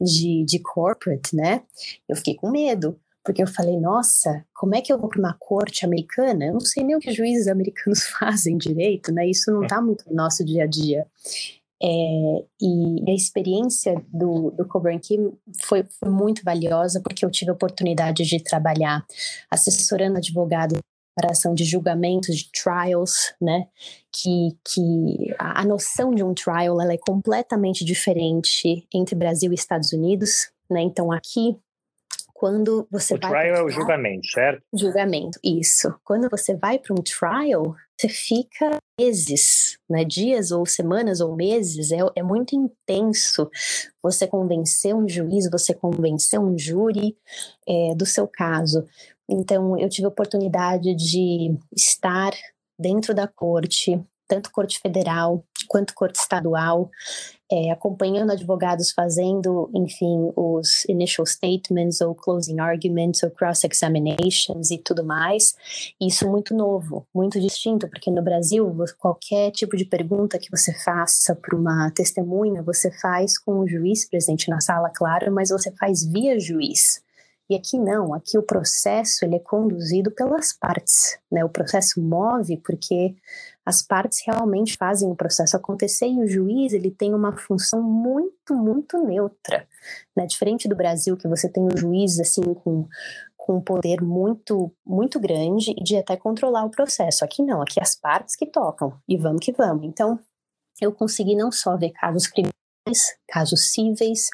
de, 0.00 0.44
de 0.44 0.60
corporate, 0.60 1.34
né? 1.34 1.62
Eu 2.08 2.14
fiquei 2.14 2.36
com 2.36 2.48
medo, 2.48 2.96
porque 3.24 3.42
eu 3.42 3.46
falei, 3.48 3.76
nossa, 3.80 4.44
como 4.54 4.76
é 4.76 4.80
que 4.80 4.92
eu 4.92 4.98
vou 4.98 5.08
para 5.08 5.18
uma 5.18 5.36
corte 5.36 5.84
americana? 5.84 6.46
Eu 6.46 6.52
não 6.52 6.60
sei 6.60 6.84
nem 6.84 6.94
o 6.94 7.00
que 7.00 7.10
juízes 7.10 7.48
americanos 7.48 8.04
fazem 8.18 8.56
direito, 8.56 9.10
né? 9.10 9.26
Isso 9.26 9.50
não 9.50 9.64
está 9.64 9.82
muito 9.82 10.08
no 10.08 10.14
nosso 10.14 10.44
dia 10.44 10.62
a 10.62 10.66
dia. 10.66 11.06
É, 11.82 12.44
e 12.60 13.10
a 13.10 13.14
experiência 13.14 14.00
do, 14.12 14.50
do 14.50 14.66
Coburn 14.66 14.98
Key 14.98 15.16
foi, 15.62 15.84
foi, 15.84 16.08
muito 16.08 16.42
valiosa 16.44 17.00
porque 17.00 17.24
eu 17.24 17.30
tive 17.30 17.52
a 17.52 17.54
oportunidade 17.54 18.24
de 18.24 18.42
trabalhar 18.42 19.04
assessorando 19.48 20.18
advogados 20.18 20.80
preparação 21.18 21.52
de 21.52 21.64
julgamentos, 21.64 22.36
de 22.36 22.50
trials, 22.52 23.34
né? 23.40 23.66
Que, 24.12 24.56
que 24.64 25.34
a, 25.38 25.62
a 25.62 25.64
noção 25.64 26.14
de 26.14 26.22
um 26.22 26.32
trial 26.32 26.80
ela 26.80 26.92
é 26.92 26.98
completamente 26.98 27.84
diferente 27.84 28.86
entre 28.94 29.16
Brasil 29.16 29.50
e 29.50 29.54
Estados 29.54 29.92
Unidos, 29.92 30.50
né? 30.70 30.80
Então 30.80 31.12
aqui 31.12 31.56
quando 32.32 32.86
você 32.88 33.14
o 33.14 33.18
vai. 33.18 33.30
O 33.30 33.32
trial 33.32 33.56
é 33.56 33.62
o 33.64 33.70
julgamento, 33.70 34.28
certo? 34.28 34.62
Julgamento, 34.72 35.40
isso. 35.42 35.92
Quando 36.04 36.28
você 36.30 36.54
vai 36.54 36.78
para 36.78 36.94
um 36.94 37.02
trial, 37.02 37.74
você 37.98 38.08
fica 38.08 38.78
meses, 38.98 39.76
né? 39.90 40.04
dias 40.04 40.52
ou 40.52 40.64
semanas 40.64 41.20
ou 41.20 41.34
meses, 41.34 41.90
é, 41.90 41.98
é 42.14 42.22
muito 42.22 42.54
intenso 42.54 43.50
você 44.00 44.24
convencer 44.24 44.94
um 44.94 45.08
juiz, 45.08 45.50
você 45.50 45.74
convencer 45.74 46.38
um 46.38 46.56
júri 46.56 47.16
é, 47.66 47.94
do 47.96 48.06
seu 48.06 48.28
caso. 48.28 48.86
Então, 49.28 49.78
eu 49.78 49.88
tive 49.88 50.06
a 50.06 50.10
oportunidade 50.10 50.94
de 50.94 51.56
estar 51.76 52.32
dentro 52.78 53.14
da 53.14 53.26
corte, 53.26 54.00
tanto 54.26 54.50
corte 54.50 54.78
federal 54.80 55.44
quanto 55.66 55.94
corte 55.94 56.18
estadual, 56.18 56.90
é, 57.50 57.70
acompanhando 57.70 58.32
advogados 58.32 58.90
fazendo, 58.92 59.70
enfim, 59.74 60.32
os 60.36 60.84
initial 60.86 61.26
statements 61.26 62.00
ou 62.00 62.14
closing 62.14 62.58
arguments 62.60 63.22
ou 63.22 63.30
cross 63.30 63.64
examinations 63.64 64.70
e 64.70 64.78
tudo 64.78 65.04
mais. 65.04 65.54
Isso 66.00 66.28
muito 66.28 66.54
novo, 66.54 67.06
muito 67.14 67.40
distinto, 67.40 67.88
porque 67.88 68.10
no 68.10 68.22
Brasil 68.22 68.74
qualquer 68.98 69.50
tipo 69.50 69.76
de 69.76 69.84
pergunta 69.84 70.38
que 70.38 70.50
você 70.50 70.72
faça 70.84 71.34
para 71.34 71.56
uma 71.56 71.90
testemunha, 71.90 72.62
você 72.62 72.90
faz 72.90 73.38
com 73.38 73.60
o 73.60 73.68
juiz 73.68 74.08
presente 74.08 74.50
na 74.50 74.60
sala, 74.60 74.90
claro, 74.94 75.32
mas 75.32 75.50
você 75.50 75.70
faz 75.72 76.04
via 76.04 76.38
juiz. 76.38 77.02
E 77.50 77.56
aqui 77.56 77.78
não, 77.78 78.12
aqui 78.12 78.36
o 78.36 78.42
processo 78.42 79.24
ele 79.24 79.36
é 79.36 79.38
conduzido 79.38 80.10
pelas 80.10 80.52
partes, 80.52 81.18
né? 81.32 81.42
O 81.44 81.48
processo 81.48 82.00
move 82.00 82.58
porque 82.58 83.16
as 83.64 83.82
partes 83.82 84.22
realmente 84.26 84.76
fazem 84.76 85.10
o 85.10 85.16
processo 85.16 85.56
acontecer 85.56 86.08
e 86.08 86.20
o 86.20 86.28
juiz 86.28 86.74
ele 86.74 86.90
tem 86.90 87.14
uma 87.14 87.34
função 87.36 87.82
muito, 87.82 88.54
muito 88.54 89.02
neutra, 89.02 89.66
né? 90.14 90.26
Diferente 90.26 90.68
do 90.68 90.76
Brasil 90.76 91.16
que 91.16 91.26
você 91.26 91.48
tem 91.48 91.66
o 91.66 91.76
juiz 91.76 92.20
assim 92.20 92.42
com 92.54 92.86
com 93.48 93.56
um 93.56 93.60
poder 93.62 94.02
muito, 94.02 94.70
muito 94.84 95.18
grande 95.18 95.70
e 95.70 95.82
de 95.82 95.96
até 95.96 96.18
controlar 96.18 96.66
o 96.66 96.70
processo. 96.70 97.24
Aqui 97.24 97.42
não, 97.42 97.62
aqui 97.62 97.80
as 97.80 97.94
partes 97.94 98.36
que 98.36 98.44
tocam 98.44 99.00
e 99.08 99.16
vamos 99.16 99.40
que 99.40 99.52
vamos. 99.52 99.86
Então, 99.86 100.20
eu 100.82 100.92
consegui 100.92 101.34
não 101.34 101.50
só 101.50 101.74
ver 101.74 101.92
casos 101.92 102.26
criminais, 102.26 103.16
casos 103.26 103.72
cíveis 103.72 104.28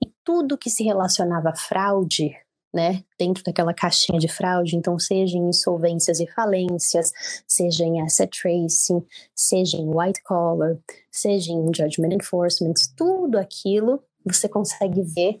e 0.00 0.08
tudo 0.22 0.56
que 0.56 0.70
se 0.70 0.84
relacionava 0.84 1.50
a 1.50 1.56
fraude 1.56 2.36
né, 2.72 3.04
dentro 3.18 3.44
daquela 3.44 3.74
caixinha 3.74 4.18
de 4.18 4.28
fraude, 4.28 4.76
então 4.76 4.98
seja 4.98 5.36
em 5.36 5.48
insolvências 5.48 6.20
e 6.20 6.26
falências, 6.26 7.12
seja 7.46 7.84
em 7.84 8.00
asset 8.00 8.30
tracing, 8.40 9.04
seja 9.34 9.76
em 9.76 9.88
white 9.94 10.22
collar, 10.22 10.78
seja 11.10 11.52
em 11.52 11.66
judgment 11.74 12.14
enforcement, 12.14 12.74
tudo 12.96 13.38
aquilo 13.38 14.02
você 14.24 14.48
consegue 14.48 15.02
ver 15.02 15.40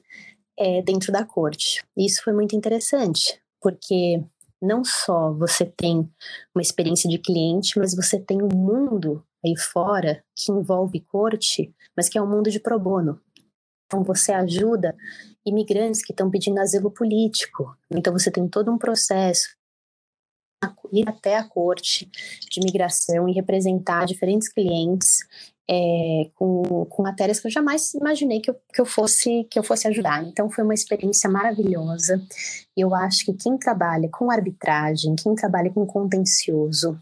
é, 0.58 0.82
dentro 0.82 1.12
da 1.12 1.24
corte. 1.24 1.82
Isso 1.96 2.22
foi 2.22 2.32
muito 2.32 2.54
interessante, 2.54 3.40
porque 3.60 4.22
não 4.60 4.84
só 4.84 5.32
você 5.32 5.64
tem 5.64 6.08
uma 6.54 6.62
experiência 6.62 7.08
de 7.08 7.18
cliente, 7.18 7.78
mas 7.78 7.94
você 7.94 8.18
tem 8.18 8.42
um 8.42 8.48
mundo 8.54 9.24
aí 9.44 9.56
fora 9.56 10.22
que 10.36 10.52
envolve 10.52 11.00
corte, 11.00 11.74
mas 11.96 12.08
que 12.08 12.16
é 12.16 12.22
um 12.22 12.28
mundo 12.28 12.50
de 12.50 12.60
pro 12.60 12.78
bono. 12.78 13.20
Então 13.92 14.02
você 14.02 14.32
ajuda 14.32 14.96
imigrantes 15.44 16.02
que 16.02 16.12
estão 16.12 16.30
pedindo 16.30 16.58
asilo 16.58 16.90
político. 16.90 17.76
Então 17.90 18.10
você 18.12 18.30
tem 18.30 18.48
todo 18.48 18.72
um 18.72 18.78
processo 18.78 19.54
ir 20.92 21.08
até 21.08 21.36
a 21.36 21.44
corte 21.44 22.10
de 22.50 22.60
imigração 22.60 23.28
e 23.28 23.32
representar 23.32 24.04
diferentes 24.04 24.48
clientes 24.48 25.20
é, 25.68 26.30
com, 26.34 26.84
com 26.86 27.02
matérias 27.02 27.40
que 27.40 27.46
eu 27.46 27.50
jamais 27.50 27.94
imaginei 27.94 28.40
que 28.40 28.50
eu, 28.50 28.56
que 28.72 28.80
eu 28.80 28.84
fosse 28.84 29.44
que 29.44 29.58
eu 29.58 29.62
fosse 29.62 29.88
ajudar. 29.88 30.22
Então 30.24 30.50
foi 30.50 30.64
uma 30.64 30.74
experiência 30.74 31.28
maravilhosa. 31.30 32.22
Eu 32.76 32.94
acho 32.94 33.24
que 33.26 33.34
quem 33.34 33.58
trabalha 33.58 34.08
com 34.08 34.30
arbitragem, 34.30 35.16
quem 35.16 35.34
trabalha 35.34 35.70
com 35.70 35.86
contencioso 35.86 37.00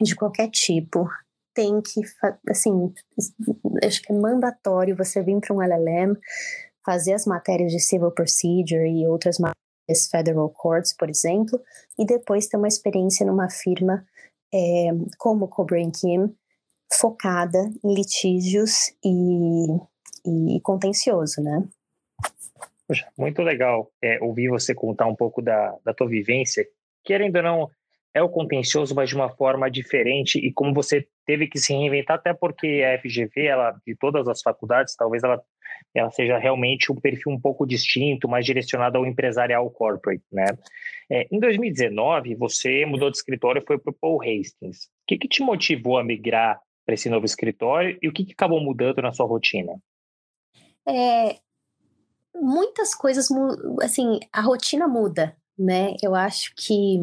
de 0.00 0.16
qualquer 0.16 0.48
tipo, 0.48 1.08
tem 1.60 1.82
que, 1.82 2.00
assim, 2.48 2.90
acho 3.84 4.00
que 4.00 4.10
é 4.10 4.16
mandatório 4.16 4.96
você 4.96 5.22
vir 5.22 5.38
para 5.40 5.54
um 5.54 5.60
LLM, 5.60 6.16
fazer 6.82 7.12
as 7.12 7.26
matérias 7.26 7.70
de 7.70 7.78
Civil 7.78 8.10
Procedure 8.12 8.88
e 8.88 9.06
outras 9.06 9.38
matérias 9.38 10.08
Federal 10.10 10.48
Courts, 10.48 10.94
por 10.96 11.10
exemplo, 11.10 11.60
e 11.98 12.06
depois 12.06 12.46
ter 12.46 12.56
uma 12.56 12.66
experiência 12.66 13.26
numa 13.26 13.50
firma 13.50 14.06
é, 14.54 14.88
como 15.18 15.48
Cobrain 15.48 15.90
Kim, 15.90 16.34
focada 16.94 17.70
em 17.84 17.94
litígios 17.94 18.94
e, 19.04 19.66
e 20.56 20.60
contencioso, 20.62 21.42
né? 21.42 21.62
Poxa, 22.88 23.06
muito 23.18 23.42
legal 23.42 23.92
é, 24.02 24.18
ouvir 24.22 24.48
você 24.48 24.74
contar 24.74 25.06
um 25.06 25.14
pouco 25.14 25.42
da, 25.42 25.76
da 25.84 25.92
tua 25.92 26.08
vivência. 26.08 26.66
Querendo 27.04 27.36
ou 27.36 27.42
não, 27.42 27.70
é 28.14 28.22
o 28.22 28.28
contencioso, 28.28 28.94
mas 28.94 29.08
de 29.08 29.14
uma 29.14 29.28
forma 29.28 29.70
diferente 29.70 30.38
e 30.38 30.52
como 30.52 30.74
você 30.74 31.06
teve 31.30 31.46
que 31.46 31.60
se 31.60 31.72
reinventar, 31.72 32.16
até 32.16 32.34
porque 32.34 32.82
a 32.84 32.98
FGV, 33.00 33.46
ela, 33.46 33.80
de 33.86 33.94
todas 33.94 34.26
as 34.26 34.42
faculdades, 34.42 34.96
talvez 34.96 35.22
ela, 35.22 35.40
ela 35.94 36.10
seja 36.10 36.36
realmente 36.38 36.90
um 36.90 36.96
perfil 36.96 37.30
um 37.30 37.40
pouco 37.40 37.64
distinto, 37.64 38.28
mais 38.28 38.44
direcionado 38.44 38.98
ao 38.98 39.06
empresarial 39.06 39.70
corporate, 39.70 40.24
né? 40.32 40.46
É, 41.08 41.28
em 41.30 41.38
2019, 41.38 42.34
você 42.34 42.84
mudou 42.84 43.12
de 43.12 43.16
escritório 43.16 43.62
e 43.62 43.64
foi 43.64 43.78
para 43.78 43.92
o 43.92 43.94
Paul 43.94 44.20
Hastings. 44.20 44.86
O 44.86 45.06
que, 45.06 45.18
que 45.18 45.28
te 45.28 45.40
motivou 45.40 45.98
a 45.98 46.04
migrar 46.04 46.60
para 46.84 46.96
esse 46.96 47.08
novo 47.08 47.24
escritório 47.24 47.96
e 48.02 48.08
o 48.08 48.12
que, 48.12 48.24
que 48.24 48.32
acabou 48.32 48.60
mudando 48.60 49.00
na 49.00 49.12
sua 49.12 49.26
rotina? 49.26 49.80
É, 50.88 51.36
muitas 52.34 52.92
coisas, 52.92 53.28
assim, 53.80 54.18
a 54.32 54.40
rotina 54.40 54.88
muda, 54.88 55.36
né? 55.56 55.94
Eu 56.02 56.16
acho 56.16 56.52
que 56.56 56.98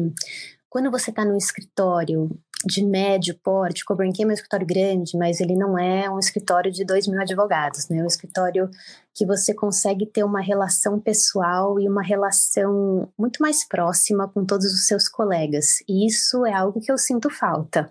quando 0.78 0.92
você 0.92 1.10
está 1.10 1.24
no 1.24 1.36
escritório 1.36 2.30
de 2.64 2.84
médio 2.84 3.36
porte, 3.42 3.84
Coburn 3.84 4.12
King 4.12 4.22
é 4.22 4.26
um 4.28 4.32
escritório 4.32 4.64
grande, 4.64 5.18
mas 5.18 5.40
ele 5.40 5.56
não 5.56 5.76
é 5.76 6.08
um 6.08 6.20
escritório 6.20 6.70
de 6.70 6.84
dois 6.84 7.08
mil 7.08 7.20
advogados, 7.20 7.88
né? 7.88 7.98
É 7.98 8.02
um 8.04 8.06
escritório 8.06 8.70
que 9.12 9.26
você 9.26 9.52
consegue 9.52 10.06
ter 10.06 10.22
uma 10.22 10.40
relação 10.40 11.00
pessoal 11.00 11.80
e 11.80 11.88
uma 11.88 12.00
relação 12.00 13.08
muito 13.18 13.42
mais 13.42 13.66
próxima 13.66 14.28
com 14.28 14.44
todos 14.44 14.66
os 14.66 14.86
seus 14.86 15.08
colegas. 15.08 15.82
E 15.88 16.06
isso 16.06 16.46
é 16.46 16.52
algo 16.52 16.80
que 16.80 16.92
eu 16.92 16.96
sinto 16.96 17.28
falta, 17.28 17.90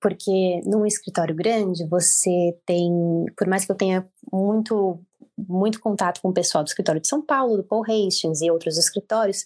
porque 0.00 0.60
num 0.64 0.84
escritório 0.84 1.34
grande 1.34 1.86
você 1.86 2.58
tem, 2.66 2.90
por 3.36 3.46
mais 3.46 3.64
que 3.64 3.70
eu 3.70 3.76
tenha 3.76 4.04
muito 4.32 4.98
muito 5.38 5.80
contato 5.80 6.22
com 6.22 6.30
o 6.30 6.32
pessoal 6.32 6.64
do 6.64 6.68
escritório 6.68 7.00
de 7.00 7.08
São 7.08 7.20
Paulo, 7.20 7.58
do 7.58 7.62
Paul 7.62 7.82
Hastings 7.82 8.40
e 8.40 8.50
outros 8.50 8.78
escritórios, 8.78 9.44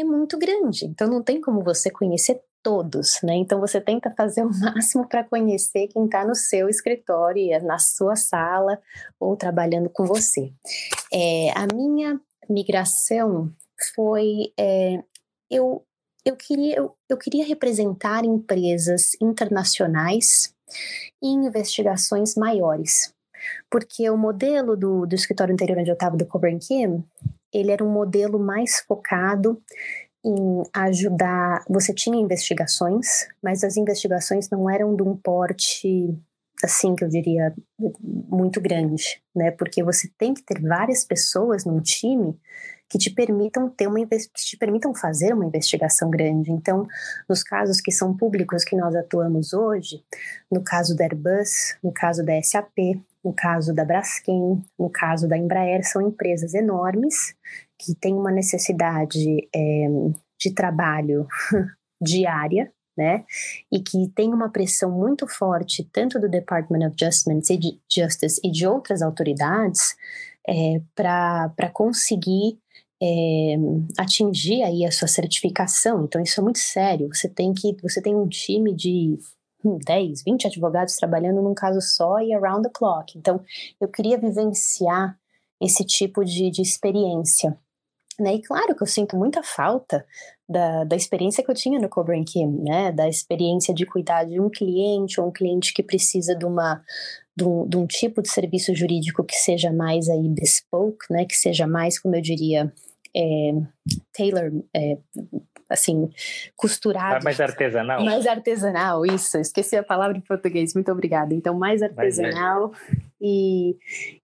é 0.00 0.04
muito 0.04 0.38
grande. 0.38 0.86
Então 0.86 1.08
não 1.08 1.22
tem 1.22 1.40
como 1.40 1.62
você 1.62 1.90
conhecer 1.90 2.40
todos, 2.62 3.18
né? 3.22 3.34
Então 3.34 3.60
você 3.60 3.80
tenta 3.80 4.12
fazer 4.16 4.44
o 4.44 4.50
máximo 4.58 5.08
para 5.08 5.24
conhecer 5.24 5.88
quem 5.88 6.04
está 6.04 6.24
no 6.24 6.34
seu 6.34 6.68
escritório, 6.68 7.62
na 7.64 7.78
sua 7.78 8.16
sala 8.16 8.78
ou 9.18 9.36
trabalhando 9.36 9.88
com 9.90 10.04
você. 10.04 10.52
É, 11.12 11.50
a 11.56 11.66
minha 11.72 12.20
migração 12.48 13.52
foi 13.94 14.52
é, 14.58 15.02
eu 15.50 15.84
eu 16.24 16.36
queria 16.36 16.76
eu, 16.76 16.96
eu 17.08 17.16
queria 17.16 17.46
representar 17.46 18.24
empresas 18.24 19.12
internacionais 19.20 20.54
em 21.22 21.46
investigações 21.46 22.34
maiores 22.34 23.14
porque 23.70 24.08
o 24.10 24.16
modelo 24.16 24.76
do, 24.76 25.06
do 25.06 25.14
escritório 25.14 25.52
anterior 25.52 25.78
onde 25.78 25.90
eu 25.90 25.94
estava, 25.94 26.16
do 26.16 26.26
Coburn 26.26 26.58
Kim, 26.58 27.04
ele 27.52 27.70
era 27.70 27.84
um 27.84 27.90
modelo 27.90 28.38
mais 28.38 28.80
focado 28.80 29.60
em 30.24 30.62
ajudar. 30.74 31.64
Você 31.68 31.94
tinha 31.94 32.20
investigações, 32.20 33.28
mas 33.42 33.64
as 33.64 33.76
investigações 33.76 34.50
não 34.50 34.68
eram 34.68 34.94
de 34.94 35.02
um 35.02 35.16
porte 35.16 36.16
assim 36.62 36.94
que 36.96 37.04
eu 37.04 37.08
diria 37.08 37.54
muito 38.28 38.60
grande, 38.60 39.22
né? 39.34 39.50
Porque 39.52 39.82
você 39.82 40.10
tem 40.18 40.34
que 40.34 40.42
ter 40.42 40.60
várias 40.60 41.04
pessoas 41.04 41.64
num 41.64 41.80
time 41.80 42.36
que 42.88 42.98
te 42.98 43.10
permitam 43.10 43.68
ter 43.68 43.86
uma 43.86 44.00
te 44.06 44.56
permitam 44.56 44.94
fazer 44.94 45.34
uma 45.34 45.44
investigação 45.44 46.10
grande. 46.10 46.50
Então, 46.50 46.86
nos 47.28 47.42
casos 47.42 47.80
que 47.80 47.92
são 47.92 48.16
públicos 48.16 48.64
que 48.64 48.76
nós 48.76 48.94
atuamos 48.96 49.52
hoje, 49.52 50.02
no 50.50 50.62
caso 50.62 50.96
da 50.96 51.04
Airbus, 51.04 51.76
no 51.82 51.92
caso 51.92 52.24
da 52.24 52.40
SAP, 52.42 52.98
no 53.24 53.32
caso 53.32 53.74
da 53.74 53.84
Braskem, 53.84 54.62
no 54.78 54.90
caso 54.90 55.28
da 55.28 55.36
Embraer, 55.36 55.84
são 55.84 56.00
empresas 56.02 56.54
enormes 56.54 57.34
que 57.78 57.94
têm 57.94 58.14
uma 58.14 58.30
necessidade 58.30 59.48
é, 59.54 59.86
de 60.40 60.52
trabalho 60.54 61.26
diária, 62.00 62.72
né? 62.96 63.24
E 63.70 63.80
que 63.80 64.08
tem 64.14 64.32
uma 64.32 64.50
pressão 64.50 64.90
muito 64.90 65.26
forte, 65.26 65.88
tanto 65.92 66.18
do 66.18 66.28
Department 66.28 66.88
of 66.88 66.96
Justice 66.98 67.52
e 67.52 67.56
de, 67.56 67.80
Justice 67.90 68.40
e 68.42 68.50
de 68.50 68.66
outras 68.66 69.02
autoridades, 69.02 69.96
é, 70.48 70.80
para 70.94 71.70
conseguir 71.72 72.58
é, 73.00 73.54
atingir 73.96 74.62
aí 74.62 74.84
a 74.84 74.90
sua 74.90 75.06
certificação. 75.06 76.04
Então, 76.04 76.20
isso 76.20 76.40
é 76.40 76.42
muito 76.42 76.58
sério. 76.58 77.08
Você 77.14 77.28
tem 77.28 77.52
que, 77.52 77.76
você 77.82 78.02
tem 78.02 78.16
um 78.16 78.28
time 78.28 78.74
de 78.74 79.18
10, 79.64 80.22
20 80.24 80.46
advogados 80.46 80.96
trabalhando 80.96 81.42
num 81.42 81.54
caso 81.54 81.80
só 81.80 82.20
e 82.20 82.32
around 82.32 82.62
the 82.62 82.70
clock. 82.72 83.18
Então, 83.18 83.40
eu 83.80 83.88
queria 83.88 84.18
vivenciar 84.18 85.18
esse 85.60 85.84
tipo 85.84 86.24
de, 86.24 86.50
de 86.50 86.62
experiência. 86.62 87.58
Né? 88.18 88.34
E 88.34 88.42
claro 88.42 88.74
que 88.74 88.82
eu 88.82 88.86
sinto 88.86 89.16
muita 89.16 89.42
falta 89.42 90.04
da, 90.48 90.84
da 90.84 90.96
experiência 90.96 91.44
que 91.44 91.50
eu 91.50 91.54
tinha 91.54 91.78
no 91.78 91.88
Cobra 91.88 92.16
Kim, 92.24 92.62
né? 92.64 92.90
Da 92.90 93.08
experiência 93.08 93.72
de 93.72 93.86
cuidar 93.86 94.24
de 94.24 94.40
um 94.40 94.50
cliente 94.50 95.20
ou 95.20 95.28
um 95.28 95.32
cliente 95.32 95.72
que 95.72 95.82
precisa 95.82 96.34
de 96.34 96.44
uma 96.44 96.82
de 97.36 97.44
um, 97.44 97.68
de 97.68 97.76
um 97.76 97.86
tipo 97.86 98.20
de 98.20 98.28
serviço 98.28 98.74
jurídico 98.74 99.22
que 99.22 99.36
seja 99.36 99.72
mais 99.72 100.08
aí 100.08 100.28
bespoke, 100.28 101.06
né? 101.10 101.24
Que 101.24 101.36
seja 101.36 101.66
mais, 101.68 102.00
como 102.00 102.16
eu 102.16 102.20
diria, 102.20 102.72
é, 103.18 103.52
tailor, 104.16 104.52
é, 104.74 104.96
assim, 105.68 106.08
costurado. 106.56 107.24
Mais 107.24 107.40
artesanal. 107.40 108.04
Mais 108.04 108.26
artesanal, 108.26 109.04
isso. 109.04 109.38
Esqueci 109.38 109.76
a 109.76 109.82
palavra 109.82 110.16
em 110.16 110.20
português, 110.20 110.74
muito 110.74 110.90
obrigada. 110.92 111.34
Então, 111.34 111.58
mais 111.58 111.82
artesanal 111.82 112.70
mais 112.70 113.08
e, 113.20 113.76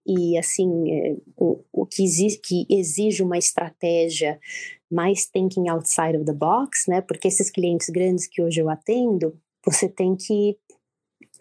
e, 0.05 0.37
assim, 0.37 0.91
é, 0.91 1.15
o, 1.35 1.61
o 1.71 1.85
que, 1.85 2.03
exige, 2.03 2.37
que 2.37 2.65
exige 2.69 3.21
uma 3.21 3.37
estratégia 3.37 4.39
mais 4.89 5.25
thinking 5.25 5.67
outside 5.67 6.15
of 6.15 6.25
the 6.25 6.33
box, 6.33 6.89
né? 6.89 7.01
Porque 7.01 7.27
esses 7.27 7.51
clientes 7.51 7.89
grandes 7.89 8.27
que 8.27 8.41
hoje 8.41 8.61
eu 8.61 8.69
atendo, 8.69 9.37
você 9.65 9.89
tem 9.89 10.15
que 10.15 10.57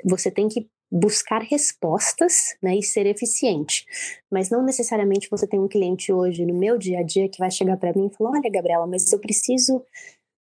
você 0.05 0.31
tem 0.31 0.49
que 0.49 0.69
buscar 0.91 1.43
respostas 1.43 2.57
né, 2.63 2.77
e 2.77 2.83
ser 2.83 3.07
eficiente. 3.07 3.85
Mas 4.31 4.51
não 4.51 4.63
necessariamente 4.63 5.29
você 5.31 5.47
tem 5.47 5.59
um 5.59 5.69
cliente 5.69 6.13
hoje 6.13 6.45
no 6.45 6.55
meu 6.55 6.79
dia 6.79 7.01
a 7.01 7.03
dia 7.03 7.29
que 7.29 7.39
vai 7.39 7.51
chegar 7.51 7.77
para 7.77 7.93
mim 7.95 8.07
e 8.07 8.17
falar: 8.17 8.31
Olha, 8.33 8.51
Gabriela, 8.51 8.87
mas 8.87 9.13
eu 9.13 9.19
preciso 9.19 9.83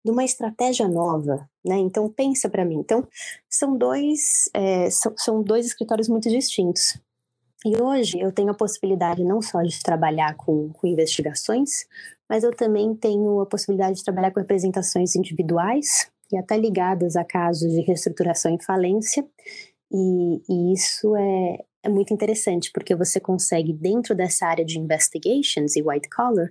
de 0.04 0.10
uma 0.10 0.24
estratégia 0.24 0.88
nova, 0.88 1.48
né? 1.64 1.78
Então 1.78 2.08
pensa 2.08 2.48
para 2.48 2.64
mim. 2.64 2.76
Então 2.76 3.06
são 3.48 3.76
dois 3.76 4.50
é, 4.54 4.90
são, 4.90 5.14
são 5.16 5.42
dois 5.42 5.66
escritórios 5.66 6.08
muito 6.08 6.28
distintos. 6.28 6.98
E 7.64 7.80
hoje 7.80 8.18
eu 8.18 8.32
tenho 8.32 8.50
a 8.50 8.54
possibilidade 8.54 9.22
não 9.22 9.40
só 9.40 9.62
de 9.62 9.80
trabalhar 9.80 10.34
com, 10.34 10.70
com 10.70 10.86
investigações, 10.86 11.86
mas 12.28 12.42
eu 12.42 12.50
também 12.50 12.92
tenho 12.94 13.40
a 13.40 13.46
possibilidade 13.46 13.98
de 13.98 14.04
trabalhar 14.04 14.32
com 14.32 14.40
representações 14.40 15.14
individuais 15.14 16.10
e 16.32 16.36
até 16.36 16.56
ligadas 16.56 17.14
a 17.14 17.24
casos 17.24 17.70
de 17.70 17.82
reestruturação 17.82 18.54
e 18.54 18.64
falência 18.64 19.24
e, 19.92 20.42
e 20.48 20.72
isso 20.72 21.14
é, 21.16 21.58
é 21.82 21.88
muito 21.88 22.14
interessante, 22.14 22.70
porque 22.72 22.94
você 22.94 23.20
consegue, 23.20 23.72
dentro 23.72 24.14
dessa 24.14 24.46
área 24.46 24.64
de 24.64 24.78
investigations 24.78 25.76
e 25.76 25.82
white 25.82 26.08
collar, 26.08 26.50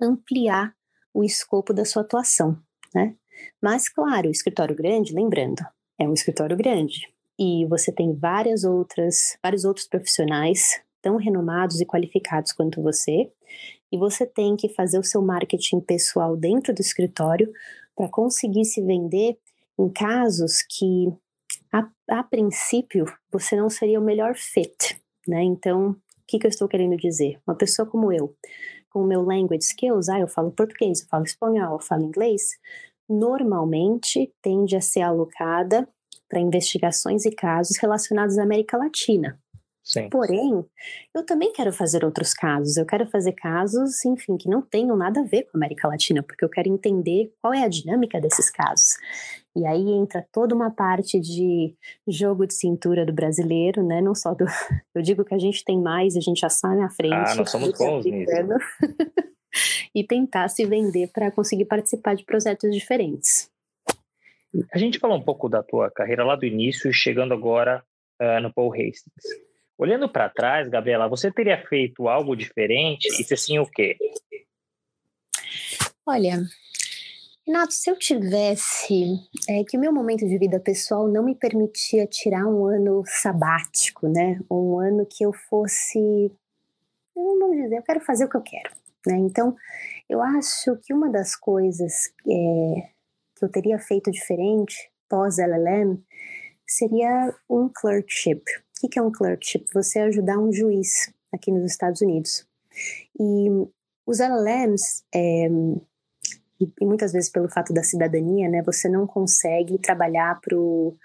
ampliar 0.00 0.74
o 1.12 1.22
escopo 1.22 1.74
da 1.74 1.84
sua 1.84 2.02
atuação, 2.02 2.58
né? 2.94 3.14
Mas, 3.62 3.88
claro, 3.88 4.28
o 4.28 4.32
escritório 4.32 4.74
grande, 4.74 5.14
lembrando, 5.14 5.62
é 5.98 6.08
um 6.08 6.12
escritório 6.12 6.56
grande. 6.56 7.12
E 7.38 7.66
você 7.66 7.92
tem 7.92 8.14
várias 8.14 8.64
outras, 8.64 9.36
vários 9.42 9.64
outros 9.64 9.86
profissionais 9.86 10.80
tão 11.00 11.16
renomados 11.16 11.80
e 11.80 11.86
qualificados 11.86 12.52
quanto 12.52 12.82
você, 12.82 13.30
e 13.90 13.96
você 13.96 14.26
tem 14.26 14.56
que 14.56 14.68
fazer 14.68 14.98
o 14.98 15.04
seu 15.04 15.22
marketing 15.22 15.80
pessoal 15.80 16.36
dentro 16.36 16.74
do 16.74 16.80
escritório 16.80 17.50
para 17.96 18.08
conseguir 18.08 18.64
se 18.64 18.82
vender 18.82 19.38
em 19.78 19.88
casos 19.88 20.62
que 20.62 21.12
a, 21.72 21.88
a 22.10 22.22
princípio, 22.22 23.04
você 23.30 23.56
não 23.56 23.68
seria 23.68 24.00
o 24.00 24.04
melhor 24.04 24.34
fit, 24.34 25.00
né? 25.26 25.42
Então, 25.42 25.90
o 25.90 25.96
que, 26.26 26.38
que 26.38 26.46
eu 26.46 26.50
estou 26.50 26.68
querendo 26.68 26.96
dizer? 26.96 27.40
Uma 27.46 27.56
pessoa 27.56 27.86
como 27.86 28.12
eu, 28.12 28.34
com 28.90 29.02
o 29.02 29.06
meu 29.06 29.22
language 29.22 29.64
skills, 29.64 30.08
ah, 30.08 30.18
eu 30.18 30.28
falo 30.28 30.50
português, 30.50 31.00
eu 31.00 31.08
falo 31.08 31.24
espanhol, 31.24 31.74
eu 31.74 31.80
falo 31.80 32.04
inglês, 32.04 32.58
normalmente 33.08 34.32
tende 34.42 34.76
a 34.76 34.80
ser 34.80 35.02
alocada 35.02 35.88
para 36.28 36.40
investigações 36.40 37.24
e 37.24 37.30
casos 37.30 37.78
relacionados 37.78 38.38
à 38.38 38.42
América 38.42 38.76
Latina. 38.76 39.40
Sim. 39.88 40.10
Porém, 40.10 40.62
eu 41.14 41.24
também 41.24 41.50
quero 41.50 41.72
fazer 41.72 42.04
outros 42.04 42.34
casos. 42.34 42.76
Eu 42.76 42.84
quero 42.84 43.06
fazer 43.06 43.32
casos, 43.32 44.04
enfim, 44.04 44.36
que 44.36 44.46
não 44.46 44.60
tenham 44.60 44.94
nada 44.94 45.20
a 45.20 45.24
ver 45.24 45.44
com 45.44 45.56
a 45.56 45.58
América 45.58 45.88
Latina, 45.88 46.22
porque 46.22 46.44
eu 46.44 46.48
quero 46.50 46.68
entender 46.68 47.32
qual 47.40 47.54
é 47.54 47.64
a 47.64 47.68
dinâmica 47.68 48.20
desses 48.20 48.50
casos. 48.50 48.98
E 49.56 49.64
aí 49.64 49.90
entra 49.90 50.26
toda 50.30 50.54
uma 50.54 50.70
parte 50.70 51.18
de 51.18 51.74
jogo 52.06 52.46
de 52.46 52.52
cintura 52.52 53.06
do 53.06 53.14
brasileiro, 53.14 53.82
né? 53.82 54.02
Não 54.02 54.14
só 54.14 54.34
do. 54.34 54.44
Eu 54.94 55.00
digo 55.00 55.24
que 55.24 55.34
a 55.34 55.38
gente 55.38 55.64
tem 55.64 55.80
mais, 55.80 56.16
a 56.16 56.20
gente 56.20 56.40
já 56.40 56.50
sai 56.50 56.76
na 56.76 56.90
frente. 56.90 57.14
Ah, 57.14 57.34
nós 57.34 57.50
somos 57.50 57.72
bons 57.72 58.04
nisso. 58.04 58.30
e 59.94 60.04
tentar 60.04 60.48
se 60.48 60.66
vender 60.66 61.10
para 61.14 61.30
conseguir 61.30 61.64
participar 61.64 62.14
de 62.14 62.26
projetos 62.26 62.70
diferentes. 62.74 63.50
A 64.70 64.76
gente 64.76 64.98
falou 64.98 65.16
um 65.16 65.22
pouco 65.22 65.48
da 65.48 65.62
tua 65.62 65.90
carreira 65.90 66.24
lá 66.24 66.36
do 66.36 66.44
início, 66.44 66.92
chegando 66.92 67.32
agora 67.32 67.82
uh, 68.20 68.40
no 68.42 68.52
Paul 68.52 68.74
Hastings. 68.74 69.47
Olhando 69.78 70.08
para 70.08 70.28
trás, 70.28 70.68
Gabriela, 70.68 71.08
você 71.08 71.30
teria 71.30 71.64
feito 71.68 72.08
algo 72.08 72.34
diferente? 72.34 73.06
E 73.06 73.22
se 73.22 73.36
sim, 73.36 73.60
o 73.60 73.66
quê? 73.66 73.96
Olha, 76.04 76.42
Renato, 77.46 77.72
se 77.72 77.88
eu 77.88 77.96
tivesse 77.96 79.20
é, 79.48 79.62
que 79.62 79.78
o 79.78 79.80
meu 79.80 79.92
momento 79.92 80.26
de 80.26 80.36
vida 80.36 80.58
pessoal 80.58 81.06
não 81.06 81.22
me 81.22 81.34
permitia 81.34 82.06
tirar 82.06 82.46
um 82.46 82.66
ano 82.66 83.04
sabático, 83.06 84.08
né? 84.08 84.40
Um 84.50 84.80
ano 84.80 85.06
que 85.06 85.24
eu 85.24 85.32
fosse, 85.32 86.30
vamos 87.14 87.56
dizer, 87.56 87.76
eu 87.76 87.82
quero 87.82 88.00
fazer 88.00 88.24
o 88.24 88.28
que 88.28 88.36
eu 88.36 88.42
quero, 88.42 88.70
né? 89.06 89.16
Então, 89.16 89.56
eu 90.08 90.20
acho 90.20 90.76
que 90.82 90.92
uma 90.92 91.08
das 91.08 91.36
coisas 91.36 92.12
é, 92.26 92.88
que 93.36 93.44
eu 93.44 93.48
teria 93.48 93.78
feito 93.78 94.10
diferente 94.10 94.90
pós 95.08 95.38
LLM 95.38 96.02
seria 96.66 97.34
um 97.48 97.70
clerkship, 97.72 98.42
o 98.82 98.88
que 98.88 98.98
é 98.98 99.02
um 99.02 99.10
clerkship? 99.10 99.64
Você 99.74 99.98
ajudar 100.00 100.38
um 100.38 100.52
juiz 100.52 101.12
aqui 101.32 101.50
nos 101.50 101.70
Estados 101.70 102.00
Unidos. 102.00 102.46
E 103.18 103.48
os 104.06 104.20
LLMs, 104.20 105.04
é, 105.14 105.48
e 106.60 106.84
muitas 106.84 107.12
vezes 107.12 107.30
pelo 107.30 107.48
fato 107.48 107.72
da 107.72 107.82
cidadania, 107.82 108.48
né, 108.48 108.62
você 108.62 108.88
não 108.88 109.06
consegue 109.06 109.78
trabalhar 109.78 110.40
para 110.40 110.56
o 110.56 110.96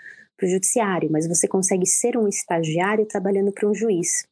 judiciário, 0.41 1.11
mas 1.11 1.27
você 1.27 1.47
consegue 1.47 1.85
ser 1.85 2.17
um 2.17 2.27
estagiário 2.27 3.05
trabalhando 3.05 3.51
para 3.51 3.69
um 3.69 3.73
juiz. 3.73 4.27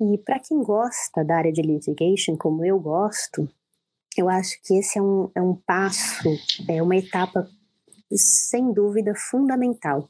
E 0.00 0.18
para 0.18 0.38
quem 0.38 0.62
gosta 0.62 1.24
da 1.24 1.36
área 1.36 1.52
de 1.52 1.62
litigation, 1.62 2.36
como 2.36 2.64
eu 2.64 2.78
gosto, 2.78 3.48
eu 4.16 4.28
acho 4.28 4.60
que 4.62 4.78
esse 4.78 4.98
é 4.98 5.02
um, 5.02 5.30
é 5.34 5.40
um 5.40 5.54
passo, 5.54 6.28
é 6.68 6.82
uma 6.82 6.96
etapa 6.96 7.48
sem 8.12 8.72
dúvida 8.72 9.14
fundamental, 9.14 10.08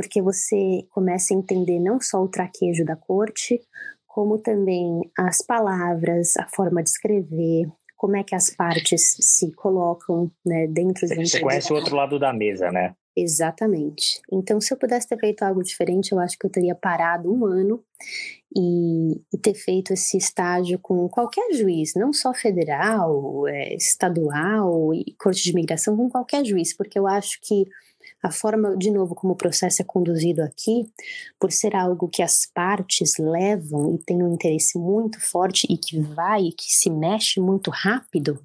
porque 0.00 0.22
você 0.22 0.86
começa 0.88 1.34
a 1.34 1.36
entender 1.36 1.78
não 1.78 2.00
só 2.00 2.22
o 2.22 2.28
traquejo 2.28 2.86
da 2.86 2.96
corte, 2.96 3.60
como 4.06 4.38
também 4.38 4.98
as 5.16 5.44
palavras, 5.44 6.38
a 6.38 6.48
forma 6.48 6.82
de 6.82 6.88
escrever, 6.88 7.66
como 7.98 8.16
é 8.16 8.24
que 8.24 8.34
as 8.34 8.48
partes 8.48 9.14
se 9.20 9.52
colocam 9.52 10.30
né, 10.44 10.66
dentro 10.66 11.06
de 11.06 11.20
um 11.20 11.26
Você 11.26 11.40
conhece 11.40 11.70
o 11.70 11.76
outro 11.76 11.94
lado 11.94 12.18
da 12.18 12.32
mesa, 12.32 12.70
né? 12.72 12.94
Exatamente. 13.14 14.22
Então, 14.32 14.58
se 14.58 14.72
eu 14.72 14.78
pudesse 14.78 15.06
ter 15.06 15.18
feito 15.18 15.42
algo 15.42 15.62
diferente, 15.62 16.12
eu 16.12 16.18
acho 16.18 16.38
que 16.38 16.46
eu 16.46 16.50
teria 16.50 16.74
parado 16.74 17.30
um 17.30 17.44
ano 17.44 17.84
e, 18.56 19.20
e 19.34 19.38
ter 19.38 19.52
feito 19.52 19.92
esse 19.92 20.16
estágio 20.16 20.78
com 20.78 21.06
qualquer 21.10 21.52
juiz, 21.52 21.92
não 21.94 22.10
só 22.10 22.32
federal, 22.32 23.46
é, 23.48 23.74
estadual 23.74 24.94
e 24.94 25.14
corte 25.18 25.42
de 25.42 25.50
imigração, 25.50 25.94
com 25.94 26.08
qualquer 26.08 26.42
juiz, 26.42 26.74
porque 26.74 26.98
eu 26.98 27.06
acho 27.06 27.38
que 27.42 27.66
a 28.22 28.30
forma, 28.30 28.76
de 28.76 28.90
novo, 28.90 29.14
como 29.14 29.32
o 29.32 29.36
processo 29.36 29.80
é 29.82 29.84
conduzido 29.84 30.42
aqui, 30.42 30.90
por 31.38 31.50
ser 31.50 31.74
algo 31.74 32.08
que 32.08 32.22
as 32.22 32.46
partes 32.46 33.16
levam 33.18 33.94
e 33.94 33.98
tem 33.98 34.22
um 34.22 34.34
interesse 34.34 34.78
muito 34.78 35.20
forte 35.20 35.66
e 35.70 35.76
que 35.78 35.98
vai 36.00 36.42
e 36.44 36.52
que 36.52 36.72
se 36.72 36.90
mexe 36.90 37.40
muito 37.40 37.70
rápido, 37.70 38.38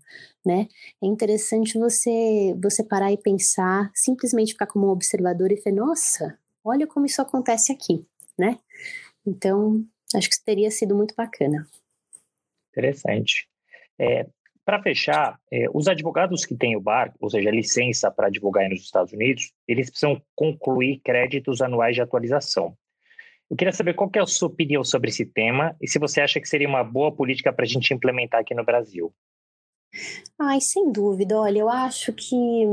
né? 0.46 0.68
É 1.04 1.08
interessante 1.08 1.78
você 1.78 2.56
você 2.62 2.84
parar 2.84 3.12
e 3.12 3.18
pensar, 3.18 3.92
simplesmente 3.94 4.54
ficar 4.54 4.68
como 4.68 4.88
um 4.88 4.92
observador 4.92 5.52
e 5.52 5.58
falar, 5.58 5.76
nossa, 5.76 6.40
olha 6.64 6.88
como 6.88 7.06
isso 7.06 7.22
acontece 7.22 7.72
aqui, 7.72 8.06
né? 8.38 8.60
Então, 9.26 9.84
acho 10.16 10.30
que 10.30 10.36
isso 10.36 10.44
teria 10.46 10.72
sido 10.72 10.96
muito 10.96 11.16
bacana. 11.16 11.68
Interessante. 12.72 13.48
É, 14.00 14.28
para 14.66 14.82
fechar, 14.82 15.40
é, 15.52 15.68
os 15.74 15.88
advogados 15.88 16.44
que 16.44 16.56
têm 16.56 16.76
o 16.76 16.82
bar, 16.82 17.14
ou 17.20 17.30
seja, 17.30 17.52
licença 17.52 18.10
para 18.10 18.28
advogar 18.28 18.68
nos 18.68 18.82
Estados 18.82 19.14
Unidos, 19.14 19.54
eles 19.68 19.90
precisam 19.90 20.20
concluir 20.36 21.00
créditos 21.04 21.62
anuais 21.62 21.96
de 21.96 22.02
atualização. 22.02 22.76
Eu 23.50 23.56
queria 23.56 23.72
saber 23.72 23.94
qual 23.94 24.10
é 24.16 24.20
a 24.20 24.26
sua 24.26 24.48
opinião 24.48 24.84
sobre 24.84 25.10
esse 25.10 25.24
tema 25.24 25.76
e 25.80 25.88
se 25.88 26.00
você 26.00 26.20
acha 26.20 26.42
que 26.42 26.50
seria 26.50 26.68
uma 26.68 26.84
boa 26.84 27.12
política 27.12 27.54
para 27.54 27.64
a 27.64 27.68
gente 27.68 27.94
implementar 27.94 28.42
aqui 28.42 28.56
no 28.56 28.66
Brasil. 28.66 29.14
Ai, 30.40 30.60
sem 30.60 30.92
dúvida. 30.92 31.40
Olha, 31.40 31.60
eu 31.60 31.70
acho 31.70 32.12
que. 32.12 32.66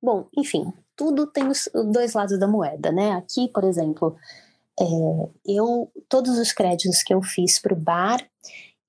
Bom, 0.00 0.28
enfim, 0.36 0.72
tudo 0.94 1.26
tem 1.26 1.48
os 1.48 1.68
dois 1.92 2.14
lados 2.14 2.38
da 2.38 2.46
moeda, 2.46 2.92
né? 2.92 3.10
Aqui, 3.12 3.48
por 3.52 3.64
exemplo, 3.64 4.16
é, 4.80 4.84
eu 5.44 5.90
todos 6.08 6.38
os 6.38 6.52
créditos 6.52 7.02
que 7.02 7.12
eu 7.12 7.20
fiz 7.20 7.58
para 7.58 7.74
o 7.74 7.76
bar 7.76 8.24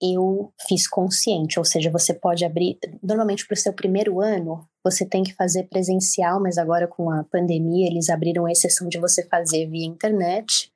eu 0.01 0.53
fiz 0.67 0.87
consciente, 0.87 1.59
ou 1.59 1.65
seja, 1.65 1.91
você 1.91 2.13
pode 2.13 2.45
abrir. 2.45 2.77
Normalmente, 3.03 3.45
para 3.45 3.53
o 3.53 3.57
seu 3.57 3.73
primeiro 3.73 4.21
ano, 4.21 4.65
você 4.83 5.05
tem 5.05 5.23
que 5.23 5.33
fazer 5.33 5.63
presencial, 5.63 6.41
mas 6.41 6.57
agora 6.57 6.87
com 6.87 7.11
a 7.11 7.23
pandemia, 7.23 7.87
eles 7.87 8.09
abriram 8.09 8.45
a 8.45 8.51
exceção 8.51 8.87
de 8.87 8.97
você 8.97 9.23
fazer 9.27 9.67
via 9.67 9.85
internet 9.85 10.71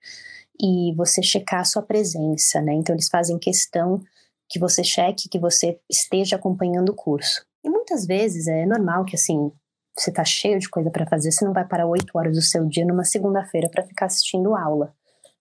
e 0.59 0.93
você 0.95 1.23
checar 1.23 1.61
a 1.61 1.65
sua 1.65 1.81
presença, 1.81 2.61
né? 2.61 2.73
Então, 2.73 2.95
eles 2.95 3.07
fazem 3.09 3.39
questão 3.39 4.01
que 4.49 4.59
você 4.59 4.83
cheque, 4.83 5.29
que 5.29 5.39
você 5.39 5.79
esteja 5.89 6.35
acompanhando 6.35 6.89
o 6.89 6.95
curso. 6.95 7.45
E 7.63 7.69
muitas 7.69 8.05
vezes 8.05 8.47
é 8.47 8.65
normal 8.65 9.05
que, 9.05 9.15
assim, 9.15 9.51
você 9.97 10.09
está 10.09 10.25
cheio 10.25 10.59
de 10.59 10.69
coisa 10.69 10.91
para 10.91 11.07
fazer, 11.07 11.31
você 11.31 11.45
não 11.45 11.53
vai 11.53 11.67
parar 11.67 11.87
oito 11.87 12.11
horas 12.15 12.35
do 12.35 12.41
seu 12.41 12.65
dia 12.65 12.85
numa 12.85 13.03
segunda-feira 13.03 13.69
para 13.69 13.83
ficar 13.83 14.07
assistindo 14.07 14.55
aula. 14.55 14.93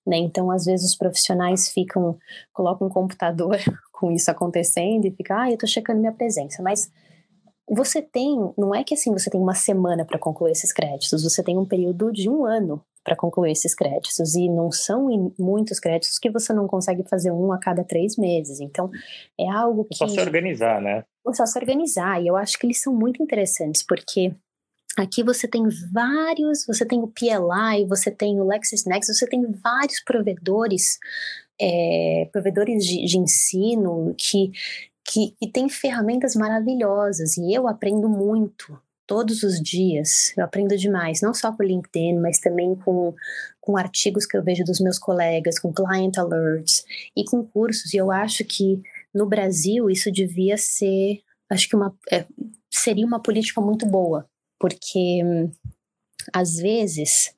Né? 0.07 0.17
Então, 0.19 0.51
às 0.51 0.65
vezes, 0.65 0.91
os 0.91 0.97
profissionais 0.97 1.69
ficam, 1.69 2.19
colocam 2.53 2.87
um 2.87 2.91
computador 2.91 3.57
com 3.93 4.11
isso 4.11 4.31
acontecendo 4.31 5.07
e 5.07 5.11
fica, 5.11 5.43
ah, 5.43 5.49
eu 5.49 5.55
estou 5.55 5.69
checando 5.69 6.01
minha 6.01 6.13
presença. 6.13 6.63
Mas 6.63 6.91
você 7.69 8.03
tem, 8.03 8.37
não 8.59 8.75
é 8.75 8.85
que 8.85 8.95
assim 8.95 9.13
você 9.13 9.31
tem 9.31 9.41
uma 9.41 9.55
semana 9.55 10.05
para 10.05 10.19
concluir 10.19 10.53
esses 10.53 10.73
créditos, 10.73 11.23
você 11.23 11.43
tem 11.43 11.57
um 11.57 11.65
período 11.65 12.13
de 12.13 12.29
um 12.29 12.45
ano 12.45 12.85
para 13.05 13.17
concluir 13.17 13.53
esses 13.53 13.75
créditos 13.75 14.35
e 14.35 14.49
não 14.49 14.71
são 14.71 15.09
muitos 15.39 15.81
créditos 15.81 16.19
que 16.19 16.31
você 16.31 16.53
não 16.53 16.69
consegue 16.69 17.03
fazer 17.09 17.33
um 17.33 17.53
a 17.53 17.59
cada 17.59 17.83
três 17.83 18.17
meses. 18.17 18.61
Então 18.61 18.91
é 19.39 19.49
algo 19.49 19.85
que 19.85 19.95
é 19.95 20.07
só 20.07 20.09
se 20.09 20.21
organizar, 20.21 20.81
né? 20.81 21.05
É 21.27 21.33
só 21.33 21.47
se 21.47 21.59
organizar 21.59 22.23
e 22.23 22.27
eu 22.27 22.37
acho 22.37 22.59
que 22.59 22.67
eles 22.67 22.81
são 22.81 22.95
muito 22.95 23.23
interessantes 23.23 23.83
porque 23.83 24.33
Aqui 24.97 25.23
você 25.23 25.49
tem 25.49 25.63
vários, 25.91 26.67
você 26.67 26.85
tem 26.85 27.01
o 27.01 27.09
PLI, 27.09 27.87
você 27.89 28.11
tem 28.11 28.39
o 28.41 28.47
LexisNexis, 28.47 29.19
você 29.19 29.27
tem 29.27 29.51
vários 29.51 30.03
provedores, 30.05 30.99
é, 31.59 32.29
provedores 32.31 32.85
de, 32.85 33.05
de 33.07 33.19
ensino 33.19 34.15
que, 34.19 34.53
que, 35.03 35.35
que 35.39 35.51
têm 35.51 35.69
ferramentas 35.69 36.37
maravilhosas 36.37 37.39
e 37.39 37.55
eu 37.55 37.67
aprendo 37.67 38.07
muito 38.07 38.79
todos 39.07 39.43
os 39.43 39.61
dias. 39.61 40.35
Eu 40.37 40.45
aprendo 40.45 40.77
demais, 40.77 41.23
não 41.23 41.33
só 41.33 41.51
com 41.53 41.63
o 41.63 41.67
LinkedIn, 41.67 42.19
mas 42.19 42.39
também 42.39 42.75
com, 42.75 43.15
com 43.61 43.79
artigos 43.79 44.27
que 44.27 44.37
eu 44.37 44.43
vejo 44.43 44.63
dos 44.63 44.79
meus 44.79 44.99
colegas, 44.99 45.59
com 45.59 45.73
client 45.73 46.19
alerts 46.19 46.85
e 47.17 47.25
com 47.25 47.43
cursos. 47.45 47.95
E 47.95 47.97
eu 47.97 48.11
acho 48.11 48.45
que 48.45 48.83
no 49.13 49.27
Brasil 49.27 49.89
isso 49.89 50.13
devia 50.13 50.59
ser, 50.59 51.23
acho 51.49 51.67
que 51.67 51.77
uma, 51.77 51.95
é, 52.11 52.27
seria 52.71 53.07
uma 53.07 53.21
política 53.21 53.61
muito 53.61 53.87
boa 53.87 54.29
porque 54.63 55.21
às 56.33 56.55
vezes 56.55 57.35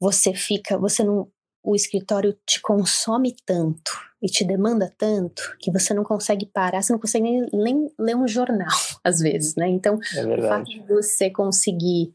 você 0.00 0.32
fica, 0.32 0.78
você 0.78 1.02
não, 1.02 1.28
o 1.64 1.74
escritório 1.74 2.38
te 2.46 2.62
consome 2.62 3.34
tanto 3.44 3.90
e 4.22 4.28
te 4.28 4.44
demanda 4.44 4.94
tanto 4.96 5.56
que 5.58 5.72
você 5.72 5.92
não 5.92 6.04
consegue 6.04 6.46
parar, 6.46 6.80
você 6.80 6.92
não 6.92 7.00
consegue 7.00 7.24
nem, 7.24 7.48
nem 7.52 7.90
ler 7.98 8.14
um 8.14 8.28
jornal 8.28 8.68
às 9.02 9.18
vezes, 9.18 9.56
né? 9.56 9.68
Então, 9.68 9.98
é 10.14 10.24
o 10.24 10.42
fato 10.48 10.66
de 10.66 10.78
você 10.86 11.28
conseguir 11.28 12.14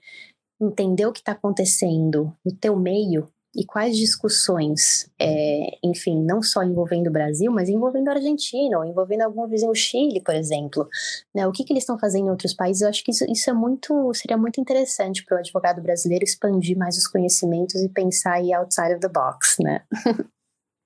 entender 0.61 1.05
o 1.05 1.11
que 1.11 1.19
está 1.19 1.33
acontecendo 1.33 2.33
no 2.45 2.55
teu 2.55 2.77
meio 2.77 3.29
e 3.55 3.65
quais 3.65 3.97
discussões, 3.97 5.09
é, 5.19 5.77
enfim, 5.83 6.21
não 6.23 6.41
só 6.41 6.63
envolvendo 6.63 7.07
o 7.07 7.11
Brasil, 7.11 7.51
mas 7.51 7.67
envolvendo 7.67 8.09
a 8.09 8.13
Argentina, 8.13 8.77
ou 8.77 8.85
envolvendo 8.85 9.21
algum 9.21 9.47
vizinho, 9.47 9.73
Chile, 9.73 10.21
por 10.21 10.35
exemplo, 10.35 10.87
né? 11.33 11.47
O 11.47 11.51
que, 11.51 11.63
que 11.63 11.73
eles 11.73 11.83
estão 11.83 11.97
fazendo 11.97 12.27
em 12.27 12.29
outros 12.29 12.53
países? 12.53 12.81
Eu 12.81 12.89
acho 12.89 13.03
que 13.03 13.11
isso, 13.11 13.25
isso 13.29 13.49
é 13.49 13.53
muito, 13.53 14.13
seria 14.13 14.37
muito 14.37 14.61
interessante 14.61 15.25
para 15.25 15.37
o 15.37 15.39
advogado 15.39 15.81
brasileiro 15.81 16.23
expandir 16.23 16.77
mais 16.77 16.97
os 16.97 17.07
conhecimentos 17.07 17.75
e 17.81 17.89
pensar 17.89 18.33
aí 18.33 18.53
outside 18.53 18.93
of 18.93 18.99
the 18.99 19.09
box, 19.09 19.57
né? 19.61 19.83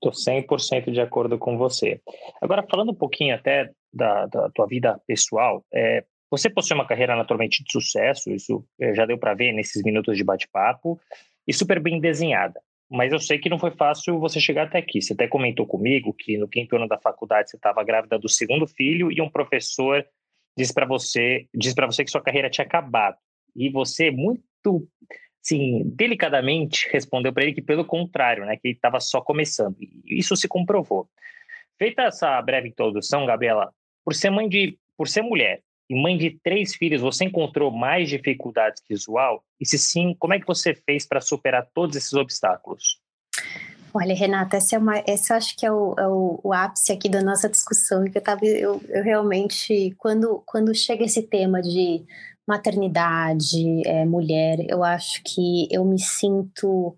Estou 0.03 0.11
100% 0.11 0.91
de 0.91 0.99
acordo 0.99 1.37
com 1.37 1.57
você. 1.57 2.01
Agora, 2.41 2.65
falando 2.69 2.91
um 2.91 2.95
pouquinho 2.95 3.35
até 3.35 3.71
da, 3.93 4.25
da 4.25 4.49
tua 4.49 4.67
vida 4.67 4.99
pessoal, 5.07 5.63
é, 5.73 6.03
você 6.29 6.49
possui 6.49 6.75
uma 6.75 6.87
carreira 6.87 7.15
naturalmente 7.15 7.63
de 7.63 7.71
sucesso, 7.71 8.31
isso 8.31 8.65
é, 8.79 8.93
já 8.95 9.05
deu 9.05 9.17
para 9.17 9.33
ver 9.33 9.53
nesses 9.53 9.83
minutos 9.83 10.17
de 10.17 10.23
bate-papo, 10.23 10.99
e 11.47 11.53
super 11.53 11.79
bem 11.79 11.99
desenhada. 11.99 12.59
mas 12.89 13.11
eu 13.11 13.19
sei 13.19 13.39
que 13.39 13.49
não 13.49 13.57
foi 13.57 13.71
fácil 13.71 14.19
você 14.19 14.39
chegar 14.39 14.67
até 14.67 14.77
aqui. 14.77 15.01
Você 15.01 15.13
até 15.13 15.27
comentou 15.27 15.65
comigo 15.65 16.13
que 16.13 16.37
no 16.37 16.47
quinto 16.47 16.75
ano 16.75 16.87
da 16.87 16.99
faculdade 16.99 17.49
você 17.49 17.55
estava 17.55 17.83
grávida 17.83 18.19
do 18.19 18.29
segundo 18.29 18.67
filho 18.67 19.11
e 19.11 19.19
um 19.19 19.29
professor 19.29 20.05
disse 20.55 20.71
para 20.71 20.85
você, 20.85 21.47
disse 21.55 21.73
para 21.73 21.87
você 21.87 22.03
que 22.03 22.11
sua 22.11 22.21
carreira 22.21 22.51
tinha 22.51 22.65
acabado. 22.65 23.17
E 23.55 23.69
você 23.69 24.11
muito, 24.11 24.87
sim, 25.41 25.81
delicadamente 25.85 26.87
respondeu 26.91 27.33
para 27.33 27.43
ele 27.43 27.53
que 27.53 27.61
pelo 27.63 27.83
contrário, 27.83 28.45
né, 28.45 28.57
que 28.57 28.67
ele 28.67 28.75
estava 28.75 28.99
só 28.99 29.21
começando. 29.21 29.75
E 29.81 30.19
isso 30.19 30.35
se 30.35 30.47
comprovou. 30.47 31.09
Feita 31.79 32.03
essa 32.03 32.39
breve 32.43 32.69
introdução, 32.69 33.25
Gabriela, 33.25 33.73
por 34.05 34.13
ser 34.13 34.29
mãe 34.29 34.47
de, 34.47 34.77
por 34.95 35.07
ser 35.07 35.23
mulher 35.23 35.63
e 35.89 36.01
mãe 36.01 36.17
de 36.17 36.39
três 36.43 36.75
filhos, 36.75 37.01
você 37.01 37.25
encontrou 37.25 37.71
mais 37.71 38.09
dificuldades 38.09 38.81
que 38.81 38.93
usual? 38.93 39.43
E 39.59 39.65
se 39.65 39.77
sim, 39.77 40.15
como 40.17 40.33
é 40.33 40.39
que 40.39 40.47
você 40.47 40.73
fez 40.73 41.05
para 41.05 41.21
superar 41.21 41.67
todos 41.73 41.95
esses 41.95 42.13
obstáculos? 42.13 42.99
Olha, 43.93 44.15
Renata, 44.15 44.57
essa 44.57 44.75
é 44.75 44.79
uma, 44.79 45.03
essa 45.05 45.35
acho 45.35 45.55
que 45.55 45.65
é 45.65 45.71
o, 45.71 45.93
é 45.99 46.07
o, 46.07 46.39
o, 46.43 46.51
ápice 46.51 46.91
aqui 46.91 47.07
da 47.07 47.21
nossa 47.21 47.47
discussão, 47.47 48.05
que 48.05 48.17
eu 48.17 48.23
tava, 48.23 48.43
eu, 48.43 48.81
eu 48.89 49.03
realmente, 49.03 49.93
quando, 49.99 50.41
quando 50.47 50.73
chega 50.73 51.03
esse 51.03 51.21
tema 51.21 51.61
de 51.61 52.03
maternidade, 52.47 53.87
é, 53.87 54.03
mulher, 54.03 54.65
eu 54.67 54.83
acho 54.83 55.21
que 55.23 55.67
eu 55.71 55.85
me 55.85 55.99
sinto 55.99 56.95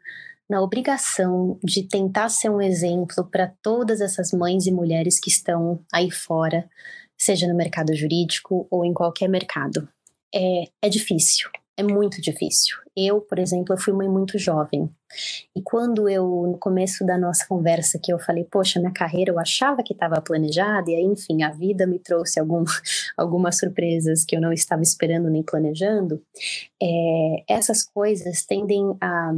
na 0.49 0.61
obrigação 0.61 1.59
de 1.63 1.83
tentar 1.83 2.29
ser 2.29 2.49
um 2.49 2.61
exemplo 2.61 3.25
para 3.25 3.51
todas 3.61 3.99
essas 3.99 4.31
mães 4.31 4.65
e 4.65 4.71
mulheres 4.71 5.19
que 5.19 5.29
estão 5.29 5.79
aí 5.91 6.09
fora, 6.09 6.69
seja 7.17 7.47
no 7.47 7.55
mercado 7.55 7.95
jurídico 7.95 8.67
ou 8.69 8.85
em 8.85 8.93
qualquer 8.93 9.27
mercado. 9.27 9.87
É, 10.33 10.65
é 10.81 10.89
difícil, 10.89 11.49
é 11.77 11.83
muito 11.83 12.21
difícil. 12.21 12.77
Eu, 12.95 13.19
por 13.19 13.37
exemplo, 13.37 13.73
eu 13.73 13.77
fui 13.77 13.93
mãe 13.93 14.07
muito 14.07 14.39
jovem. 14.39 14.89
E 15.55 15.61
quando 15.61 16.07
eu, 16.07 16.25
no 16.47 16.57
começo 16.57 17.05
da 17.05 17.17
nossa 17.17 17.45
conversa, 17.47 17.99
que 18.01 18.11
eu 18.11 18.19
falei, 18.19 18.45
poxa, 18.45 18.79
minha 18.79 18.91
carreira 18.91 19.31
eu 19.31 19.39
achava 19.39 19.83
que 19.83 19.93
estava 19.93 20.21
planejada, 20.21 20.89
e 20.89 20.95
aí, 20.95 21.03
enfim, 21.03 21.43
a 21.43 21.51
vida 21.51 21.85
me 21.85 21.99
trouxe 21.99 22.39
algum, 22.39 22.63
algumas 23.17 23.57
surpresas 23.57 24.23
que 24.23 24.35
eu 24.35 24.41
não 24.41 24.53
estava 24.53 24.81
esperando 24.81 25.29
nem 25.29 25.43
planejando, 25.43 26.21
é, 26.81 27.43
essas 27.49 27.83
coisas 27.83 28.45
tendem 28.45 28.95
a 29.01 29.33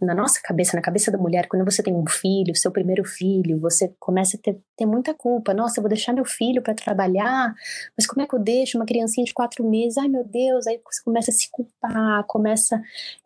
na 0.00 0.14
nossa 0.14 0.40
cabeça, 0.42 0.76
na 0.76 0.82
cabeça 0.82 1.10
da 1.10 1.18
mulher, 1.18 1.46
quando 1.46 1.64
você 1.64 1.82
tem 1.82 1.94
um 1.94 2.06
filho, 2.08 2.56
seu 2.56 2.70
primeiro 2.70 3.04
filho, 3.04 3.60
você 3.60 3.94
começa 3.98 4.36
a 4.36 4.40
ter, 4.40 4.58
ter 4.76 4.86
muita 4.86 5.12
culpa. 5.12 5.52
Nossa, 5.52 5.78
eu 5.78 5.82
vou 5.82 5.88
deixar 5.88 6.12
meu 6.12 6.24
filho 6.24 6.62
para 6.62 6.74
trabalhar, 6.74 7.54
mas 7.96 8.06
como 8.06 8.22
é 8.22 8.26
que 8.26 8.34
eu 8.34 8.38
deixo 8.38 8.78
uma 8.78 8.86
criancinha 8.86 9.24
de 9.24 9.34
quatro 9.34 9.68
meses? 9.68 9.98
Ai, 9.98 10.08
meu 10.08 10.24
Deus! 10.24 10.66
Aí 10.66 10.80
você 10.84 11.02
começa 11.04 11.30
a 11.30 11.34
se 11.34 11.50
culpar, 11.50 12.24
começa. 12.26 12.80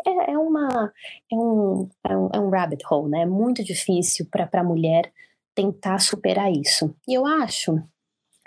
É, 0.07 0.33
é 0.33 0.39
uma. 0.39 0.93
É 1.31 1.37
um, 1.37 1.89
é, 2.09 2.17
um, 2.17 2.29
é 2.35 2.41
um 2.41 2.51
rabbit 2.51 2.85
hole, 2.91 3.11
né? 3.11 3.23
É 3.23 3.27
muito 3.27 3.63
difícil 3.63 4.27
para 4.31 4.49
a 4.53 4.65
mulher 4.65 5.13
tentar 5.55 5.99
superar 6.01 6.51
isso. 6.53 6.95
E 7.07 7.15
eu 7.15 7.27
acho 7.27 7.83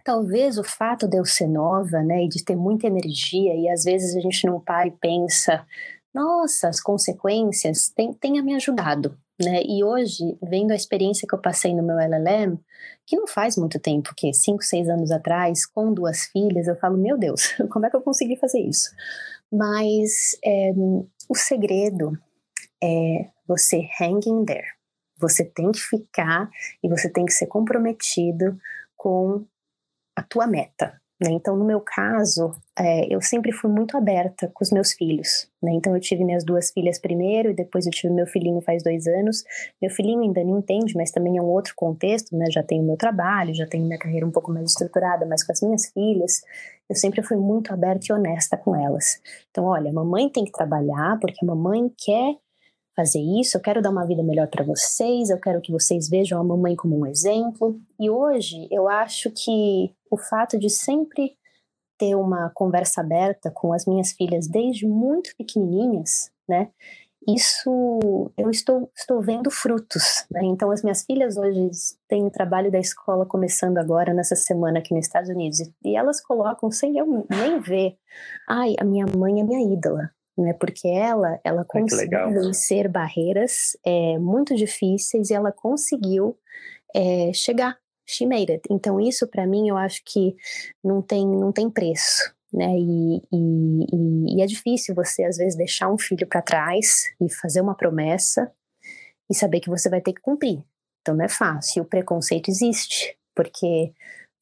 talvez 0.04 0.58
o 0.58 0.64
fato 0.64 1.08
de 1.08 1.18
eu 1.18 1.26
ser 1.26 1.48
nova, 1.48 2.02
né, 2.02 2.26
e 2.26 2.28
de 2.28 2.44
ter 2.44 2.56
muita 2.56 2.88
energia, 2.88 3.54
e 3.56 3.70
às 3.70 3.84
vezes 3.84 4.16
a 4.16 4.20
gente 4.20 4.48
não 4.48 4.60
para 4.60 4.88
e 4.88 4.92
pensa 4.92 5.64
nossa, 6.14 6.68
as 6.68 6.82
consequências 6.82 7.90
têm, 7.90 8.14
têm 8.14 8.42
me 8.42 8.56
ajudado. 8.56 9.18
Né? 9.42 9.64
E 9.64 9.84
hoje, 9.84 10.38
vendo 10.42 10.72
a 10.72 10.76
experiência 10.76 11.28
que 11.28 11.34
eu 11.34 11.42
passei 11.42 11.74
no 11.74 11.82
meu 11.82 11.98
LLM, 11.98 12.60
que 13.08 13.16
não 13.16 13.28
faz 13.28 13.58
muito 13.58 13.80
tempo, 13.80 14.14
que 14.16 14.32
cinco, 14.34 14.64
seis 14.64 14.88
anos 14.88 15.12
atrás, 15.12 15.66
com 15.66 15.94
duas 15.94 16.26
filhas, 16.26 16.68
eu 16.68 16.76
falo, 16.76 16.98
meu 16.98 17.18
Deus, 17.18 17.56
como 17.72 17.86
é 17.86 17.90
que 17.90 17.96
eu 17.96 18.02
consegui 18.02 18.36
fazer 18.36 18.60
isso? 18.60 18.92
Mas 19.52 20.38
é, 20.46 20.72
o 21.28 21.36
segredo 21.36 22.18
é 22.84 23.30
você 23.48 23.88
hanging 24.00 24.46
there. 24.46 24.68
Você 25.18 25.44
tem 25.44 25.72
que 25.72 25.80
ficar 25.80 26.50
e 26.84 26.88
você 26.88 27.10
tem 27.10 27.26
que 27.26 27.34
ser 27.34 27.48
comprometido 27.48 28.58
com 28.96 29.46
a 30.16 30.24
tua 30.24 30.46
meta, 30.46 31.01
né? 31.22 31.30
Então, 31.30 31.56
no 31.56 31.64
meu 31.64 31.80
caso, 31.80 32.52
é, 32.76 33.14
eu 33.14 33.22
sempre 33.22 33.52
fui 33.52 33.70
muito 33.70 33.96
aberta 33.96 34.50
com 34.52 34.64
os 34.64 34.72
meus 34.72 34.92
filhos. 34.94 35.48
Né? 35.62 35.72
Então, 35.74 35.94
eu 35.94 36.02
tive 36.02 36.26
minhas 36.26 36.44
duas 36.44 36.72
filhas 36.72 36.98
primeiro 36.98 37.52
e 37.52 37.54
depois 37.54 37.86
eu 37.86 37.92
tive 37.92 38.12
meu 38.12 38.26
filhinho 38.26 38.60
faz 38.62 38.82
dois 38.82 39.06
anos. 39.06 39.44
Meu 39.80 39.92
filhinho 39.92 40.22
ainda 40.22 40.44
não 40.44 40.58
entende, 40.58 40.96
mas 40.96 41.12
também 41.12 41.38
é 41.38 41.42
um 41.42 41.46
outro 41.46 41.74
contexto. 41.76 42.36
Né? 42.36 42.46
Já 42.50 42.64
tenho 42.64 42.84
meu 42.84 42.98
trabalho, 42.98 43.54
já 43.54 43.68
tenho 43.68 43.86
minha 43.86 44.00
carreira 44.00 44.26
um 44.26 44.32
pouco 44.32 44.52
mais 44.52 44.72
estruturada, 44.72 45.24
mas 45.28 45.44
com 45.44 45.52
as 45.52 45.62
minhas 45.62 45.92
filhas, 45.92 46.42
eu 46.90 46.96
sempre 46.96 47.22
fui 47.22 47.38
muito 47.38 47.72
aberta 47.72 48.08
e 48.10 48.14
honesta 48.14 48.58
com 48.58 48.76
elas. 48.76 49.22
Então, 49.52 49.66
olha, 49.66 49.92
a 49.92 49.94
mamãe 49.94 50.28
tem 50.28 50.44
que 50.44 50.52
trabalhar 50.52 51.20
porque 51.22 51.46
a 51.46 51.48
mamãe 51.48 51.88
quer 52.04 52.36
fazer 52.96 53.20
isso, 53.20 53.58
eu 53.58 53.62
quero 53.62 53.82
dar 53.82 53.90
uma 53.90 54.06
vida 54.06 54.24
melhor 54.24 54.48
para 54.48 54.64
vocês, 54.64 55.30
eu 55.30 55.40
quero 55.40 55.62
que 55.62 55.72
vocês 55.72 56.10
vejam 56.10 56.40
a 56.40 56.44
mamãe 56.44 56.76
como 56.76 56.98
um 56.98 57.06
exemplo. 57.06 57.80
E 58.00 58.10
hoje 58.10 58.68
eu 58.70 58.88
acho 58.90 59.32
que 59.32 59.94
o 60.10 60.18
fato 60.18 60.58
de 60.60 60.70
sempre 60.70 61.38
ter 61.98 62.16
uma 62.16 62.52
conversa 62.54 63.02
aberta 63.02 63.52
com 63.52 63.74
as 63.74 63.86
minhas 63.86 64.12
filhas 64.12 64.48
desde 64.48 64.88
muito 64.88 65.36
pequenininhas, 65.38 66.32
né? 66.48 66.70
Isso 67.28 68.32
eu 68.36 68.50
estou, 68.50 68.92
estou 68.98 69.22
vendo 69.22 69.52
frutos. 69.52 70.26
Né? 70.32 70.42
Então, 70.46 70.72
as 70.72 70.82
minhas 70.82 71.04
filhas 71.04 71.38
hoje 71.38 71.70
têm 72.08 72.26
o 72.26 72.32
trabalho 72.32 72.72
da 72.72 72.80
escola 72.80 73.28
começando 73.28 73.78
agora, 73.78 74.12
nessa 74.12 74.36
semana 74.36 74.80
aqui 74.80 74.92
nos 74.96 75.06
Estados 75.06 75.30
Unidos, 75.30 75.60
e 75.86 75.96
elas 75.96 76.20
colocam, 76.20 76.72
sem 76.72 76.98
eu 76.98 77.28
nem 77.30 77.60
ver, 77.60 77.96
ai, 78.50 78.74
a 78.80 78.84
minha 78.84 79.06
mãe 79.06 79.40
é 79.40 79.44
minha 79.44 79.72
ídola 79.72 80.10
né? 80.38 80.54
Porque 80.54 80.88
ela, 80.88 81.40
ela 81.44 81.66
conseguiu 81.66 82.30
vencer 82.32 82.88
barreiras 82.88 83.78
é, 83.86 84.18
muito 84.18 84.56
difíceis 84.56 85.30
e 85.30 85.34
ela 85.34 85.52
conseguiu 85.52 86.38
é, 86.96 87.32
chegar. 87.34 87.78
She 88.06 88.26
made 88.26 88.52
it. 88.52 88.64
Então 88.70 89.00
isso 89.00 89.28
para 89.28 89.48
mim 89.48 89.70
eu 89.70 89.78
acho 89.78 90.02
que 90.06 90.36
não 90.84 91.02
tem, 91.02 91.26
não 91.26 91.52
tem 91.52 91.70
preço. 91.70 92.34
Né? 92.52 92.78
E, 92.78 93.22
e, 93.32 94.36
e 94.36 94.42
é 94.42 94.46
difícil 94.46 94.94
você 94.94 95.24
às 95.24 95.38
vezes 95.38 95.56
deixar 95.56 95.90
um 95.90 95.98
filho 95.98 96.28
para 96.28 96.42
trás 96.42 97.06
e 97.22 97.32
fazer 97.34 97.62
uma 97.62 97.76
promessa 97.76 98.52
e 99.30 99.36
saber 99.36 99.62
que 99.62 99.70
você 99.70 99.90
vai 99.90 100.02
ter 100.02 100.14
que 100.14 100.22
cumprir. 100.22 100.62
Então 101.02 101.16
não 101.16 101.26
é 101.26 101.30
fácil. 101.30 101.84
O 101.84 101.86
preconceito 101.86 102.50
existe, 102.50 103.18
porque 103.34 103.94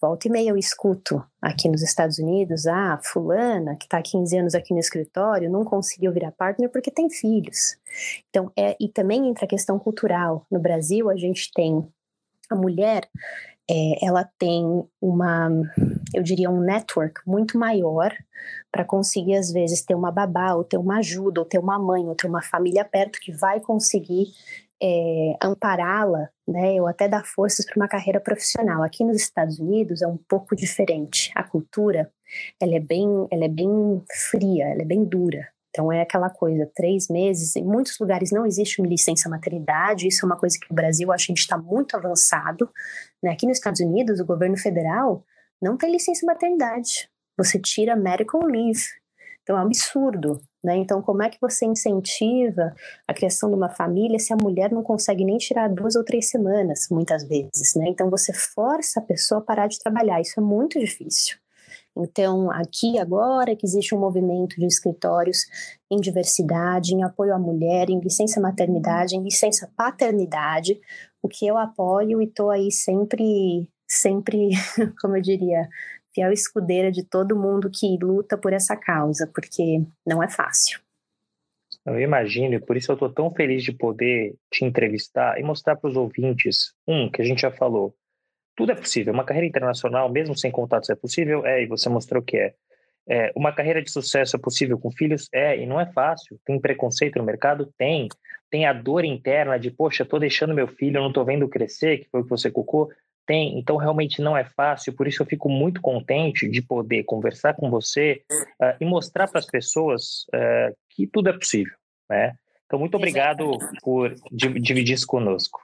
Volta 0.01 0.29
e 0.29 0.31
meia 0.31 0.49
eu 0.51 0.57
escuto 0.57 1.21
aqui 1.41 1.67
nos 1.67 1.81
Estados 1.81 2.19
Unidos, 2.19 2.65
ah, 2.65 2.97
fulana 3.03 3.75
que 3.75 3.83
está 3.85 3.97
há 3.97 4.01
15 4.01 4.37
anos 4.37 4.55
aqui 4.55 4.73
no 4.73 4.79
escritório 4.79 5.51
não 5.51 5.65
conseguiu 5.65 6.13
virar 6.13 6.31
partner 6.31 6.69
porque 6.69 6.89
tem 6.89 7.09
filhos. 7.09 7.77
Então, 8.29 8.49
é, 8.57 8.77
e 8.79 8.87
também 8.87 9.27
entra 9.27 9.43
a 9.43 9.47
questão 9.47 9.77
cultural. 9.77 10.45
No 10.49 10.57
Brasil, 10.57 11.09
a 11.09 11.17
gente 11.17 11.51
tem 11.53 11.85
a 12.49 12.55
mulher, 12.55 13.09
é, 13.69 14.05
ela 14.05 14.23
tem 14.39 14.63
uma, 15.01 15.49
eu 16.13 16.23
diria, 16.23 16.49
um 16.49 16.61
network 16.61 17.19
muito 17.27 17.57
maior 17.57 18.15
para 18.71 18.85
conseguir, 18.85 19.35
às 19.35 19.51
vezes, 19.51 19.83
ter 19.83 19.95
uma 19.95 20.11
babá, 20.11 20.53
ou 20.53 20.63
ter 20.63 20.77
uma 20.77 20.99
ajuda, 20.99 21.41
ou 21.41 21.45
ter 21.45 21.59
uma 21.59 21.77
mãe, 21.77 22.07
ou 22.07 22.15
ter 22.15 22.27
uma 22.27 22.41
família 22.41 22.85
perto 22.85 23.19
que 23.19 23.33
vai 23.33 23.59
conseguir 23.59 24.27
é, 24.81 25.37
ampará-la, 25.41 26.29
né, 26.47 26.81
ou 26.81 26.87
até 26.87 27.07
dar 27.07 27.25
forças 27.25 27.65
para 27.65 27.75
uma 27.75 27.87
carreira 27.87 28.19
profissional. 28.19 28.83
Aqui 28.83 29.03
nos 29.03 29.17
Estados 29.17 29.59
Unidos 29.59 30.01
é 30.01 30.07
um 30.07 30.17
pouco 30.17 30.55
diferente. 30.55 31.31
A 31.35 31.43
cultura, 31.43 32.11
ela 32.59 32.75
é 32.75 32.79
bem, 32.79 33.27
ela 33.31 33.45
é 33.45 33.49
bem 33.49 34.01
fria, 34.29 34.65
ela 34.65 34.81
é 34.81 34.85
bem 34.85 35.03
dura. 35.03 35.47
Então 35.69 35.91
é 35.91 36.01
aquela 36.01 36.29
coisa, 36.29 36.69
três 36.73 37.07
meses. 37.07 37.55
Em 37.55 37.63
muitos 37.63 37.97
lugares 37.99 38.31
não 38.31 38.45
existe 38.45 38.81
licença 38.81 39.29
maternidade. 39.29 40.07
Isso 40.07 40.25
é 40.25 40.27
uma 40.27 40.37
coisa 40.37 40.57
que 40.59 40.69
no 40.69 40.75
Brasil 40.75 41.11
acho 41.11 41.27
que 41.27 41.31
a 41.31 41.35
gente 41.35 41.43
está 41.43 41.57
muito 41.57 41.95
avançado. 41.95 42.69
Né? 43.21 43.31
Aqui 43.31 43.45
nos 43.45 43.57
Estados 43.57 43.79
Unidos, 43.79 44.19
o 44.19 44.25
governo 44.25 44.57
federal 44.57 45.23
não 45.61 45.77
tem 45.77 45.91
licença 45.91 46.25
maternidade. 46.25 47.09
Você 47.37 47.59
tira 47.59 47.95
medical 47.95 48.41
leave. 48.43 48.81
Então 49.43 49.57
é 49.57 49.59
um 49.59 49.65
absurdo. 49.65 50.41
Né? 50.63 50.77
Então, 50.77 51.01
como 51.01 51.23
é 51.23 51.29
que 51.29 51.39
você 51.39 51.65
incentiva 51.65 52.75
a 53.07 53.13
criação 53.13 53.49
de 53.49 53.55
uma 53.55 53.69
família 53.69 54.19
se 54.19 54.33
a 54.33 54.37
mulher 54.37 54.71
não 54.71 54.83
consegue 54.83 55.23
nem 55.23 55.37
tirar 55.37 55.69
duas 55.69 55.95
ou 55.95 56.03
três 56.03 56.29
semanas, 56.29 56.87
muitas 56.91 57.23
vezes? 57.23 57.75
Né? 57.75 57.85
Então, 57.87 58.09
você 58.09 58.33
força 58.33 58.99
a 58.99 59.03
pessoa 59.03 59.39
a 59.39 59.43
parar 59.43 59.67
de 59.67 59.79
trabalhar. 59.79 60.19
Isso 60.19 60.39
é 60.39 60.43
muito 60.43 60.77
difícil. 60.77 61.37
Então, 61.95 62.51
aqui 62.51 62.97
agora 62.97 63.55
que 63.55 63.65
existe 63.65 63.93
um 63.93 63.99
movimento 63.99 64.55
de 64.57 64.65
escritórios 64.65 65.45
em 65.91 65.99
diversidade, 65.99 66.93
em 66.93 67.03
apoio 67.03 67.33
à 67.33 67.39
mulher, 67.39 67.89
em 67.89 67.99
licença 67.99 68.39
maternidade, 68.39 69.15
em 69.15 69.23
licença 69.23 69.69
paternidade, 69.75 70.79
o 71.21 71.27
que 71.27 71.45
eu 71.45 71.57
apoio 71.57 72.21
e 72.21 72.25
estou 72.25 72.51
aí 72.51 72.71
sempre, 72.71 73.69
sempre, 73.87 74.49
como 75.01 75.17
eu 75.17 75.21
diria, 75.21 75.67
fiel 76.19 76.33
escudeira 76.33 76.91
de 76.91 77.03
todo 77.03 77.39
mundo 77.39 77.71
que 77.71 77.97
luta 78.01 78.37
por 78.37 78.51
essa 78.51 78.75
causa, 78.75 79.25
porque 79.33 79.81
não 80.05 80.21
é 80.21 80.29
fácil. 80.29 80.81
Eu 81.85 81.99
imagino, 81.99 82.55
e 82.55 82.59
por 82.59 82.75
isso 82.75 82.91
eu 82.91 82.95
estou 82.95 83.09
tão 83.09 83.33
feliz 83.33 83.63
de 83.63 83.71
poder 83.71 84.35
te 84.51 84.65
entrevistar 84.65 85.39
e 85.39 85.43
mostrar 85.43 85.77
para 85.77 85.89
os 85.89 85.95
ouvintes, 85.95 86.73
um, 86.85 87.09
que 87.09 87.21
a 87.21 87.25
gente 87.25 87.41
já 87.41 87.51
falou, 87.51 87.95
tudo 88.55 88.73
é 88.73 88.75
possível, 88.75 89.13
uma 89.13 89.23
carreira 89.23 89.47
internacional, 89.47 90.11
mesmo 90.11 90.37
sem 90.37 90.51
contatos, 90.51 90.89
é 90.89 90.95
possível? 90.95 91.45
É, 91.45 91.63
e 91.63 91.67
você 91.67 91.87
mostrou 91.87 92.21
que 92.21 92.37
é. 92.37 92.53
É, 93.11 93.31
uma 93.35 93.51
carreira 93.51 93.81
de 93.81 93.89
sucesso 93.89 94.35
é 94.35 94.39
possível 94.39 94.77
com 94.77 94.91
filhos? 94.91 95.29
É, 95.33 95.57
e 95.57 95.65
não 95.65 95.79
é 95.79 95.91
fácil. 95.91 96.39
Tem 96.45 96.59
preconceito 96.59 97.17
no 97.17 97.25
mercado? 97.25 97.73
Tem. 97.77 98.07
Tem 98.51 98.67
a 98.67 98.73
dor 98.73 99.03
interna 99.03 99.57
de, 99.57 99.71
poxa, 99.71 100.03
estou 100.03 100.19
deixando 100.19 100.53
meu 100.53 100.67
filho, 100.67 100.99
não 100.99 101.07
estou 101.07 101.25
vendo 101.25 101.47
crescer, 101.47 101.99
que 101.99 102.09
foi 102.09 102.21
o 102.21 102.23
que 102.23 102.29
você 102.29 102.51
colocou. 102.51 102.89
Tem. 103.29 103.59
Então, 103.59 103.77
realmente 103.77 104.23
não 104.23 104.35
é 104.35 104.43
fácil. 104.43 104.91
Por 104.91 105.07
isso, 105.07 105.21
eu 105.21 105.25
fico 105.27 105.47
muito 105.47 105.79
contente 105.81 106.49
de 106.49 106.63
poder 106.63 107.03
conversar 107.03 107.53
com 107.53 107.69
você 107.69 108.23
uh, 108.31 108.73
e 108.81 108.85
mostrar 108.85 109.27
para 109.27 109.37
as 109.37 109.45
pessoas 109.45 110.25
uh, 110.33 110.75
que 110.89 111.05
tudo 111.05 111.29
é 111.29 111.33
possível. 111.33 111.75
Né? 112.09 112.33
Então, 112.65 112.79
muito 112.79 112.97
obrigado 112.97 113.51
por 113.83 114.15
dividir 114.31 114.95
isso 114.95 115.05
conosco. 115.05 115.61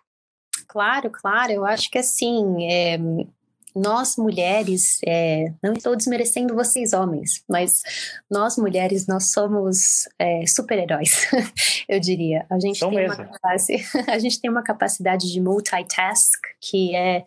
Claro, 0.68 1.09
claro. 1.09 1.53
Eu 1.53 1.66
acho 1.66 1.89
que 1.89 1.97
assim, 1.97 2.72
é, 2.72 2.99
nós 3.76 4.15
mulheres, 4.15 4.99
é, 5.05 5.51
não 5.61 5.73
estou 5.73 5.95
desmerecendo 5.95 6.55
vocês 6.55 6.93
homens, 6.93 7.43
mas 7.49 7.82
nós 8.32 8.57
mulheres, 8.57 9.05
nós 9.05 9.32
somos 9.32 10.07
é, 10.17 10.45
super-heróis, 10.47 11.28
eu 11.89 11.99
diria. 11.99 12.45
A 12.49 12.57
gente, 12.59 12.80
tem 12.80 13.05
uma 13.05 13.17
a 14.07 14.19
gente 14.19 14.39
tem 14.39 14.49
uma 14.49 14.63
capacidade 14.63 15.32
de 15.32 15.41
multitask 15.41 16.39
que 16.61 16.95
é, 16.95 17.26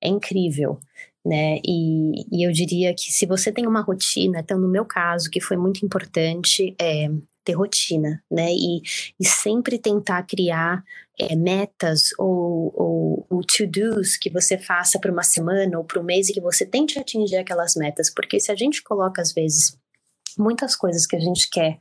é 0.00 0.08
incrível. 0.08 0.80
Né? 1.22 1.58
E, 1.62 2.24
e, 2.32 2.46
eu 2.46 2.50
diria 2.50 2.94
que 2.94 3.12
se 3.12 3.26
você 3.26 3.52
tem 3.52 3.66
uma 3.66 3.82
rotina, 3.82 4.40
então 4.40 4.58
no 4.58 4.68
meu 4.68 4.86
caso, 4.86 5.28
que 5.30 5.38
foi 5.38 5.58
muito 5.58 5.84
importante, 5.84 6.74
é, 6.80 7.10
ter 7.44 7.52
rotina, 7.52 8.22
né? 8.30 8.52
E, 8.52 8.80
e 9.18 9.26
sempre 9.26 9.78
tentar 9.78 10.22
criar 10.22 10.82
é, 11.20 11.36
metas 11.36 12.10
ou, 12.18 12.72
ou, 12.74 13.26
ou 13.28 13.40
to-dos 13.42 14.16
que 14.16 14.30
você 14.30 14.56
faça 14.56 14.98
para 14.98 15.12
uma 15.12 15.22
semana 15.22 15.78
ou 15.78 15.84
para 15.84 16.00
um 16.00 16.04
mês 16.04 16.28
e 16.28 16.32
que 16.32 16.40
você 16.40 16.64
tente 16.64 16.98
atingir 16.98 17.36
aquelas 17.36 17.74
metas. 17.76 18.08
Porque 18.12 18.40
se 18.40 18.50
a 18.50 18.56
gente 18.56 18.82
coloca, 18.82 19.20
às 19.20 19.32
vezes, 19.32 19.76
muitas 20.38 20.74
coisas 20.74 21.06
que 21.06 21.16
a 21.16 21.20
gente 21.20 21.48
quer, 21.50 21.78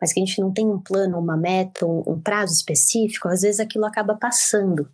mas 0.00 0.12
que 0.12 0.20
a 0.20 0.24
gente 0.24 0.40
não 0.40 0.52
tem 0.52 0.66
um 0.66 0.80
plano, 0.80 1.18
uma 1.18 1.36
meta, 1.36 1.86
um, 1.86 2.02
um 2.06 2.20
prazo 2.20 2.52
específico, 2.52 3.28
às 3.28 3.42
vezes 3.42 3.60
aquilo 3.60 3.86
acaba 3.86 4.14
passando, 4.14 4.88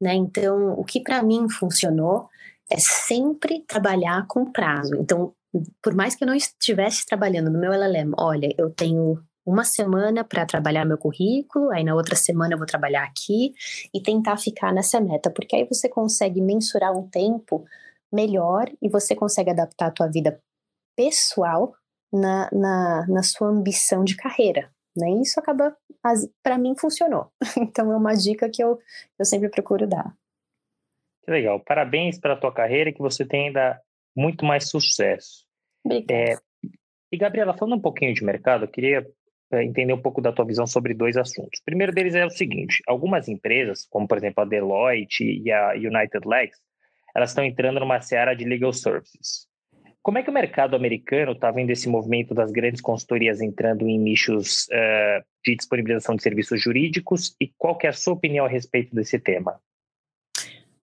né? 0.00 0.14
Então, 0.14 0.72
o 0.72 0.84
que 0.84 1.00
para 1.00 1.22
mim 1.22 1.48
funcionou 1.48 2.28
é 2.70 2.76
sempre 2.78 3.64
trabalhar 3.66 4.26
com 4.26 4.50
prazo. 4.50 4.94
Então, 4.96 5.32
por 5.82 5.94
mais 5.94 6.14
que 6.14 6.24
eu 6.24 6.28
não 6.28 6.34
estivesse 6.34 7.06
trabalhando 7.06 7.50
no 7.50 7.58
meu 7.58 7.72
LLM, 7.72 8.12
olha, 8.18 8.54
eu 8.58 8.70
tenho 8.70 9.22
uma 9.48 9.64
semana 9.64 10.22
para 10.22 10.44
trabalhar 10.44 10.84
meu 10.84 10.98
currículo, 10.98 11.70
aí 11.70 11.82
na 11.82 11.94
outra 11.94 12.14
semana 12.14 12.52
eu 12.52 12.58
vou 12.58 12.66
trabalhar 12.66 13.02
aqui 13.04 13.54
e 13.94 14.02
tentar 14.02 14.36
ficar 14.36 14.74
nessa 14.74 15.00
meta, 15.00 15.30
porque 15.30 15.56
aí 15.56 15.64
você 15.64 15.88
consegue 15.88 16.42
mensurar 16.42 16.94
um 16.94 17.08
tempo 17.08 17.64
melhor 18.12 18.70
e 18.82 18.90
você 18.90 19.16
consegue 19.16 19.48
adaptar 19.48 19.86
a 19.86 19.90
tua 19.90 20.06
vida 20.06 20.38
pessoal 20.94 21.74
na, 22.12 22.50
na, 22.52 23.06
na 23.08 23.22
sua 23.22 23.48
ambição 23.48 24.04
de 24.04 24.16
carreira. 24.16 24.70
Né? 24.94 25.12
E 25.12 25.22
isso 25.22 25.40
acaba, 25.40 25.74
para 26.42 26.58
mim, 26.58 26.74
funcionou. 26.78 27.32
Então 27.56 27.90
é 27.90 27.96
uma 27.96 28.12
dica 28.12 28.50
que 28.50 28.62
eu, 28.62 28.78
eu 29.18 29.24
sempre 29.24 29.48
procuro 29.48 29.86
dar. 29.86 30.14
Que 31.24 31.30
legal. 31.30 31.58
Parabéns 31.60 32.18
pela 32.18 32.36
tua 32.36 32.52
carreira 32.52 32.90
e 32.90 32.92
que 32.92 33.00
você 33.00 33.24
tenha 33.24 33.46
ainda 33.46 33.80
muito 34.14 34.44
mais 34.44 34.68
sucesso. 34.68 35.46
Obrigada. 35.84 36.32
É, 36.32 36.38
e, 37.10 37.16
Gabriela, 37.16 37.56
falando 37.56 37.78
um 37.78 37.80
pouquinho 37.80 38.12
de 38.12 38.22
mercado, 38.22 38.64
eu 38.64 38.68
queria 38.68 39.06
entender 39.52 39.92
um 39.92 40.00
pouco 40.00 40.20
da 40.20 40.32
tua 40.32 40.44
visão 40.44 40.66
sobre 40.66 40.94
dois 40.94 41.16
assuntos. 41.16 41.60
O 41.60 41.64
primeiro 41.64 41.92
deles 41.92 42.14
é 42.14 42.24
o 42.24 42.30
seguinte: 42.30 42.82
algumas 42.86 43.28
empresas, 43.28 43.86
como 43.90 44.06
por 44.06 44.18
exemplo 44.18 44.42
a 44.42 44.46
Deloitte 44.46 45.24
e 45.24 45.50
a 45.50 45.72
United 45.72 46.26
Legs, 46.26 46.58
elas 47.14 47.30
estão 47.30 47.44
entrando 47.44 47.80
numa 47.80 48.00
seara 48.00 48.34
de 48.34 48.44
legal 48.44 48.72
services. 48.72 49.46
Como 50.02 50.16
é 50.18 50.22
que 50.22 50.30
o 50.30 50.32
mercado 50.32 50.74
americano 50.74 51.32
está 51.32 51.50
vendo 51.50 51.70
esse 51.70 51.88
movimento 51.88 52.32
das 52.34 52.50
grandes 52.50 52.80
consultorias 52.80 53.40
entrando 53.40 53.86
em 53.86 53.98
nichos 53.98 54.66
uh, 54.68 55.24
de 55.44 55.54
disponibilização 55.56 56.16
de 56.16 56.22
serviços 56.22 56.62
jurídicos 56.62 57.34
e 57.40 57.52
qual 57.58 57.76
que 57.76 57.86
é 57.86 57.90
a 57.90 57.92
sua 57.92 58.14
opinião 58.14 58.46
a 58.46 58.48
respeito 58.48 58.94
desse 58.94 59.18
tema? 59.18 59.60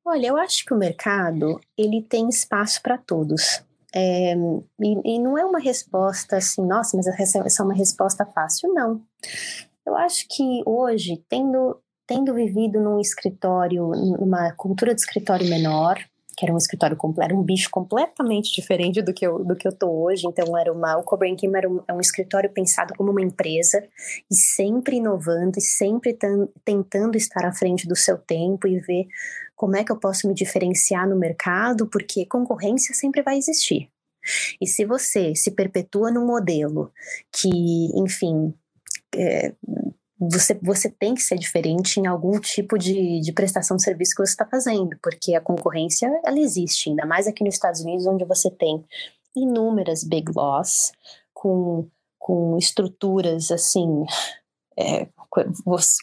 Olha, 0.04 0.28
eu 0.28 0.38
acho 0.38 0.64
que 0.64 0.74
o 0.74 0.78
mercado 0.78 1.60
ele 1.76 2.04
tem 2.04 2.30
espaço 2.30 2.80
para 2.84 2.98
todos. 2.98 3.66
É, 3.96 4.36
e, 4.82 5.16
e, 5.16 5.20
não 5.20 5.38
é 5.38 5.46
uma 5.46 5.60
resposta 5.60 6.36
assim, 6.36 6.62
nossa, 6.66 6.98
mas 6.98 7.08
essa 7.08 7.62
é 7.62 7.64
uma 7.64 7.74
resposta 7.74 8.26
fácil, 8.26 8.74
não. 8.74 9.02
Eu 9.86 9.96
acho 9.96 10.26
que 10.30 10.62
hoje, 10.66 11.24
tendo, 11.30 11.80
tendo 12.06 12.34
vivido 12.34 12.82
num 12.82 13.00
escritório, 13.00 13.88
numa 14.20 14.52
cultura 14.54 14.94
de 14.94 15.00
escritório 15.00 15.48
menor, 15.48 15.98
que 16.38 16.46
era 16.46 16.54
um 16.54 16.58
escritório 16.58 16.98
completo, 16.98 17.32
era 17.32 17.40
um 17.40 17.44
bicho 17.44 17.70
completamente 17.72 18.54
diferente 18.54 19.02
do 19.02 19.14
que 19.14 19.26
eu, 19.26 19.44
do 19.44 19.56
que 19.56 19.66
eu 19.66 19.72
tô 19.72 19.90
hoje. 19.90 20.28
Então, 20.28 20.58
era 20.58 20.72
uma, 20.74 20.98
o 20.98 21.04
Cobrain 21.04 21.36
Kim 21.36 21.56
era 21.56 21.70
um, 21.70 21.82
é 21.88 21.94
um 21.94 22.02
escritório 22.02 22.50
pensado 22.50 22.94
como 22.98 23.12
uma 23.12 23.22
empresa 23.22 23.82
e 24.30 24.36
sempre 24.36 24.98
inovando 24.98 25.58
e 25.58 25.62
sempre 25.62 26.18
tentando 26.66 27.16
estar 27.16 27.46
à 27.46 27.54
frente 27.54 27.88
do 27.88 27.96
seu 27.96 28.18
tempo 28.18 28.68
e 28.68 28.80
ver 28.80 29.08
como 29.56 29.76
é 29.76 29.84
que 29.84 29.92
eu 29.92 30.00
posso 30.00 30.28
me 30.28 30.34
diferenciar 30.34 31.08
no 31.08 31.18
mercado, 31.18 31.88
porque 31.88 32.26
concorrência 32.26 32.94
sempre 32.94 33.22
vai 33.22 33.38
existir. 33.38 33.90
E 34.60 34.68
se 34.68 34.86
você 34.86 35.36
se 35.36 35.52
perpetua 35.52 36.12
num 36.12 36.26
modelo 36.26 36.92
que, 37.32 37.50
enfim, 37.96 38.54
é, 39.16 39.54
você, 40.20 40.58
você 40.62 40.90
tem 40.90 41.14
que 41.14 41.22
ser 41.22 41.38
diferente 41.38 42.00
em 42.00 42.08
algum 42.08 42.40
tipo 42.40 42.78
de, 42.78 43.20
de 43.20 43.34
prestação 43.34 43.78
de 43.78 43.84
serviço 43.84 44.16
que 44.16 44.26
você 44.26 44.32
está 44.32 44.46
fazendo, 44.46 44.98
porque 45.02 45.36
a 45.36 45.42
concorrência 45.42 46.10
ela 46.26 46.40
existe, 46.40 46.90
ainda 46.90 47.06
mais 47.06 47.28
aqui 47.28 47.44
nos 47.44 47.56
Estados 47.56 47.82
Unidos, 47.82 48.08
onde 48.08 48.26
você 48.26 48.50
tem 48.50 48.84
inúmeras 49.36 50.04
big 50.04 50.32
laws 50.36 50.92
com, 51.34 51.88
com 52.18 52.58
estruturas 52.58 53.52
assim. 53.52 54.06
É, 54.78 55.08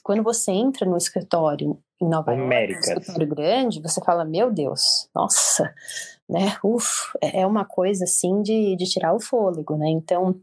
quando 0.02 0.22
você 0.22 0.50
entra 0.50 0.86
no 0.86 0.96
escritório 0.96 1.78
em 2.02 2.08
Nova 2.08 2.34
York, 2.34 2.74
um 2.74 2.78
escritório 2.80 3.28
grande, 3.28 3.80
você 3.80 4.00
fala, 4.04 4.24
meu 4.24 4.50
Deus, 4.50 5.08
nossa, 5.14 5.72
né? 6.28 6.56
Uf, 6.64 7.16
é, 7.20 7.42
é 7.42 7.46
uma 7.46 7.64
coisa 7.64 8.04
assim 8.04 8.42
de, 8.42 8.74
de 8.76 8.84
tirar 8.86 9.14
o 9.14 9.20
fôlego, 9.20 9.76
né? 9.76 9.88
Então, 9.88 10.40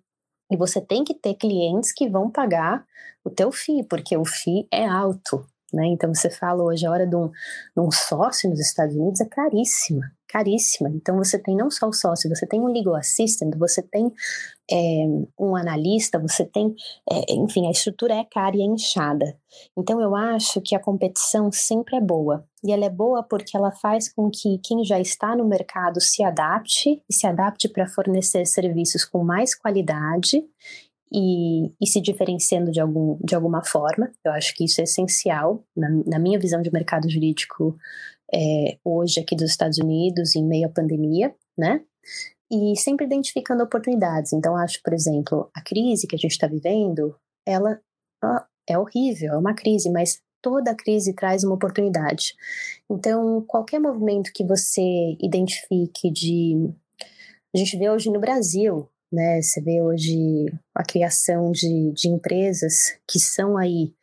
e 0.50 0.56
você 0.56 0.80
tem 0.80 1.04
que 1.04 1.14
ter 1.14 1.36
clientes 1.36 1.92
que 1.92 2.10
vão 2.10 2.32
pagar 2.32 2.86
o 3.24 3.30
teu 3.30 3.52
FII, 3.52 3.84
porque 3.84 4.16
o 4.18 4.24
FII 4.24 4.68
é 4.72 4.86
alto, 4.86 5.46
né? 5.74 5.88
Então 5.88 6.14
você 6.14 6.30
fala 6.30 6.64
hoje 6.64 6.86
a 6.86 6.92
hora 6.92 7.06
de 7.06 7.16
um, 7.16 7.28
de 7.28 7.80
um 7.80 7.92
sócio 7.92 8.50
nos 8.50 8.60
Estados 8.60 8.96
Unidos 8.96 9.22
é 9.22 9.26
caríssima, 9.26 10.12
caríssima. 10.28 10.90
Então 10.90 11.18
você 11.18 11.38
tem 11.38 11.56
não 11.56 11.70
só 11.70 11.88
o 11.88 11.94
sócio, 11.94 12.30
você 12.30 12.46
tem 12.46 12.60
um 12.60 12.68
legal 12.68 12.96
assistant, 12.96 13.56
você 13.56 13.82
tem 13.82 14.12
é, 14.72 15.06
um 15.38 15.56
analista, 15.56 16.20
você 16.20 16.46
tem, 16.46 16.76
é, 17.10 17.34
enfim, 17.34 17.68
a 17.68 17.72
estrutura 17.72 18.14
é 18.14 18.24
cara 18.24 18.56
e 18.56 18.62
é 18.62 18.66
inchada. 18.66 19.38
Então 19.78 20.00
eu 20.02 20.16
acho 20.16 20.62
que 20.62 20.76
a 20.76 20.80
competição 20.80 21.52
sempre 21.52 21.98
é 21.98 22.02
boa. 22.02 22.46
E 22.64 22.72
ela 22.72 22.86
é 22.86 22.90
boa 22.90 23.24
porque 23.24 23.56
ela 23.56 23.72
faz 23.72 24.12
com 24.12 24.30
que 24.30 24.60
quem 24.60 24.84
já 24.84 25.00
está 25.00 25.36
no 25.36 25.48
mercado 25.48 26.02
se 26.02 26.22
adapte 26.24 27.02
e 27.10 27.14
se 27.14 27.26
adapte 27.26 27.70
para 27.70 27.88
fornecer 27.88 28.46
serviços 28.46 29.06
com 29.06 29.24
mais 29.24 29.56
qualidade 29.56 30.44
e, 31.12 31.74
e, 31.82 31.88
se 31.88 32.00
diferenciando 32.02 32.72
de, 32.72 32.80
algum, 32.80 33.18
de 33.24 33.36
alguma 33.36 33.64
forma. 33.64 34.12
Eu 34.24 34.32
acho 34.32 34.54
que 34.56 34.66
isso 34.66 34.80
é 34.80 34.84
essencial 34.84 35.64
na, 35.76 35.90
na 36.06 36.20
minha 36.20 36.40
visão 36.40 36.62
de 36.62 36.72
mercado 36.72 37.10
jurídico 37.10 37.78
é, 38.34 38.78
hoje 38.84 39.20
aqui 39.20 39.36
dos 39.36 39.50
Estados 39.50 39.78
Unidos, 39.78 40.36
em 40.36 40.46
meio 40.46 40.68
à 40.68 40.72
pandemia, 40.72 41.34
né? 41.58 41.82
E 42.52 42.76
sempre 42.78 43.06
identificando 43.06 43.64
oportunidades. 43.64 44.34
Então, 44.34 44.56
acho, 44.56 44.80
por 44.84 44.94
exemplo, 44.94 45.50
a 45.56 45.62
crise 45.62 46.08
que 46.08 46.16
a 46.16 46.20
gente 46.20 46.32
está 46.32 46.48
vivendo, 46.48 47.16
ela 47.46 47.80
é 48.68 48.78
horrível, 48.78 49.34
é 49.34 49.38
uma 49.38 49.54
crise, 49.54 49.90
mas 49.90 50.22
toda 50.42 50.76
crise 50.76 51.14
traz 51.14 51.44
uma 51.44 51.56
oportunidade. 51.56 52.34
Então, 52.90 53.44
qualquer 53.48 53.80
movimento 53.80 54.32
que 54.34 54.46
você 54.46 55.18
identifique 55.22 56.12
de. 56.12 56.72
A 57.54 57.58
gente 57.58 57.78
vê 57.78 57.90
hoje 57.90 58.12
no 58.12 58.20
Brasil, 58.20 58.88
né? 59.12 59.42
Você 59.42 59.62
vê 59.62 59.82
hoje 59.82 60.46
a 60.74 60.84
criação 60.84 61.52
de, 61.52 61.92
de 61.92 62.08
empresas 62.08 62.96
que 63.08 63.20
são 63.20 63.58
aí, 63.58 63.94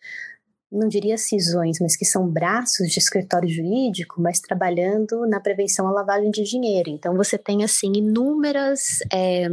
não 0.70 0.88
diria 0.88 1.16
cisões, 1.16 1.78
mas 1.80 1.96
que 1.96 2.04
são 2.04 2.28
braços 2.28 2.90
de 2.90 2.98
escritório 2.98 3.48
jurídico, 3.48 4.20
mas 4.20 4.40
trabalhando 4.40 5.26
na 5.26 5.38
prevenção 5.38 5.86
à 5.86 5.92
lavagem 5.92 6.30
de 6.30 6.42
dinheiro. 6.42 6.90
Então 6.90 7.16
você 7.16 7.38
tem 7.38 7.62
assim 7.62 7.92
inúmeras, 7.94 8.98
é, 9.12 9.46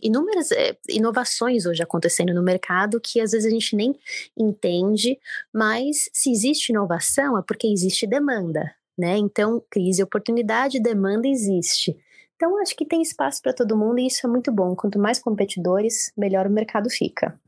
inúmeras 0.00 0.50
é, 0.52 0.76
inovações 0.88 1.66
hoje 1.66 1.82
acontecendo 1.82 2.32
no 2.32 2.42
mercado 2.42 3.00
que 3.00 3.20
às 3.20 3.32
vezes 3.32 3.46
a 3.46 3.50
gente 3.50 3.76
nem 3.76 3.94
entende, 4.36 5.18
mas 5.52 6.08
se 6.12 6.30
existe 6.30 6.70
inovação 6.70 7.38
é 7.38 7.42
porque 7.46 7.66
existe 7.66 8.06
demanda. 8.06 8.74
Né? 8.98 9.18
Então, 9.18 9.62
crise, 9.70 10.02
oportunidade, 10.02 10.80
demanda 10.80 11.28
existe. 11.28 11.94
Então, 12.36 12.60
acho 12.60 12.76
que 12.76 12.84
tem 12.84 13.00
espaço 13.00 13.42
para 13.42 13.54
todo 13.54 13.76
mundo 13.76 13.98
e 13.98 14.06
isso 14.06 14.26
é 14.26 14.30
muito 14.30 14.52
bom. 14.52 14.76
Quanto 14.76 14.98
mais 14.98 15.18
competidores, 15.18 16.12
melhor 16.16 16.46
o 16.46 16.50
mercado 16.50 16.88
fica. 16.90 17.38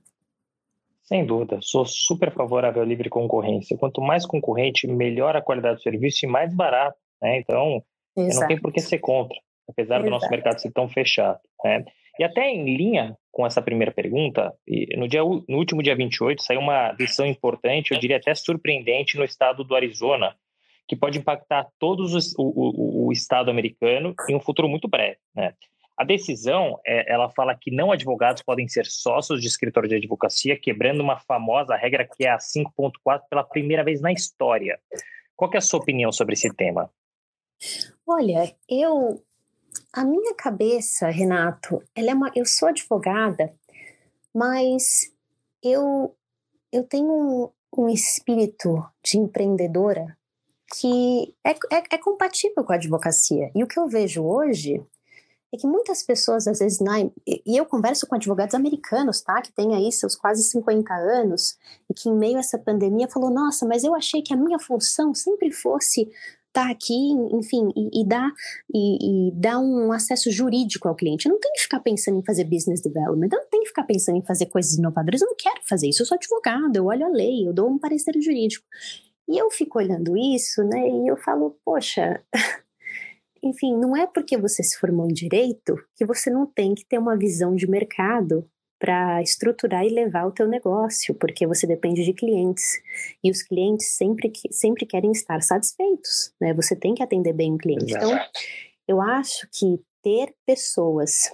Sem 1.02 1.24
dúvida, 1.24 1.58
sou 1.62 1.86
super 1.86 2.32
favorável 2.32 2.82
à 2.82 2.84
livre 2.84 3.08
concorrência. 3.08 3.76
Quanto 3.78 4.00
mais 4.00 4.26
concorrente, 4.26 4.86
melhor 4.86 5.36
a 5.36 5.42
qualidade 5.42 5.76
do 5.76 5.82
serviço 5.82 6.24
e 6.24 6.28
mais 6.28 6.54
barato. 6.54 6.98
Né? 7.22 7.38
Então, 7.38 7.82
não 8.16 8.46
tem 8.46 8.60
por 8.60 8.72
que 8.72 8.80
ser 8.80 8.98
contra, 8.98 9.38
apesar 9.68 9.96
Exato. 9.96 10.04
do 10.04 10.10
nosso 10.10 10.28
mercado 10.30 10.58
ser 10.58 10.72
tão 10.72 10.88
fechado. 10.88 11.40
Né? 11.64 11.84
E 12.18 12.24
até 12.24 12.50
em 12.50 12.76
linha 12.76 13.16
com 13.30 13.46
essa 13.46 13.62
primeira 13.62 13.92
pergunta, 13.92 14.52
no, 14.96 15.06
dia, 15.06 15.22
no 15.22 15.56
último 15.56 15.82
dia 15.82 15.94
28 15.94 16.42
saiu 16.42 16.60
uma 16.60 16.92
decisão 16.92 17.24
importante, 17.24 17.92
eu 17.92 18.00
diria 18.00 18.16
até 18.16 18.34
surpreendente, 18.34 19.16
no 19.16 19.24
estado 19.24 19.62
do 19.62 19.76
Arizona, 19.76 20.34
que 20.88 20.96
pode 20.96 21.18
impactar 21.18 21.68
todos 21.78 22.14
os, 22.14 22.34
o, 22.38 22.42
o, 22.42 23.06
o, 23.06 23.12
estado 23.12 23.50
americano 23.50 24.14
em 24.28 24.34
um 24.34 24.40
futuro 24.40 24.66
muito 24.66 24.88
breve. 24.88 25.18
Né? 25.36 25.52
A 25.94 26.02
decisão, 26.02 26.80
é, 26.86 27.12
ela 27.12 27.28
fala 27.28 27.54
que 27.54 27.70
não 27.70 27.92
advogados 27.92 28.42
podem 28.42 28.66
ser 28.66 28.86
sócios 28.86 29.42
de 29.42 29.48
escritório 29.48 29.88
de 29.88 29.96
advocacia, 29.96 30.58
quebrando 30.58 31.02
uma 31.02 31.18
famosa 31.18 31.76
regra 31.76 32.08
que 32.08 32.24
é 32.24 32.30
a 32.30 32.38
5.4 32.38 33.22
pela 33.28 33.44
primeira 33.44 33.84
vez 33.84 34.00
na 34.00 34.12
história. 34.12 34.80
Qual 35.36 35.50
é 35.52 35.58
a 35.58 35.60
sua 35.60 35.80
opinião 35.80 36.10
sobre 36.10 36.32
esse 36.32 36.52
tema? 36.54 36.90
Olha, 38.06 38.54
eu 38.68 39.22
a 39.92 40.04
minha 40.04 40.34
cabeça, 40.34 41.08
Renato, 41.08 41.82
ela 41.94 42.10
é 42.10 42.14
uma, 42.14 42.32
eu 42.34 42.46
sou 42.46 42.68
advogada, 42.68 43.52
mas 44.34 45.12
eu 45.62 46.14
eu 46.72 46.84
tenho 46.84 47.10
um, 47.10 47.50
um 47.76 47.88
espírito 47.88 48.84
de 49.02 49.18
empreendedora 49.18 50.17
que 50.74 51.34
é, 51.44 51.50
é, 51.50 51.82
é, 51.92 51.98
compatível 51.98 52.64
com 52.64 52.72
a 52.72 52.76
advocacia. 52.76 53.50
E 53.54 53.62
o 53.62 53.66
que 53.66 53.78
eu 53.78 53.88
vejo 53.88 54.22
hoje 54.22 54.82
é 55.52 55.56
que 55.56 55.66
muitas 55.66 56.02
pessoas, 56.02 56.46
às 56.46 56.58
vezes, 56.58 56.78
na, 56.78 57.00
e 57.26 57.56
eu 57.56 57.64
converso 57.64 58.06
com 58.06 58.14
advogados 58.14 58.54
americanos, 58.54 59.22
tá? 59.22 59.40
Que 59.40 59.50
têm 59.50 59.74
aí 59.74 59.90
seus 59.90 60.14
quase 60.14 60.42
50 60.44 60.92
anos 60.92 61.56
e 61.88 61.94
que, 61.94 62.08
em 62.08 62.14
meio 62.14 62.36
a 62.36 62.40
essa 62.40 62.58
pandemia, 62.58 63.08
falou: 63.08 63.30
Nossa, 63.30 63.66
mas 63.66 63.82
eu 63.82 63.94
achei 63.94 64.20
que 64.20 64.34
a 64.34 64.36
minha 64.36 64.58
função 64.58 65.14
sempre 65.14 65.50
fosse 65.50 66.02
estar 66.02 66.66
tá 66.66 66.70
aqui, 66.70 67.12
enfim, 67.32 67.70
e, 67.74 68.02
e 68.02 68.06
dar 68.06 68.30
e, 68.74 69.28
e, 69.28 69.32
dar 69.32 69.58
um 69.58 69.90
acesso 69.90 70.30
jurídico 70.30 70.86
ao 70.86 70.94
cliente. 70.94 71.26
Eu 71.26 71.32
não 71.32 71.40
tenho 71.40 71.54
que 71.54 71.62
ficar 71.62 71.80
pensando 71.80 72.18
em 72.18 72.24
fazer 72.24 72.44
business 72.44 72.82
development, 72.82 73.28
eu 73.32 73.38
não 73.38 73.48
tenho 73.48 73.62
que 73.62 73.68
ficar 73.68 73.84
pensando 73.84 74.18
em 74.18 74.22
fazer 74.22 74.46
coisas 74.46 74.74
inovadoras, 74.74 75.22
eu 75.22 75.28
não 75.28 75.36
quero 75.36 75.60
fazer 75.66 75.88
isso. 75.88 76.02
Eu 76.02 76.06
sou 76.06 76.16
advogado, 76.16 76.76
eu 76.76 76.84
olho 76.86 77.06
a 77.06 77.08
lei, 77.08 77.48
eu 77.48 77.54
dou 77.54 77.70
um 77.70 77.78
parecer 77.78 78.12
jurídico. 78.20 78.66
E 79.28 79.38
eu 79.38 79.50
fico 79.50 79.78
olhando 79.78 80.16
isso, 80.16 80.62
né, 80.64 80.88
e 80.88 81.08
eu 81.08 81.16
falo, 81.16 81.58
poxa, 81.64 82.22
enfim, 83.42 83.76
não 83.76 83.96
é 83.96 84.06
porque 84.06 84.36
você 84.38 84.62
se 84.62 84.78
formou 84.78 85.06
em 85.06 85.12
direito 85.12 85.76
que 85.94 86.04
você 86.04 86.30
não 86.30 86.46
tem 86.46 86.74
que 86.74 86.84
ter 86.86 86.98
uma 86.98 87.16
visão 87.16 87.54
de 87.54 87.68
mercado 87.68 88.48
para 88.78 89.20
estruturar 89.20 89.84
e 89.84 89.90
levar 89.90 90.26
o 90.26 90.32
teu 90.32 90.46
negócio, 90.46 91.12
porque 91.14 91.46
você 91.46 91.66
depende 91.66 92.04
de 92.04 92.12
clientes 92.12 92.80
e 93.22 93.30
os 93.30 93.42
clientes 93.42 93.88
sempre, 93.88 94.32
sempre 94.52 94.86
querem 94.86 95.10
estar 95.10 95.42
satisfeitos, 95.42 96.32
né? 96.40 96.54
Você 96.54 96.76
tem 96.76 96.94
que 96.94 97.02
atender 97.02 97.32
bem 97.32 97.54
o 97.54 97.58
cliente. 97.58 97.92
Então, 97.92 98.10
Exato. 98.10 98.30
Então, 98.30 98.42
eu 98.86 99.02
acho 99.02 99.48
que 99.52 99.80
ter 100.00 100.32
pessoas 100.46 101.32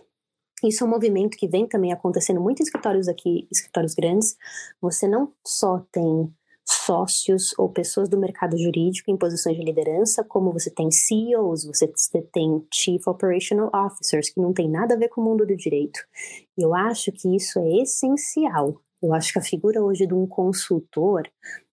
isso 0.63 0.83
é 0.83 0.87
um 0.87 0.91
movimento 0.91 1.37
que 1.37 1.47
vem 1.47 1.67
também 1.67 1.93
acontecendo 1.93 2.41
muito 2.41 2.61
em 2.61 2.63
escritórios 2.63 3.07
aqui, 3.07 3.47
escritórios 3.53 3.95
grandes. 3.95 4.35
Você 4.81 5.07
não 5.07 5.31
só 5.47 5.85
tem 5.93 6.33
sócios 6.67 7.53
ou 7.59 7.69
pessoas 7.69 8.09
do 8.09 8.19
mercado 8.19 8.57
jurídico 8.57 9.11
em 9.11 9.17
posições 9.17 9.57
de 9.57 9.65
liderança, 9.65 10.25
como 10.25 10.53
você 10.53 10.71
tem 10.71 10.91
CEOs, 10.91 11.65
você 11.65 11.93
tem 12.33 12.67
Chief 12.73 13.07
Operational 13.07 13.71
Officers, 13.75 14.31
que 14.31 14.41
não 14.41 14.53
tem 14.53 14.69
nada 14.69 14.95
a 14.95 14.99
ver 14.99 15.09
com 15.09 15.21
o 15.21 15.25
mundo 15.25 15.47
do 15.47 15.57
direito. 15.57 16.01
E 16.57 16.63
eu 16.63 16.75
acho 16.75 17.13
que 17.13 17.35
isso 17.37 17.59
é 17.59 17.83
essencial. 17.83 18.81
Eu 19.03 19.13
acho 19.13 19.33
que 19.33 19.39
a 19.39 19.43
figura 19.43 19.83
hoje 19.83 20.07
de 20.07 20.15
um 20.15 20.27
consultor 20.27 21.29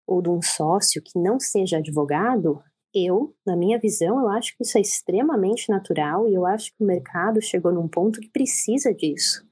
ou 0.05 0.21
de 0.21 0.29
um 0.29 0.41
sócio 0.41 1.01
que 1.01 1.17
não 1.17 1.39
seja 1.39 1.77
advogado, 1.77 2.61
eu, 2.93 3.33
na 3.45 3.55
minha 3.55 3.79
visão, 3.79 4.19
eu 4.19 4.27
acho 4.27 4.55
que 4.57 4.63
isso 4.63 4.77
é 4.77 4.81
extremamente 4.81 5.69
natural 5.69 6.27
e 6.27 6.33
eu 6.33 6.45
acho 6.45 6.75
que 6.75 6.83
o 6.83 6.85
mercado 6.85 7.41
chegou 7.41 7.71
num 7.71 7.87
ponto 7.87 8.19
que 8.19 8.29
precisa 8.29 8.93
disso. 8.93 9.45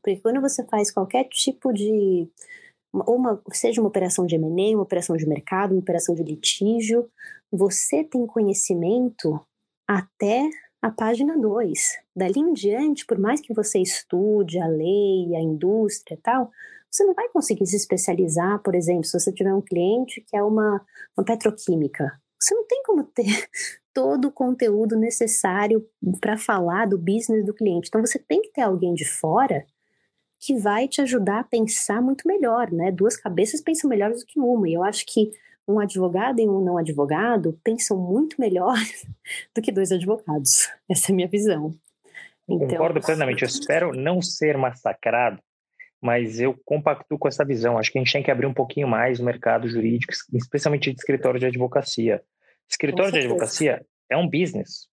Porque 0.00 0.20
quando 0.20 0.40
você 0.40 0.64
faz 0.64 0.92
qualquer 0.92 1.24
tipo 1.24 1.72
de 1.72 2.28
uma, 3.06 3.42
seja 3.52 3.80
uma 3.80 3.88
operação 3.88 4.24
de 4.24 4.36
M&A, 4.36 4.76
uma 4.76 4.84
operação 4.84 5.16
de 5.16 5.26
mercado, 5.26 5.72
uma 5.72 5.80
operação 5.80 6.14
de 6.14 6.22
litígio, 6.22 7.08
você 7.50 8.04
tem 8.04 8.26
conhecimento 8.26 9.40
até 9.88 10.48
a 10.80 10.90
página 10.90 11.36
2. 11.36 11.98
Dali 12.14 12.40
em 12.40 12.52
diante, 12.52 13.04
por 13.06 13.18
mais 13.18 13.40
que 13.40 13.54
você 13.54 13.80
estude 13.80 14.58
a 14.58 14.66
lei, 14.66 15.34
a 15.34 15.40
indústria 15.40 16.14
e 16.14 16.18
tal, 16.18 16.50
você 16.90 17.04
não 17.04 17.14
vai 17.14 17.28
conseguir 17.30 17.66
se 17.66 17.76
especializar, 17.76 18.62
por 18.62 18.74
exemplo, 18.74 19.04
se 19.04 19.18
você 19.18 19.32
tiver 19.32 19.52
um 19.52 19.60
cliente 19.60 20.20
que 20.20 20.36
é 20.36 20.42
uma, 20.42 20.80
uma 21.16 21.24
petroquímica. 21.24 22.12
Você 22.40 22.54
não 22.54 22.66
tem 22.66 22.82
como 22.84 23.02
ter 23.02 23.24
todo 23.92 24.28
o 24.28 24.32
conteúdo 24.32 24.96
necessário 24.96 25.84
para 26.20 26.36
falar 26.36 26.86
do 26.86 26.98
business 26.98 27.44
do 27.44 27.54
cliente. 27.54 27.88
Então, 27.88 28.00
você 28.00 28.18
tem 28.18 28.42
que 28.42 28.52
ter 28.52 28.62
alguém 28.62 28.94
de 28.94 29.04
fora 29.04 29.64
que 30.44 30.58
vai 30.58 30.86
te 30.86 31.00
ajudar 31.00 31.40
a 31.40 31.44
pensar 31.44 32.02
muito 32.02 32.28
melhor, 32.28 32.70
né? 32.70 32.92
Duas 32.92 33.16
cabeças 33.16 33.62
pensam 33.62 33.88
melhor 33.88 34.10
do 34.10 34.26
que 34.26 34.38
uma. 34.38 34.68
E 34.68 34.74
eu 34.74 34.84
acho 34.84 35.06
que 35.06 35.30
um 35.66 35.80
advogado 35.80 36.38
e 36.38 36.46
um 36.46 36.62
não 36.62 36.76
advogado 36.76 37.58
pensam 37.64 37.96
muito 37.96 38.38
melhor 38.38 38.76
do 39.54 39.62
que 39.62 39.72
dois 39.72 39.90
advogados. 39.90 40.70
Essa 40.90 41.10
é 41.10 41.12
a 41.12 41.16
minha 41.16 41.28
visão. 41.28 41.74
Então, 42.46 42.68
Concordo 42.68 43.00
plenamente. 43.00 43.42
Eu 43.42 43.48
espero 43.48 43.92
não 43.94 44.20
ser 44.20 44.58
massacrado, 44.58 45.40
mas 46.00 46.38
eu 46.38 46.54
compacto 46.64 47.18
com 47.18 47.26
essa 47.26 47.44
visão. 47.44 47.78
Acho 47.78 47.90
que 47.90 47.98
a 47.98 48.02
gente 48.02 48.12
tem 48.12 48.22
que 48.22 48.30
abrir 48.30 48.46
um 48.46 48.52
pouquinho 48.52 48.86
mais 48.86 49.18
o 49.20 49.24
mercado 49.24 49.66
jurídico, 49.66 50.12
especialmente 50.34 50.92
de 50.92 50.98
escritório 50.98 51.40
de 51.40 51.46
advocacia. 51.46 52.22
Escritório 52.68 53.12
de 53.12 53.20
advocacia 53.20 53.84
é 54.10 54.16
um 54.16 54.28
business. 54.28 54.88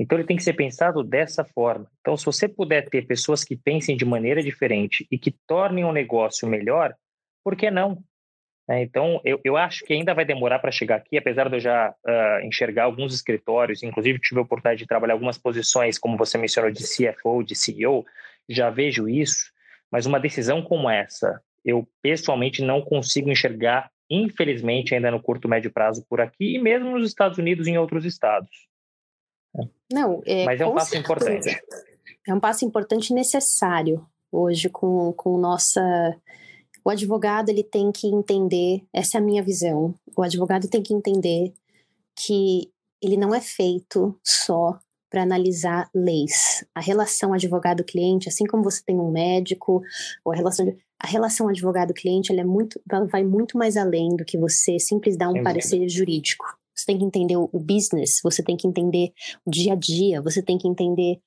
Então 0.00 0.16
ele 0.16 0.26
tem 0.26 0.38
que 0.38 0.42
ser 0.42 0.54
pensado 0.54 1.04
dessa 1.04 1.44
forma. 1.44 1.86
Então, 2.00 2.16
se 2.16 2.24
você 2.24 2.48
puder 2.48 2.88
ter 2.88 3.06
pessoas 3.06 3.44
que 3.44 3.54
pensem 3.54 3.98
de 3.98 4.04
maneira 4.06 4.42
diferente 4.42 5.06
e 5.10 5.18
que 5.18 5.30
tornem 5.46 5.84
o 5.84 5.92
negócio 5.92 6.48
melhor, 6.48 6.94
por 7.44 7.54
que 7.54 7.70
não? 7.70 8.02
É, 8.66 8.80
então, 8.82 9.20
eu, 9.24 9.38
eu 9.44 9.58
acho 9.58 9.84
que 9.84 9.92
ainda 9.92 10.14
vai 10.14 10.24
demorar 10.24 10.58
para 10.58 10.70
chegar 10.70 10.96
aqui, 10.96 11.18
apesar 11.18 11.50
de 11.50 11.56
eu 11.56 11.60
já 11.60 11.90
uh, 11.90 12.46
enxergar 12.46 12.84
alguns 12.84 13.12
escritórios, 13.12 13.82
inclusive 13.82 14.18
tive 14.18 14.40
a 14.40 14.42
oportunidade 14.42 14.78
de 14.78 14.86
trabalhar 14.86 15.12
algumas 15.12 15.36
posições, 15.36 15.98
como 15.98 16.16
você 16.16 16.38
mencionou, 16.38 16.70
de 16.70 16.82
CFO, 16.82 17.42
de 17.42 17.54
CEO, 17.54 18.06
já 18.48 18.70
vejo 18.70 19.06
isso, 19.06 19.52
mas 19.92 20.06
uma 20.06 20.18
decisão 20.18 20.62
como 20.62 20.88
essa, 20.88 21.42
eu 21.62 21.86
pessoalmente 22.00 22.62
não 22.62 22.80
consigo 22.80 23.30
enxergar, 23.30 23.90
infelizmente, 24.08 24.94
ainda 24.94 25.10
no 25.10 25.20
curto, 25.20 25.46
médio 25.46 25.70
prazo 25.70 26.06
por 26.08 26.22
aqui, 26.22 26.54
e 26.54 26.58
mesmo 26.58 26.96
nos 26.96 27.06
Estados 27.06 27.36
Unidos 27.36 27.66
e 27.66 27.72
em 27.72 27.78
outros 27.78 28.06
estados. 28.06 28.69
Não, 29.92 30.22
é, 30.24 30.44
Mas 30.44 30.60
é 30.60 30.66
um 30.66 30.74
passo 30.74 30.90
certeza. 30.90 31.00
importante. 31.00 31.62
É 32.26 32.34
um 32.34 32.40
passo 32.40 32.64
importante 32.64 33.10
e 33.10 33.14
necessário 33.14 34.06
hoje 34.30 34.68
com, 34.68 35.12
com 35.12 35.36
nossa. 35.38 35.80
O 36.84 36.90
advogado 36.90 37.48
ele 37.48 37.64
tem 37.64 37.92
que 37.92 38.06
entender, 38.06 38.82
essa 38.92 39.18
é 39.18 39.20
a 39.20 39.24
minha 39.24 39.42
visão. 39.42 39.94
O 40.16 40.22
advogado 40.22 40.68
tem 40.68 40.82
que 40.82 40.94
entender 40.94 41.52
que 42.16 42.70
ele 43.02 43.16
não 43.16 43.34
é 43.34 43.40
feito 43.40 44.18
só 44.24 44.78
para 45.10 45.22
analisar 45.22 45.90
leis. 45.94 46.64
A 46.74 46.80
relação 46.80 47.34
advogado-cliente, 47.34 48.28
assim 48.28 48.46
como 48.46 48.62
você 48.62 48.82
tem 48.84 48.98
um 48.98 49.10
médico, 49.10 49.82
ou 50.24 50.32
a 50.32 50.36
relação 50.36 50.64
de, 50.64 50.76
a 50.98 51.06
relação 51.06 51.48
advogado-cliente, 51.48 52.30
ela 52.30 52.42
é 52.42 52.44
muito, 52.44 52.80
ela 52.90 53.06
vai 53.06 53.24
muito 53.24 53.58
mais 53.58 53.76
além 53.76 54.14
do 54.16 54.24
que 54.24 54.38
você 54.38 54.78
simples 54.78 55.16
dar 55.16 55.28
um 55.28 55.32
Entendi. 55.32 55.44
parecer 55.44 55.88
jurídico. 55.88 56.46
Você 56.80 56.86
tem 56.86 56.98
que 56.98 57.04
entender 57.04 57.36
o 57.36 57.48
business, 57.52 58.20
você 58.22 58.42
tem 58.42 58.56
que 58.56 58.66
entender 58.66 59.12
o 59.44 59.50
dia 59.50 59.74
a 59.74 59.76
dia, 59.76 60.22
você 60.22 60.42
tem 60.42 60.56
que 60.56 60.66
entender 60.66 61.20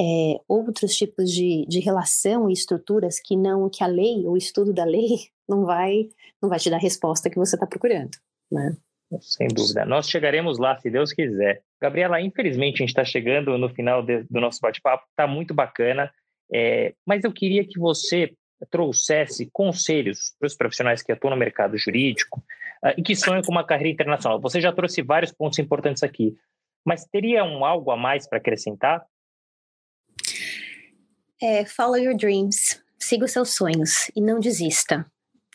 é, 0.00 0.40
outros 0.48 0.96
tipos 0.96 1.30
de, 1.30 1.66
de 1.68 1.80
relação 1.80 2.48
e 2.48 2.52
estruturas 2.52 3.20
que 3.20 3.36
não 3.36 3.68
que 3.68 3.82
a 3.82 3.86
lei, 3.86 4.26
o 4.26 4.36
estudo 4.36 4.72
da 4.72 4.84
lei, 4.84 5.18
não 5.48 5.64
vai 5.64 6.08
não 6.40 6.48
vai 6.48 6.58
te 6.58 6.70
dar 6.70 6.76
a 6.76 6.80
resposta 6.80 7.28
que 7.28 7.36
você 7.36 7.56
está 7.56 7.66
procurando, 7.66 8.16
né? 8.50 8.76
Sem 9.20 9.48
dúvida. 9.48 9.84
Nós 9.84 10.08
chegaremos 10.08 10.58
lá, 10.58 10.78
se 10.78 10.88
Deus 10.88 11.12
quiser. 11.12 11.62
Gabriela, 11.82 12.20
infelizmente 12.20 12.76
a 12.76 12.86
gente 12.86 12.90
está 12.90 13.04
chegando 13.04 13.58
no 13.58 13.68
final 13.68 14.02
de, 14.02 14.22
do 14.30 14.40
nosso 14.40 14.60
bate-papo, 14.60 15.04
está 15.10 15.26
muito 15.26 15.52
bacana, 15.52 16.10
é, 16.52 16.94
mas 17.04 17.24
eu 17.24 17.32
queria 17.32 17.66
que 17.66 17.78
você 17.78 18.32
trouxesse 18.70 19.48
conselhos 19.52 20.34
para 20.38 20.46
os 20.46 20.54
profissionais 20.54 21.02
que 21.02 21.10
atuam 21.10 21.30
no 21.30 21.36
mercado 21.36 21.76
jurídico, 21.78 22.42
e 22.96 23.02
que 23.02 23.14
sonham 23.14 23.42
com 23.42 23.52
uma 23.52 23.64
carreira 23.64 23.92
internacional. 23.92 24.40
Você 24.40 24.60
já 24.60 24.72
trouxe 24.72 25.02
vários 25.02 25.32
pontos 25.32 25.58
importantes 25.58 26.02
aqui, 26.02 26.34
mas 26.84 27.04
teria 27.04 27.44
um 27.44 27.64
algo 27.64 27.90
a 27.90 27.96
mais 27.96 28.28
para 28.28 28.38
acrescentar? 28.38 29.04
É, 31.42 31.64
follow 31.64 31.96
your 31.96 32.16
dreams, 32.16 32.82
siga 32.98 33.24
os 33.24 33.32
seus 33.32 33.54
sonhos 33.54 34.10
e 34.14 34.20
não 34.20 34.38
desista. 34.38 35.06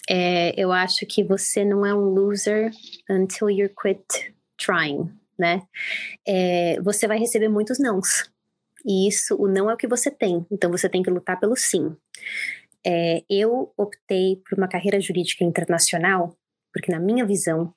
É, 0.09 0.53
eu 0.59 0.71
acho 0.71 1.05
que 1.05 1.23
você 1.23 1.65
não 1.65 1.85
é 1.85 1.93
um 1.93 2.09
loser 2.09 2.71
until 3.09 3.49
you 3.49 3.69
quit 3.69 4.33
trying, 4.57 5.11
né? 5.37 5.61
É, 6.27 6.79
você 6.81 7.07
vai 7.07 7.17
receber 7.17 7.49
muitos 7.49 7.79
nãos. 7.79 8.29
E 8.85 9.07
isso, 9.07 9.35
o 9.35 9.47
não 9.47 9.69
é 9.69 9.73
o 9.73 9.77
que 9.77 9.87
você 9.87 10.11
tem. 10.11 10.45
Então 10.51 10.69
você 10.69 10.87
tem 10.87 11.01
que 11.01 11.09
lutar 11.09 11.39
pelo 11.39 11.55
sim. 11.55 11.95
É, 12.85 13.23
eu 13.27 13.73
optei 13.75 14.41
por 14.47 14.57
uma 14.57 14.67
carreira 14.67 15.01
jurídica 15.01 15.43
internacional 15.43 16.37
porque 16.75 16.91
na 16.91 16.99
minha 16.99 17.25
visão, 17.25 17.73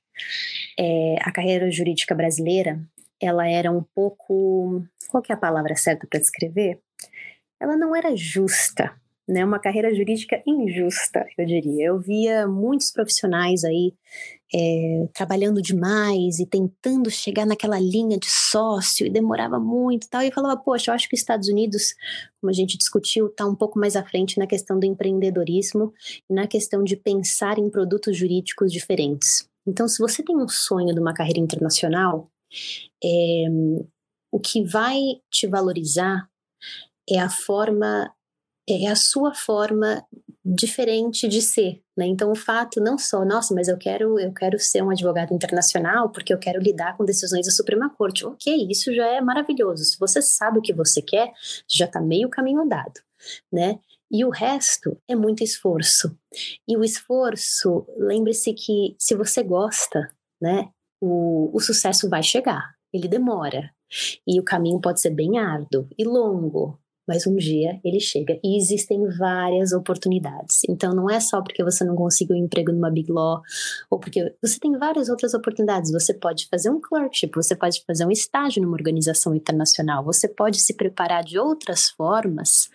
é, 0.77 1.15
a 1.21 1.31
carreira 1.31 1.71
jurídica 1.71 2.17
brasileira, 2.17 2.83
ela 3.23 3.47
era 3.47 3.71
um 3.71 3.85
pouco, 3.95 4.85
qual 5.09 5.23
é 5.31 5.33
a 5.33 5.37
palavra 5.37 5.77
certa 5.77 6.05
para 6.09 6.19
descrever? 6.19 6.81
ela 7.61 7.77
não 7.77 7.95
era 7.95 8.15
justa, 8.17 8.93
né? 9.27 9.45
Uma 9.45 9.59
carreira 9.59 9.95
jurídica 9.95 10.43
injusta, 10.47 11.27
eu 11.37 11.45
diria. 11.45 11.87
Eu 11.87 11.99
via 11.99 12.47
muitos 12.47 12.93
profissionais 12.93 13.65
aí 13.65 13.93
é, 14.55 15.09
trabalhando 15.13 15.61
demais 15.61 16.39
e 16.39 16.47
tentando 16.47 17.11
chegar 17.11 17.47
naquela 17.47 17.79
linha 17.79 18.19
de 18.19 18.29
sócio 18.29 19.07
e 19.07 19.11
demorava 19.11 19.59
muito 19.59 20.07
e 20.07 20.09
tal. 20.09 20.23
E 20.23 20.33
falava, 20.33 20.57
poxa, 20.61 20.91
eu 20.91 20.95
acho 20.95 21.09
que 21.09 21.15
os 21.15 21.21
Estados 21.21 21.49
Unidos, 21.49 21.95
como 22.41 22.51
a 22.51 22.55
gente 22.55 22.79
discutiu, 22.79 23.27
está 23.27 23.47
um 23.47 23.55
pouco 23.55 23.79
mais 23.79 23.97
à 23.97 24.05
frente 24.05 24.39
na 24.39 24.47
questão 24.47 24.79
do 24.79 24.87
empreendedorismo 24.87 25.93
e 26.29 26.35
na 26.35 26.47
questão 26.47 26.83
de 26.83 26.97
pensar 26.97 27.59
em 27.59 27.69
produtos 27.69 28.17
jurídicos 28.17 28.73
diferentes. 28.73 29.49
Então, 29.67 29.87
se 29.87 29.99
você 29.99 30.23
tem 30.23 30.37
um 30.37 30.49
sonho 30.49 30.95
de 30.95 31.01
uma 31.01 31.13
carreira 31.13 31.41
internacional, 31.41 32.31
é, 33.05 33.45
o 34.33 34.41
que 34.41 34.65
vai 34.65 34.99
te 35.31 35.47
valorizar 35.47 36.29
é 37.09 37.19
a 37.19 37.29
forma 37.29 38.13
é 38.69 38.87
a 38.89 38.97
sua 38.97 39.35
forma 39.35 40.05
diferente 40.55 41.29
de 41.29 41.43
ser, 41.43 41.83
né? 41.97 42.07
Então 42.07 42.33
o 42.33 42.35
fato 42.35 42.81
não 42.81 42.97
só, 42.97 43.25
nossa, 43.25 43.55
mas 43.55 43.69
eu 43.69 43.77
quero 43.77 44.19
eu 44.19 44.33
quero 44.33 44.59
ser 44.59 44.83
um 44.83 44.91
advogado 44.91 45.35
internacional 45.35 46.11
porque 46.11 46.33
eu 46.33 46.39
quero 46.39 46.61
lidar 46.61 46.97
com 46.97 47.05
decisões 47.05 47.45
da 47.47 47.53
Suprema 47.53 47.91
Corte. 47.91 48.25
OK, 48.25 48.67
isso 48.71 48.95
já 48.95 49.07
é 49.07 49.21
maravilhoso. 49.21 49.85
Se 49.85 49.99
você 49.99 50.23
sabe 50.23 50.59
o 50.59 50.63
que 50.63 50.73
você 50.73 51.03
quer, 51.03 51.33
já 51.69 51.85
está 51.85 52.01
meio 52.01 52.31
caminho 52.31 52.63
andado, 52.63 53.01
né? 53.53 53.79
E 54.11 54.25
o 54.25 54.31
resto 54.31 54.97
é 55.07 55.15
muito 55.15 55.45
esforço. 55.45 56.17
E 56.67 56.77
o 56.79 56.83
esforço, 56.83 57.87
lembre-se 57.99 58.55
que 58.55 58.97
se 58.99 59.15
você 59.15 59.43
gosta, 59.43 60.11
né, 60.41 60.71
o, 60.99 61.55
o 61.55 61.61
sucesso 61.61 62.09
vai 62.09 62.23
chegar. 62.23 62.75
Ele 62.91 63.07
demora. 63.07 63.71
E 64.27 64.41
o 64.41 64.43
caminho 64.43 64.81
pode 64.81 65.01
ser 65.01 65.11
bem 65.11 65.39
árduo 65.39 65.87
e 65.99 66.05
longo, 66.05 66.79
mas 67.09 67.27
um 67.27 67.35
dia 67.35 67.81
ele 67.83 67.99
chega 67.99 68.39
e 68.45 68.59
existem 68.59 69.03
várias 69.17 69.73
oportunidades. 69.73 70.61
Então 70.69 70.95
não 70.95 71.09
é 71.09 71.19
só 71.19 71.43
porque 71.43 71.65
você 71.65 71.83
não 71.83 71.97
conseguiu 71.97 72.37
um 72.37 72.45
emprego 72.45 72.71
numa 72.71 72.91
Big 72.91 73.11
Law 73.11 73.41
ou 73.91 73.99
porque 73.99 74.35
você 74.43 74.61
tem 74.61 74.77
várias 74.79 75.09
outras 75.09 75.33
oportunidades. 75.33 75.91
Você 75.91 76.13
pode 76.13 76.47
fazer 76.49 76.69
um 76.71 76.81
clerkship, 76.81 77.31
você 77.35 77.57
pode 77.57 77.83
fazer 77.87 78.05
um 78.05 78.11
estágio 78.11 78.63
numa 78.63 78.77
organização 78.77 79.35
internacional, 79.35 80.05
você 80.05 80.29
pode 80.29 80.61
se 80.61 80.75
preparar 80.75 81.25
de 81.25 81.39
outras 81.39 81.89
formas 81.89 82.69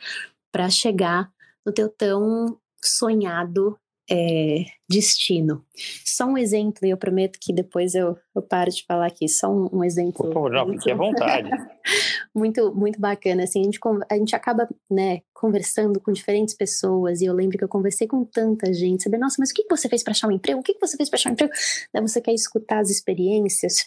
para 0.51 0.69
chegar 0.69 1.31
no 1.65 1.71
teu 1.71 1.87
tão 1.87 2.57
sonhado 2.83 3.77
é, 4.09 4.65
destino. 4.89 5.65
Só 6.05 6.25
um 6.25 6.37
exemplo, 6.37 6.85
e 6.85 6.89
eu 6.89 6.97
prometo 6.97 7.39
que 7.39 7.53
depois 7.53 7.95
eu, 7.95 8.17
eu 8.35 8.41
paro 8.41 8.69
de 8.69 8.85
falar 8.85 9.07
aqui, 9.07 9.27
só 9.27 9.49
um, 9.49 9.69
um 9.71 9.83
exemplo. 9.83 10.25
Por 10.25 10.33
favor, 10.33 10.51
não, 10.51 10.67
fique 10.73 10.91
à 10.91 10.95
vontade. 10.95 11.49
muito, 12.35 12.73
muito 12.75 12.99
bacana, 12.99 13.43
assim, 13.43 13.61
a 13.61 13.63
gente, 13.63 13.79
a 14.09 14.15
gente 14.15 14.35
acaba, 14.35 14.67
né, 14.89 15.21
conversando 15.33 15.99
com 15.99 16.11
diferentes 16.11 16.53
pessoas, 16.53 17.21
e 17.21 17.25
eu 17.25 17.33
lembro 17.33 17.57
que 17.57 17.63
eu 17.63 17.69
conversei 17.69 18.07
com 18.07 18.23
tanta 18.25 18.73
gente, 18.73 19.03
saber, 19.03 19.17
nossa, 19.17 19.37
mas 19.39 19.51
o 19.51 19.53
que 19.53 19.65
você 19.69 19.87
fez 19.87 20.03
para 20.03 20.11
achar 20.11 20.27
um 20.27 20.31
emprego? 20.31 20.59
O 20.59 20.63
que 20.63 20.77
você 20.79 20.97
fez 20.97 21.09
para 21.09 21.17
achar 21.17 21.29
um 21.29 21.33
emprego? 21.33 21.53
Daí 21.93 22.01
você 22.01 22.21
quer 22.21 22.33
escutar 22.33 22.79
as 22.79 22.89
experiências, 22.89 23.85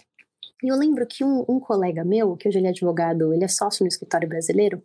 e 0.62 0.68
eu 0.68 0.76
lembro 0.76 1.06
que 1.06 1.22
um, 1.22 1.44
um, 1.46 1.60
colega 1.60 2.02
meu, 2.02 2.34
que 2.34 2.48
hoje 2.48 2.58
ele 2.58 2.66
é 2.66 2.70
advogado, 2.70 3.32
ele 3.34 3.44
é 3.44 3.48
sócio 3.48 3.84
no 3.84 3.88
escritório 3.88 4.26
brasileiro, 4.26 4.82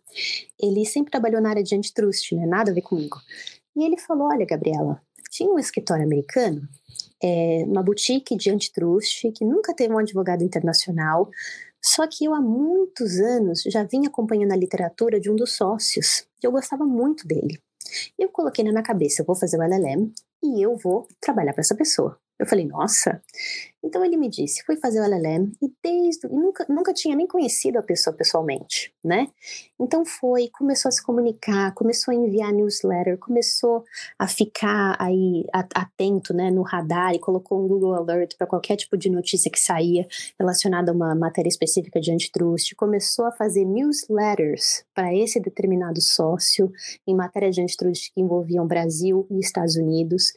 ele 0.62 0.86
sempre 0.86 1.12
trabalhou 1.12 1.42
na 1.42 1.50
área 1.50 1.64
de 1.64 1.74
antitrust, 1.74 2.34
né? 2.36 2.46
Nada 2.46 2.72
a 2.72 2.74
ver 2.74 2.82
comigo. 2.82 3.18
E 3.76 3.86
ele 3.86 3.98
falou: 3.98 4.28
Olha, 4.28 4.46
Gabriela, 4.46 5.02
tinha 5.32 5.50
um 5.50 5.58
escritório 5.58 6.04
americano, 6.04 6.68
é, 7.24 7.64
uma 7.66 7.82
boutique 7.82 8.36
de 8.36 8.52
antitrust, 8.52 9.32
que 9.32 9.46
nunca 9.46 9.74
teve 9.74 9.94
um 9.94 9.98
advogado 9.98 10.44
internacional, 10.44 11.30
só 11.84 12.06
que 12.06 12.26
eu 12.26 12.34
há 12.36 12.42
muitos 12.42 13.20
anos 13.20 13.64
já 13.64 13.84
vinha 13.84 14.10
acompanhando 14.10 14.52
a 14.52 14.58
literatura 14.58 15.20
de 15.20 15.32
um 15.32 15.36
dos 15.36 15.54
sócios, 15.54 16.28
e 16.44 16.46
eu 16.46 16.52
gostava 16.52 16.86
muito 16.86 17.26
dele. 17.26 17.60
Eu 18.20 18.30
coloquei 18.30 18.64
na 18.64 18.72
minha 18.72 18.84
cabeça, 18.84 19.22
eu 19.22 19.26
vou 19.26 19.36
fazer 19.36 19.58
o 19.58 19.64
LLM 19.64 20.12
e 20.44 20.62
eu 20.62 20.76
vou 20.78 21.08
trabalhar 21.20 21.54
para 21.54 21.62
essa 21.62 21.76
pessoa. 21.76 22.21
Eu 22.42 22.48
falei, 22.48 22.66
nossa. 22.66 23.22
Então 23.84 24.04
ele 24.04 24.18
me 24.18 24.28
disse, 24.28 24.64
fui 24.64 24.76
fazer 24.76 25.00
o 25.00 25.04
LLM 25.04 25.52
e 25.62 25.72
desde 25.84 26.26
e 26.26 26.30
nunca, 26.30 26.66
nunca 26.68 26.92
tinha 26.92 27.16
nem 27.16 27.28
conhecido 27.28 27.78
a 27.78 27.84
pessoa 27.84 28.16
pessoalmente, 28.16 28.92
né? 29.04 29.28
Então 29.80 30.04
foi, 30.04 30.50
começou 30.50 30.90
a 30.90 30.92
se 30.92 31.04
comunicar, 31.04 31.72
começou 31.76 32.12
a 32.12 32.16
enviar 32.16 32.52
newsletter, 32.52 33.18
começou 33.20 33.84
a 34.18 34.28
ficar 34.28 34.96
aí 35.00 35.46
atento, 35.52 36.34
né, 36.34 36.50
no 36.50 36.64
radar 36.64 37.14
e 37.14 37.20
colocou 37.20 37.64
um 37.64 37.68
Google 37.68 37.94
Alert 37.94 38.36
para 38.38 38.48
qualquer 38.48 38.76
tipo 38.76 38.98
de 38.98 39.10
notícia 39.10 39.52
que 39.52 39.60
saía 39.60 40.08
relacionada 40.40 40.92
a 40.92 40.96
uma 40.96 41.14
matéria 41.14 41.50
específica 41.50 42.00
de 42.00 42.12
antitrust, 42.12 42.74
começou 42.76 43.26
a 43.26 43.32
fazer 43.32 43.66
newsletters 43.66 44.84
para 44.96 45.14
esse 45.14 45.40
determinado 45.40 46.02
sócio 46.02 46.72
em 47.06 47.16
matéria 47.16 47.52
de 47.52 47.62
antitrust 47.62 48.12
que 48.14 48.22
envolviam 48.22 48.66
Brasil 48.66 49.28
e 49.30 49.40
Estados 49.40 49.76
Unidos. 49.76 50.34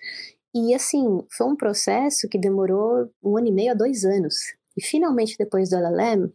E 0.55 0.73
assim, 0.73 1.21
foi 1.37 1.47
um 1.47 1.57
processo 1.57 2.29
que 2.29 2.39
demorou 2.39 3.11
um 3.23 3.37
ano 3.37 3.49
e 3.49 3.53
meio 3.53 3.73
a 3.73 3.75
dois 3.75 4.05
anos. 4.05 4.37
E 4.77 4.83
finalmente, 4.83 5.37
depois 5.37 5.71
do 5.71 5.77
LLM, 5.77 6.33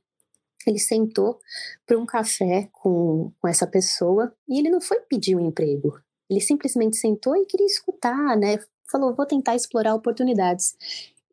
ele 0.68 0.80
sentou 0.80 1.40
para 1.86 1.98
um 1.98 2.06
café 2.06 2.68
com, 2.72 3.32
com 3.40 3.48
essa 3.48 3.66
pessoa 3.66 4.34
e 4.48 4.60
ele 4.60 4.70
não 4.70 4.82
foi 4.82 5.00
pedir 5.02 5.36
um 5.36 5.46
emprego. 5.46 6.00
Ele 6.30 6.42
simplesmente 6.42 6.98
sentou 6.98 7.36
e 7.36 7.46
queria 7.46 7.66
escutar, 7.66 8.38
né? 8.38 8.58
Falou, 8.92 9.16
vou 9.16 9.26
tentar 9.26 9.56
explorar 9.56 9.96
oportunidades. 9.96 10.76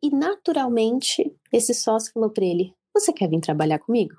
E 0.01 0.09
naturalmente, 0.09 1.35
esse 1.51 1.73
sócio 1.73 2.13
falou 2.13 2.29
para 2.29 2.45
ele: 2.45 2.73
Você 2.93 3.11
quer 3.11 3.29
vir 3.29 3.41
trabalhar 3.41 3.79
comigo? 3.79 4.15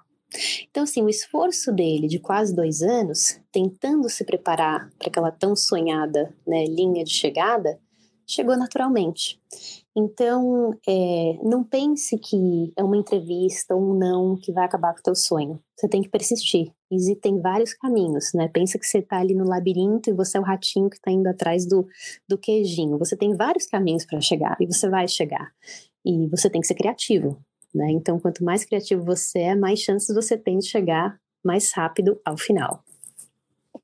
Então, 0.71 0.83
assim, 0.83 1.03
o 1.03 1.09
esforço 1.09 1.73
dele 1.73 2.07
de 2.07 2.19
quase 2.19 2.55
dois 2.55 2.83
anos, 2.83 3.41
tentando 3.51 4.11
se 4.11 4.25
preparar 4.25 4.91
para 4.99 5.09
aquela 5.09 5.31
tão 5.31 5.57
sonhada 5.57 6.35
né, 6.47 6.65
linha 6.67 7.03
de 7.03 7.11
chegada, 7.11 7.81
chegou 8.29 8.57
naturalmente. 8.57 9.41
Então, 9.97 10.79
é, 10.87 11.39
não 11.43 11.65
pense 11.65 12.19
que 12.19 12.73
é 12.77 12.85
uma 12.85 12.97
entrevista 12.97 13.75
ou 13.75 13.81
um 13.81 13.99
não 13.99 14.37
que 14.37 14.53
vai 14.53 14.67
acabar 14.67 14.93
com 14.93 15.01
o 15.01 15.03
teu 15.03 15.15
sonho. 15.15 15.59
Você 15.75 15.89
tem 15.89 16.03
que 16.03 16.11
persistir. 16.11 16.71
Existem 16.93 17.41
vários 17.41 17.73
caminhos, 17.73 18.33
né? 18.35 18.49
Pensa 18.49 18.79
que 18.79 18.87
você 18.87 18.99
está 18.99 19.19
ali 19.19 19.35
no 19.35 19.45
labirinto 19.45 20.11
e 20.11 20.13
você 20.13 20.37
é 20.37 20.41
o 20.41 20.45
ratinho 20.45 20.91
que 20.91 20.97
está 20.97 21.11
indo 21.11 21.27
atrás 21.27 21.67
do, 21.67 21.89
do 22.29 22.37
queijinho. 22.37 22.99
Você 22.99 23.17
tem 23.17 23.35
vários 23.35 23.67
caminhos 23.67 24.05
para 24.05 24.21
chegar 24.21 24.57
e 24.61 24.67
você 24.67 24.89
vai 24.89 25.09
chegar. 25.09 25.51
E 26.05 26.29
você 26.29 26.51
tem 26.51 26.61
que 26.61 26.67
ser 26.67 26.75
criativo, 26.75 27.43
né? 27.75 27.91
Então, 27.91 28.21
quanto 28.21 28.45
mais 28.45 28.65
criativo 28.65 29.03
você 29.03 29.41
é, 29.41 29.55
mais 29.55 29.81
chances 29.81 30.15
você 30.15 30.37
tem 30.37 30.59
de 30.59 30.67
chegar 30.67 31.19
mais 31.43 31.73
rápido 31.73 32.21
ao 32.25 32.37
final. 32.37 32.85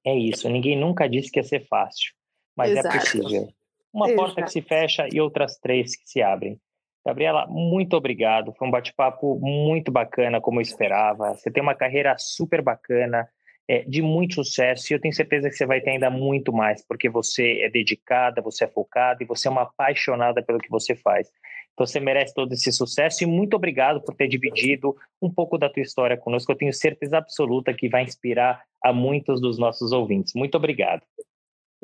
É 0.05 0.17
isso. 0.17 0.49
Ninguém 0.51 0.79
nunca 0.79 1.09
disse 1.09 1.31
que 1.31 1.41
ia 1.41 1.45
ser 1.45 1.67
fácil, 1.67 2.13
mas 2.55 2.71
é 2.71 2.81
Exato. 2.81 2.97
é 2.97 3.01
possível. 3.01 3.49
Uma 3.95 4.07
Exato. 4.09 4.21
porta 4.21 4.43
que 4.43 4.51
se 4.51 4.61
fecha 4.61 5.07
e 5.13 5.21
outras 5.21 5.57
três 5.59 5.97
que 5.97 6.09
se 6.09 6.21
abrem. 6.21 6.59
Gabriela, 7.07 7.47
muito 7.47 7.95
obrigado. 7.97 8.53
Foi 8.55 8.67
um 8.67 8.71
bate-papo 8.71 9.39
muito 9.41 9.93
bacana, 9.93 10.41
como 10.41 10.59
eu 10.59 10.63
esperava. 10.63 11.35
Você 11.35 11.49
tem 11.49 11.63
uma 11.63 11.77
carreira 11.77 12.17
super 12.19 12.61
bacana, 12.61 13.29
é, 13.69 13.85
de 13.85 14.03
muito 14.03 14.35
sucesso, 14.35 14.91
e 14.91 14.95
eu 14.95 15.01
tenho 15.01 15.15
certeza 15.15 15.49
que 15.49 15.55
você 15.55 15.65
vai 15.65 15.81
ter 15.81 15.91
ainda 15.91 16.11
muito 16.11 16.53
mais, 16.53 16.85
porque 16.87 17.09
você 17.09 17.61
é 17.63 17.71
dedicada, 17.71 18.43
você 18.43 18.65
é 18.65 18.69
focada 18.69 19.23
e 19.23 19.27
você 19.27 19.47
é 19.47 19.51
uma 19.51 19.63
apaixonada 19.63 20.43
pelo 20.43 20.59
que 20.59 20.69
você 20.69 20.97
faz. 20.97 21.31
Então 21.73 21.87
você 21.87 22.01
merece 22.01 22.35
todo 22.35 22.53
esse 22.53 22.73
sucesso 22.73 23.23
e 23.23 23.27
muito 23.27 23.55
obrigado 23.55 24.01
por 24.01 24.15
ter 24.15 24.27
dividido 24.27 24.97
um 25.21 25.31
pouco 25.33 25.57
da 25.57 25.69
tua 25.69 25.83
história 25.83 26.17
conosco. 26.17 26.51
Eu 26.51 26.57
tenho 26.57 26.73
certeza 26.73 27.19
absoluta 27.19 27.73
que 27.73 27.89
vai 27.89 28.03
inspirar 28.03 28.63
a 28.83 28.93
muitos 28.93 29.41
dos 29.41 29.59
nossos 29.59 29.93
ouvintes. 29.93 30.35
Muito 30.35 30.57
obrigado. 30.57 31.03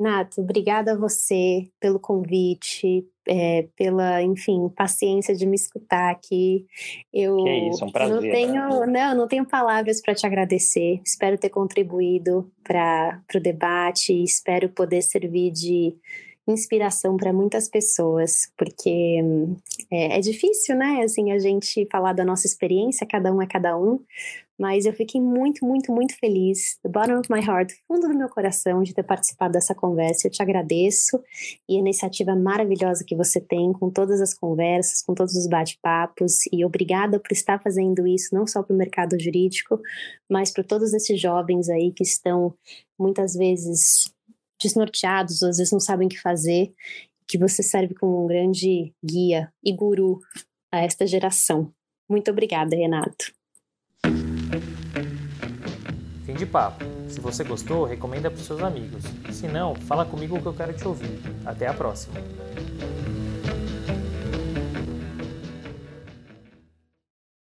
Nato, 0.01 0.41
obrigada 0.41 0.93
a 0.93 0.97
você 0.97 1.69
pelo 1.79 1.99
convite, 1.99 3.05
é, 3.27 3.67
pela, 3.75 4.23
enfim, 4.23 4.67
paciência 4.75 5.35
de 5.35 5.45
me 5.45 5.55
escutar 5.55 6.09
aqui. 6.09 6.65
Eu 7.13 7.37
que 7.37 7.69
isso, 7.69 7.85
um 7.85 7.91
prazer. 7.91 8.15
Não 8.15 8.21
tenho, 8.21 8.85
não, 8.87 9.15
não 9.15 9.27
tenho 9.27 9.45
palavras 9.45 10.01
para 10.01 10.15
te 10.15 10.25
agradecer. 10.25 10.99
Espero 11.05 11.37
ter 11.37 11.49
contribuído 11.49 12.51
para 12.63 13.21
o 13.35 13.39
debate, 13.39 14.11
espero 14.23 14.69
poder 14.69 15.03
servir 15.03 15.51
de 15.51 15.95
inspiração 16.47 17.15
para 17.15 17.31
muitas 17.31 17.69
pessoas, 17.69 18.51
porque 18.57 19.19
é, 19.91 20.17
é, 20.17 20.19
difícil, 20.19 20.75
né? 20.75 21.01
Assim, 21.03 21.31
a 21.31 21.37
gente 21.37 21.87
falar 21.91 22.13
da 22.13 22.25
nossa 22.25 22.47
experiência, 22.47 23.05
cada 23.05 23.31
um 23.31 23.41
é 23.41 23.45
cada 23.45 23.77
um, 23.77 23.99
mas 24.61 24.85
eu 24.85 24.93
fiquei 24.93 25.19
muito, 25.19 25.65
muito, 25.65 25.91
muito 25.91 26.15
feliz, 26.19 26.77
the 26.83 26.89
bottom 26.89 27.17
of 27.19 27.27
my 27.31 27.39
heart, 27.39 27.73
fundo 27.87 28.07
do 28.07 28.15
meu 28.15 28.29
coração, 28.29 28.83
de 28.83 28.93
ter 28.93 29.01
participado 29.01 29.53
dessa 29.53 29.73
conversa. 29.73 30.27
Eu 30.27 30.31
te 30.31 30.39
agradeço 30.39 31.19
e 31.67 31.77
a 31.77 31.79
iniciativa 31.79 32.35
maravilhosa 32.35 33.03
que 33.03 33.15
você 33.15 33.41
tem 33.41 33.73
com 33.73 33.89
todas 33.89 34.21
as 34.21 34.35
conversas, 34.35 35.01
com 35.01 35.15
todos 35.15 35.35
os 35.35 35.47
bate-papos, 35.47 36.45
e 36.53 36.63
obrigada 36.63 37.19
por 37.19 37.31
estar 37.31 37.59
fazendo 37.59 38.05
isso, 38.05 38.35
não 38.35 38.45
só 38.45 38.61
para 38.61 38.75
o 38.75 38.77
mercado 38.77 39.19
jurídico, 39.19 39.81
mas 40.29 40.51
para 40.51 40.63
todos 40.63 40.93
esses 40.93 41.19
jovens 41.19 41.67
aí 41.67 41.91
que 41.91 42.03
estão 42.03 42.53
muitas 42.99 43.33
vezes 43.33 44.13
desnorteados, 44.61 45.41
às 45.41 45.57
vezes 45.57 45.73
não 45.73 45.79
sabem 45.79 46.05
o 46.05 46.09
que 46.09 46.21
fazer, 46.21 46.71
que 47.27 47.35
você 47.35 47.63
serve 47.63 47.95
como 47.95 48.23
um 48.23 48.27
grande 48.27 48.93
guia 49.03 49.51
e 49.63 49.73
guru 49.73 50.19
a 50.71 50.81
esta 50.81 51.07
geração. 51.07 51.73
Muito 52.07 52.29
obrigada, 52.29 52.75
Renato. 52.75 53.40
Fim 56.25 56.33
de 56.33 56.45
papo. 56.45 56.83
Se 57.07 57.19
você 57.19 57.43
gostou, 57.43 57.85
recomenda 57.85 58.29
para 58.29 58.41
seus 58.41 58.61
amigos. 58.61 59.03
Se 59.31 59.47
não, 59.47 59.75
fala 59.75 60.05
comigo 60.05 60.39
que 60.39 60.45
eu 60.45 60.53
quero 60.53 60.73
te 60.73 60.87
ouvir. 60.87 61.19
Até 61.45 61.67
a 61.67 61.73
próxima! 61.73 62.15